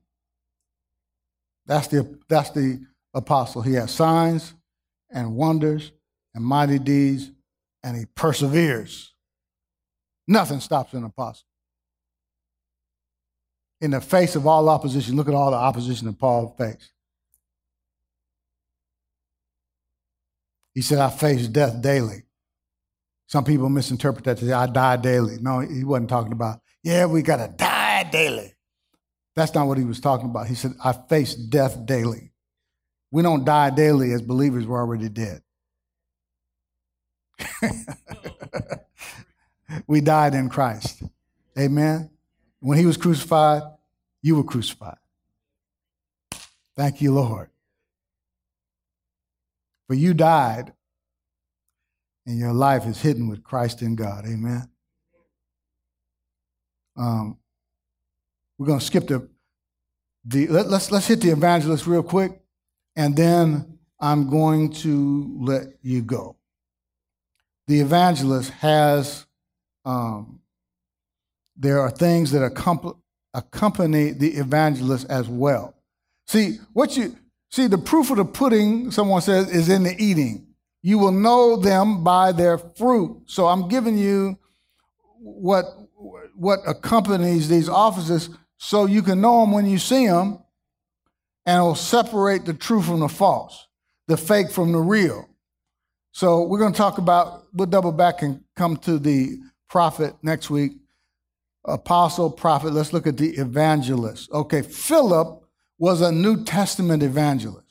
That's 1.65 1.87
the, 1.87 2.19
that's 2.27 2.49
the 2.51 2.81
apostle. 3.13 3.61
He 3.61 3.73
has 3.73 3.91
signs 3.91 4.53
and 5.11 5.35
wonders 5.35 5.91
and 6.33 6.43
mighty 6.43 6.79
deeds, 6.79 7.31
and 7.83 7.95
he 7.95 8.05
perseveres. 8.15 9.13
Nothing 10.27 10.59
stops 10.59 10.93
an 10.93 11.03
apostle 11.03 11.48
in 13.81 13.91
the 13.91 14.01
face 14.01 14.35
of 14.35 14.45
all 14.45 14.69
opposition. 14.69 15.15
Look 15.15 15.27
at 15.27 15.33
all 15.33 15.51
the 15.51 15.57
opposition 15.57 16.07
that 16.07 16.19
Paul 16.19 16.55
faced. 16.57 16.91
He 20.73 20.81
said, 20.81 20.99
I 20.99 21.09
face 21.09 21.47
death 21.47 21.81
daily. 21.81 22.23
Some 23.27 23.43
people 23.43 23.69
misinterpret 23.69 24.25
that 24.25 24.37
to 24.37 24.45
say, 24.45 24.51
I 24.51 24.65
die 24.67 24.97
daily. 24.97 25.37
No, 25.39 25.59
he 25.59 25.83
wasn't 25.83 26.09
talking 26.09 26.31
about, 26.31 26.61
yeah, 26.83 27.05
we 27.05 27.21
got 27.21 27.37
to 27.37 27.53
die 27.55 28.07
daily. 28.11 28.53
That's 29.35 29.53
not 29.53 29.67
what 29.67 29.77
he 29.77 29.83
was 29.83 29.99
talking 29.99 30.29
about. 30.29 30.47
He 30.47 30.55
said, 30.55 30.73
I 30.83 30.93
face 30.93 31.35
death 31.35 31.85
daily. 31.85 32.31
We 33.11 33.21
don't 33.21 33.45
die 33.45 33.69
daily 33.69 34.11
as 34.13 34.21
believers, 34.21 34.65
we're 34.65 34.79
already 34.79 35.09
dead. 35.09 35.41
we 39.87 40.01
died 40.01 40.33
in 40.33 40.49
Christ. 40.49 41.03
Amen. 41.57 42.09
When 42.59 42.77
he 42.77 42.85
was 42.85 42.97
crucified, 42.97 43.63
you 44.21 44.35
were 44.35 44.43
crucified. 44.43 44.97
Thank 46.75 47.01
you, 47.01 47.13
Lord. 47.13 47.49
For 49.87 49.93
you 49.95 50.13
died 50.13 50.73
and 52.25 52.37
your 52.37 52.53
life 52.53 52.85
is 52.85 53.01
hidden 53.01 53.27
with 53.27 53.43
Christ 53.43 53.81
in 53.81 53.95
God. 53.95 54.25
Amen. 54.25 54.69
Um, 56.95 57.37
we're 58.57 58.67
going 58.67 58.79
to 58.79 58.85
skip 58.85 59.07
the 59.07 59.27
the 60.25 60.47
let, 60.47 60.67
let's 60.67 60.91
let's 60.91 61.07
hit 61.07 61.21
the 61.21 61.29
evangelist 61.29 61.87
real 61.87 62.03
quick, 62.03 62.39
and 62.95 63.15
then 63.15 63.79
I'm 63.99 64.29
going 64.29 64.71
to 64.73 65.37
let 65.39 65.63
you 65.81 66.01
go. 66.01 66.35
The 67.67 67.79
evangelist 67.79 68.51
has 68.51 69.25
um, 69.85 70.41
there 71.59 71.81
are 71.81 71.91
things 71.91 72.31
that 72.31 72.43
accompany 73.33 74.11
the 74.11 74.29
evangelist 74.29 75.09
as 75.09 75.27
well. 75.27 75.75
See 76.27 76.59
what 76.73 76.95
you 76.97 77.15
see 77.51 77.67
the 77.67 77.77
proof 77.77 78.09
of 78.09 78.17
the 78.17 78.25
pudding. 78.25 78.91
Someone 78.91 79.21
says 79.21 79.51
is 79.51 79.69
in 79.69 79.83
the 79.83 79.95
eating. 80.01 80.47
You 80.81 80.97
will 80.97 81.11
know 81.11 81.57
them 81.57 82.03
by 82.03 82.31
their 82.31 82.57
fruit. 82.57 83.23
So 83.25 83.47
I'm 83.47 83.67
giving 83.67 83.97
you 83.97 84.39
what 85.19 85.65
what 86.35 86.59
accompanies 86.65 87.49
these 87.49 87.67
offices 87.67 88.29
so 88.57 88.85
you 88.85 89.01
can 89.01 89.19
know 89.19 89.41
them 89.41 89.51
when 89.51 89.65
you 89.65 89.77
see 89.77 90.07
them 90.07 90.39
and 91.45 91.57
it'll 91.57 91.75
separate 91.75 92.45
the 92.45 92.53
true 92.53 92.81
from 92.81 93.01
the 93.01 93.09
false, 93.09 93.67
the 94.07 94.15
fake 94.15 94.51
from 94.51 94.71
the 94.71 94.79
real. 94.79 95.27
So 96.11 96.43
we're 96.43 96.59
going 96.59 96.73
to 96.73 96.77
talk 96.77 96.97
about, 96.97 97.43
we'll 97.53 97.67
double 97.67 97.91
back 97.91 98.21
and 98.21 98.43
come 98.55 98.77
to 98.77 98.99
the 98.99 99.37
prophet 99.69 100.15
next 100.21 100.49
week. 100.49 100.73
Apostle, 101.65 102.31
prophet, 102.31 102.73
let's 102.73 102.93
look 102.93 103.05
at 103.05 103.17
the 103.17 103.31
evangelist. 103.37 104.31
Okay, 104.31 104.61
Philip 104.61 105.43
was 105.77 106.01
a 106.01 106.11
New 106.11 106.43
Testament 106.43 107.03
evangelist. 107.03 107.65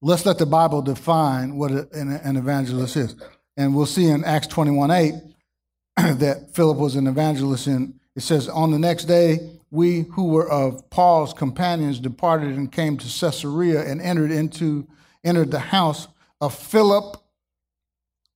Let's 0.00 0.24
let 0.24 0.38
the 0.38 0.46
Bible 0.46 0.80
define 0.82 1.56
what 1.56 1.70
an 1.70 2.36
evangelist 2.36 2.96
is. 2.96 3.16
And 3.56 3.74
we'll 3.74 3.86
see 3.86 4.06
in 4.06 4.24
Acts 4.24 4.46
21 4.46 4.90
8 4.90 5.14
that 5.96 6.54
Philip 6.54 6.78
was 6.78 6.94
an 6.94 7.08
evangelist. 7.08 7.66
And 7.66 7.98
it 8.14 8.22
says, 8.22 8.48
On 8.48 8.70
the 8.70 8.78
next 8.78 9.04
day, 9.04 9.58
we 9.70 10.02
who 10.12 10.28
were 10.28 10.48
of 10.48 10.88
Paul's 10.90 11.34
companions 11.34 11.98
departed 11.98 12.56
and 12.56 12.70
came 12.70 12.96
to 12.96 13.06
Caesarea 13.06 13.82
and 13.82 14.00
entered 14.00 14.30
into 14.30 14.86
entered 15.24 15.50
the 15.50 15.58
house 15.58 16.06
of 16.40 16.54
Philip, 16.54 17.16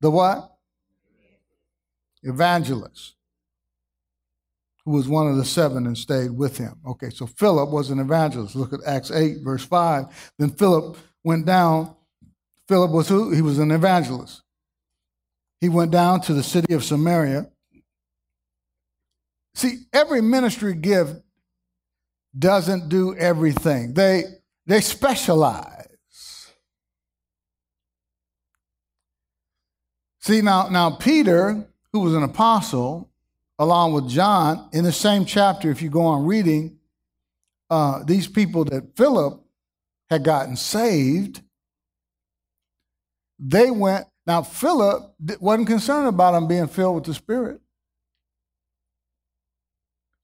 the 0.01 0.11
what? 0.11 0.52
Evangelist, 2.23 3.15
who 4.85 4.93
was 4.93 5.09
one 5.09 5.29
of 5.29 5.37
the 5.37 5.45
seven 5.45 5.87
and 5.87 5.97
stayed 5.97 6.31
with 6.31 6.59
him. 6.59 6.81
Okay, 6.87 7.11
so 7.11 7.27
Philip 7.27 7.71
was 7.71 7.91
an 7.91 7.99
evangelist. 7.99 8.57
Look 8.57 8.73
at 8.73 8.81
Acts 8.87 9.11
8, 9.11 9.39
verse 9.43 9.65
5. 9.65 10.33
Then 10.39 10.51
Philip 10.51 10.97
went 11.25 11.47
down. 11.47 11.95
Philip 12.69 12.91
was 12.91 13.09
who? 13.09 13.33
He 13.33 13.43
was 13.43 13.59
an 13.59 13.71
evangelist. 13.71 14.43
He 15.61 15.69
went 15.69 15.93
down 15.93 16.21
to 16.23 16.35
the 16.35 16.43
city 16.43 16.75
of 16.75 16.83
Samaria. 16.83 17.49
See, 19.55 19.85
every 19.93 20.21
ministry 20.21 20.75
gift 20.75 21.21
doesn't 22.37 22.89
do 22.89 23.15
everything. 23.17 23.95
They 23.95 24.25
they 24.67 24.81
specialize. 24.81 25.87
See 30.21 30.41
now 30.41 30.69
now 30.69 30.91
Peter, 30.91 31.67
who 31.93 32.01
was 32.01 32.15
an 32.15 32.23
apostle, 32.23 33.11
along 33.59 33.93
with 33.93 34.09
John, 34.09 34.69
in 34.73 34.85
the 34.85 34.93
same 34.93 35.25
chapter, 35.25 35.71
if 35.71 35.83
you 35.83 35.91
go 35.91 36.03
on 36.03 36.27
reading, 36.27 36.79
uh, 37.71 38.03
these 38.05 38.27
people 38.27 38.65
that 38.67 38.97
Philip 38.97 39.41
had 40.11 40.25
gotten 40.25 40.57
saved, 40.57 41.43
they 43.39 43.71
went. 43.71 44.07
Now, 44.27 44.43
Philip 44.43 45.15
wasn't 45.41 45.69
concerned 45.69 46.07
about 46.07 46.33
them 46.33 46.47
being 46.47 46.69
filled 46.69 46.97
with 46.97 47.05
the 47.05 47.15
Spirit 47.15 47.61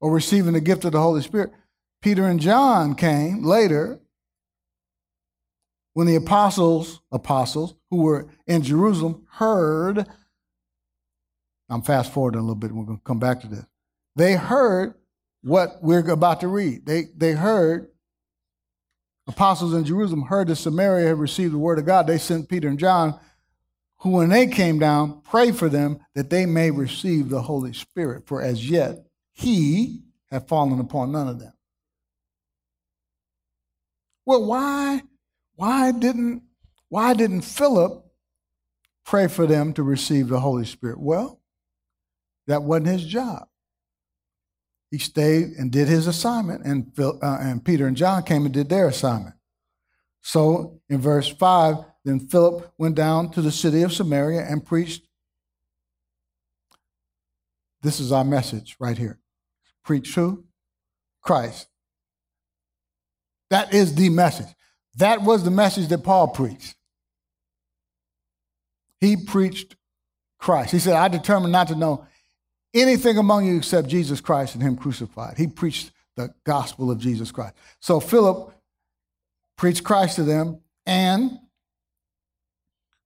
or 0.00 0.12
receiving 0.12 0.52
the 0.52 0.60
gift 0.60 0.84
of 0.84 0.92
the 0.92 1.00
Holy 1.00 1.22
Spirit. 1.22 1.50
Peter 2.00 2.26
and 2.26 2.38
John 2.38 2.94
came 2.94 3.42
later 3.42 3.98
when 5.94 6.06
the 6.06 6.14
apostles, 6.14 7.00
apostles 7.10 7.74
who 7.90 8.02
were 8.02 8.28
in 8.46 8.62
Jerusalem 8.62 9.26
heard. 9.32 10.06
I'm 11.68 11.82
fast 11.82 12.12
forwarding 12.12 12.40
a 12.40 12.42
little 12.42 12.54
bit, 12.54 12.72
we're 12.72 12.84
going 12.84 12.98
to 12.98 13.04
come 13.04 13.18
back 13.18 13.40
to 13.42 13.46
this. 13.46 13.64
They 14.16 14.34
heard 14.34 14.94
what 15.42 15.82
we're 15.82 16.08
about 16.10 16.40
to 16.40 16.48
read. 16.48 16.86
They, 16.86 17.04
they 17.16 17.32
heard 17.32 17.88
apostles 19.26 19.74
in 19.74 19.84
Jerusalem 19.84 20.22
heard 20.22 20.48
that 20.48 20.56
Samaria 20.56 21.08
had 21.08 21.18
received 21.18 21.52
the 21.52 21.58
word 21.58 21.78
of 21.78 21.86
God, 21.86 22.06
they 22.06 22.18
sent 22.18 22.48
Peter 22.48 22.68
and 22.68 22.78
John, 22.78 23.18
who, 23.98 24.10
when 24.10 24.30
they 24.30 24.46
came 24.46 24.78
down, 24.78 25.20
prayed 25.22 25.56
for 25.56 25.68
them 25.68 25.98
that 26.14 26.30
they 26.30 26.46
may 26.46 26.70
receive 26.70 27.28
the 27.28 27.42
Holy 27.42 27.72
Spirit, 27.72 28.26
for 28.26 28.42
as 28.42 28.68
yet 28.68 29.04
he 29.32 30.02
had 30.30 30.48
fallen 30.48 30.80
upon 30.80 31.12
none 31.12 31.28
of 31.28 31.38
them. 31.38 31.52
Well, 34.24 34.44
why, 34.44 35.02
why 35.56 35.92
didn't 35.92 36.42
why 36.88 37.14
didn't 37.14 37.42
Philip 37.42 38.04
pray 39.04 39.26
for 39.28 39.46
them 39.46 39.72
to 39.74 39.82
receive 39.82 40.28
the 40.28 40.40
Holy 40.40 40.64
Spirit? 40.64 40.98
Well, 40.98 41.37
that 42.48 42.62
wasn't 42.62 42.88
his 42.88 43.04
job. 43.04 43.46
He 44.90 44.98
stayed 44.98 45.52
and 45.58 45.70
did 45.70 45.86
his 45.86 46.06
assignment, 46.06 46.64
and, 46.64 46.94
Phil, 46.96 47.18
uh, 47.22 47.38
and 47.40 47.64
Peter 47.64 47.86
and 47.86 47.96
John 47.96 48.22
came 48.22 48.46
and 48.46 48.54
did 48.54 48.70
their 48.70 48.88
assignment. 48.88 49.34
So 50.22 50.80
in 50.88 51.00
verse 51.00 51.28
5, 51.28 51.76
then 52.04 52.20
Philip 52.20 52.72
went 52.78 52.94
down 52.94 53.30
to 53.32 53.42
the 53.42 53.52
city 53.52 53.82
of 53.82 53.92
Samaria 53.92 54.46
and 54.48 54.64
preached. 54.64 55.06
This 57.82 58.00
is 58.00 58.12
our 58.12 58.24
message 58.24 58.76
right 58.80 58.96
here. 58.96 59.20
Preach 59.84 60.14
who? 60.14 60.44
Christ. 61.22 61.68
That 63.50 63.74
is 63.74 63.94
the 63.94 64.08
message. 64.08 64.48
That 64.96 65.22
was 65.22 65.44
the 65.44 65.50
message 65.50 65.88
that 65.88 66.02
Paul 66.02 66.28
preached. 66.28 66.74
He 69.00 69.16
preached 69.16 69.76
Christ. 70.38 70.72
He 70.72 70.78
said, 70.78 70.94
I 70.94 71.08
determined 71.08 71.52
not 71.52 71.68
to 71.68 71.74
know 71.74 72.06
anything 72.74 73.18
among 73.18 73.46
you 73.46 73.56
except 73.56 73.88
Jesus 73.88 74.20
Christ 74.20 74.54
and 74.54 74.62
Him 74.62 74.76
crucified. 74.76 75.38
He 75.38 75.46
preached 75.46 75.92
the 76.16 76.34
gospel 76.44 76.90
of 76.90 76.98
Jesus 76.98 77.30
Christ. 77.30 77.54
So 77.80 78.00
Philip 78.00 78.52
preached 79.56 79.84
Christ 79.84 80.16
to 80.16 80.24
them, 80.24 80.60
and 80.86 81.38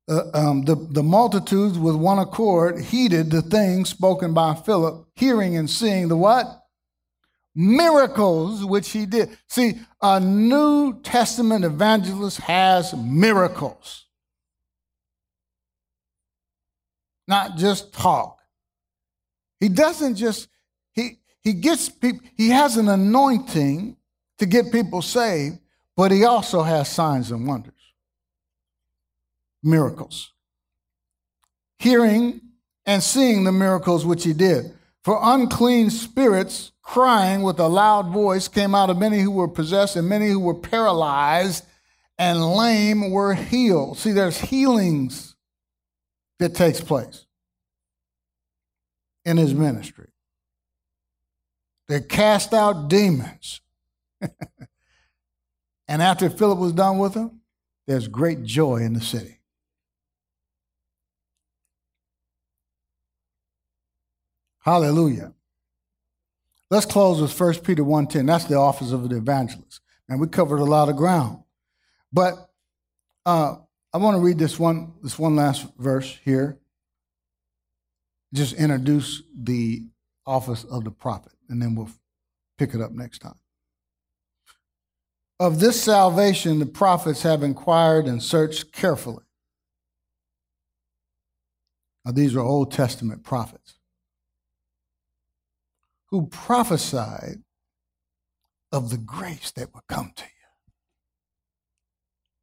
uh, 0.09 0.23
um, 0.35 0.65
the, 0.65 0.75
the 0.75 1.03
multitudes 1.03 1.79
with 1.79 1.95
one 1.95 2.19
accord 2.19 2.81
heeded 2.81 3.31
the 3.31 3.43
things 3.43 3.89
spoken 3.89 4.35
by 4.35 4.55
Philip, 4.55 5.07
hearing 5.15 5.57
and 5.57 5.71
seeing 5.71 6.09
the 6.09 6.17
what? 6.17 6.47
Miracles 7.55 8.65
which 8.65 8.91
he 8.91 9.07
did. 9.07 9.37
See, 9.49 9.75
a 10.01 10.19
New 10.19 11.01
Testament 11.03 11.65
evangelist 11.65 12.41
has 12.41 12.95
miracles, 12.95 14.07
not 17.29 17.57
just 17.57 17.93
talk. 17.93 18.42
He 19.63 19.69
doesn't 19.69 20.17
just, 20.17 20.49
he, 20.93 21.21
he 21.41 21.53
gets 21.53 21.89
people, 21.89 22.27
he 22.37 22.49
has 22.49 22.77
an 22.77 22.89
anointing 22.89 23.97
to 24.39 24.45
get 24.45 24.73
people 24.73 25.03
saved, 25.03 25.61
but 25.97 26.11
he 26.11 26.25
also 26.25 26.63
has 26.63 26.89
signs 26.89 27.31
and 27.31 27.47
wonders, 27.47 27.95
miracles. 29.63 30.33
Hearing 31.79 32.41
and 32.87 33.05
seeing 33.05 33.45
the 33.45 33.53
miracles 33.53 34.05
which 34.05 34.25
he 34.25 34.33
did. 34.33 34.75
For 35.05 35.17
unclean 35.23 35.91
spirits, 35.91 36.73
crying 36.83 37.43
with 37.43 37.61
a 37.61 37.69
loud 37.69 38.09
voice, 38.09 38.49
came 38.49 38.75
out 38.75 38.91
of 38.91 38.99
many 38.99 39.21
who 39.21 39.31
were 39.31 39.47
possessed, 39.47 39.95
and 39.95 40.09
many 40.09 40.29
who 40.29 40.41
were 40.41 40.55
paralyzed 40.55 41.65
and 42.19 42.45
lame 42.45 43.13
were 43.13 43.35
healed. 43.35 43.97
See, 43.99 44.11
there's 44.11 44.41
healings 44.41 45.37
that 46.41 46.57
takes 46.57 46.81
place 46.81 47.27
in 49.25 49.37
his 49.37 49.55
ministry. 49.55 50.09
They 51.89 52.01
cast 52.01 52.55
out 52.55 52.89
demons. 52.89 53.61
and 55.89 56.03
after 56.03 56.31
Philip 56.31 56.59
was 56.59 56.73
done 56.73 56.99
with 56.99 57.15
them, 57.15 57.41
there's 57.87 58.09
great 58.09 58.45
joy 58.45 58.79
in 58.79 58.95
the 58.95 59.01
city. 59.01 59.41
Hallelujah. 64.61 65.35
Let's 66.71 66.87
close 66.87 67.21
with 67.21 67.39
1 67.39 67.65
Peter 67.65 67.83
1.10. 67.83 68.27
That's 68.27 68.45
the 68.45 68.55
office 68.55 68.93
of 68.93 69.09
the 69.09 69.17
evangelist. 69.17 69.81
And 70.09 70.21
we 70.21 70.29
covered 70.29 70.61
a 70.61 70.65
lot 70.65 70.89
of 70.89 70.97
ground. 70.97 71.43
But 72.13 72.49
uh, 73.27 73.57
I 73.93 73.99
want 73.99 74.17
to 74.17 74.21
read 74.21 74.39
this 74.39 74.59
one, 74.59 74.95
this 75.03 75.19
one 75.19 75.37
last 75.37 75.67
verse 75.77 76.19
here 76.25 76.59
just 78.33 78.55
introduce 78.55 79.23
the 79.37 79.85
office 80.27 80.65
of 80.65 80.85
the 80.85 80.91
prophet, 80.91 81.33
and 81.49 81.61
then 81.61 81.75
we'll 81.75 81.91
pick 82.59 82.75
it 82.75 82.81
up 82.81 82.93
next 82.93 83.19
time. 83.21 83.39
Of 85.41 85.59
this 85.61 85.83
salvation, 85.83 86.59
the 86.59 86.67
prophets 86.67 87.23
have 87.23 87.43
inquired 87.43 88.07
and 88.07 88.23
searched 88.23 88.73
carefully. 88.73 89.25
Now, 92.05 92.13
these 92.13 92.35
are 92.35 92.41
Old 92.41 92.73
Testament 92.73 93.25
prophets 93.25 93.75
who 96.11 96.27
prophesied 96.27 97.43
of 98.71 98.91
the 98.91 98.99
grace 98.99 99.51
that 99.53 99.75
would 99.75 99.87
come 99.89 100.13
to 100.17 100.25
you. 100.25 100.29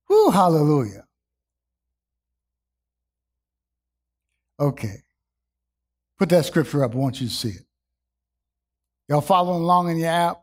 Whoo, 0.09 0.31
hallelujah. 0.31 1.05
Okay. 4.59 5.03
Put 6.19 6.29
that 6.29 6.45
scripture 6.45 6.83
up. 6.83 6.93
I 6.93 6.97
want 6.97 7.21
you 7.21 7.29
to 7.29 7.33
see 7.33 7.49
it. 7.49 7.65
Y'all 9.07 9.21
following 9.21 9.63
along 9.63 9.89
in 9.89 9.97
your 9.97 10.09
app? 10.09 10.41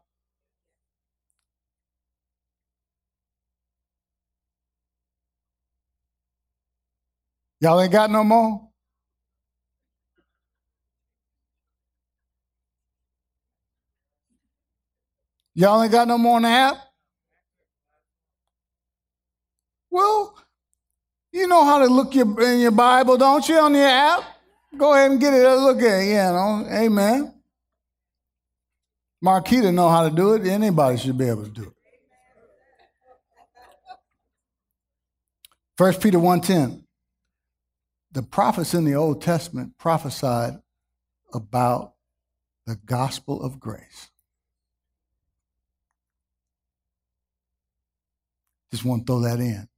Y'all 7.61 7.81
ain't 7.81 7.93
got 7.93 8.11
no 8.11 8.24
more? 8.24 8.68
Y'all 15.55 15.83
ain't 15.83 15.93
got 15.93 16.09
no 16.09 16.18
more 16.18 16.37
on 16.37 16.43
the 16.43 16.49
app? 16.49 16.77
Well, 19.91 20.37
you 21.33 21.47
know 21.47 21.64
how 21.64 21.79
to 21.79 21.87
look 21.87 22.14
your, 22.14 22.41
in 22.43 22.61
your 22.61 22.70
Bible, 22.70 23.16
don't 23.16 23.47
you, 23.49 23.59
on 23.59 23.74
your 23.74 23.87
app? 23.87 24.36
Go 24.77 24.95
ahead 24.95 25.11
and 25.11 25.21
get 25.21 25.35
it. 25.35 25.47
Look 25.47 25.79
at 25.79 26.03
it. 26.03 26.09
Yeah, 26.09 26.33
know. 26.33 26.67
Amen. 26.71 27.35
Marquita 29.25 29.73
know 29.73 29.89
how 29.89 30.09
to 30.09 30.14
do 30.14 30.35
it. 30.35 30.47
Anybody 30.47 30.99
should 30.99 31.19
be 31.19 31.29
able 31.29 31.45
to 31.45 31.51
do 31.51 31.62
it. 31.62 31.73
First 35.77 36.01
Peter 36.01 36.19
1.10. 36.19 36.85
The 38.12 38.23
prophets 38.23 38.73
in 38.73 38.85
the 38.85 38.95
Old 38.95 39.21
Testament 39.21 39.77
prophesied 39.79 40.61
about 41.35 41.95
the 42.67 42.77
gospel 42.77 43.43
of 43.43 43.61
grace. 43.61 44.11
Just 48.71 48.85
want 48.85 49.07
to 49.07 49.12
throw 49.12 49.21
that 49.21 49.39
in. 49.39 49.69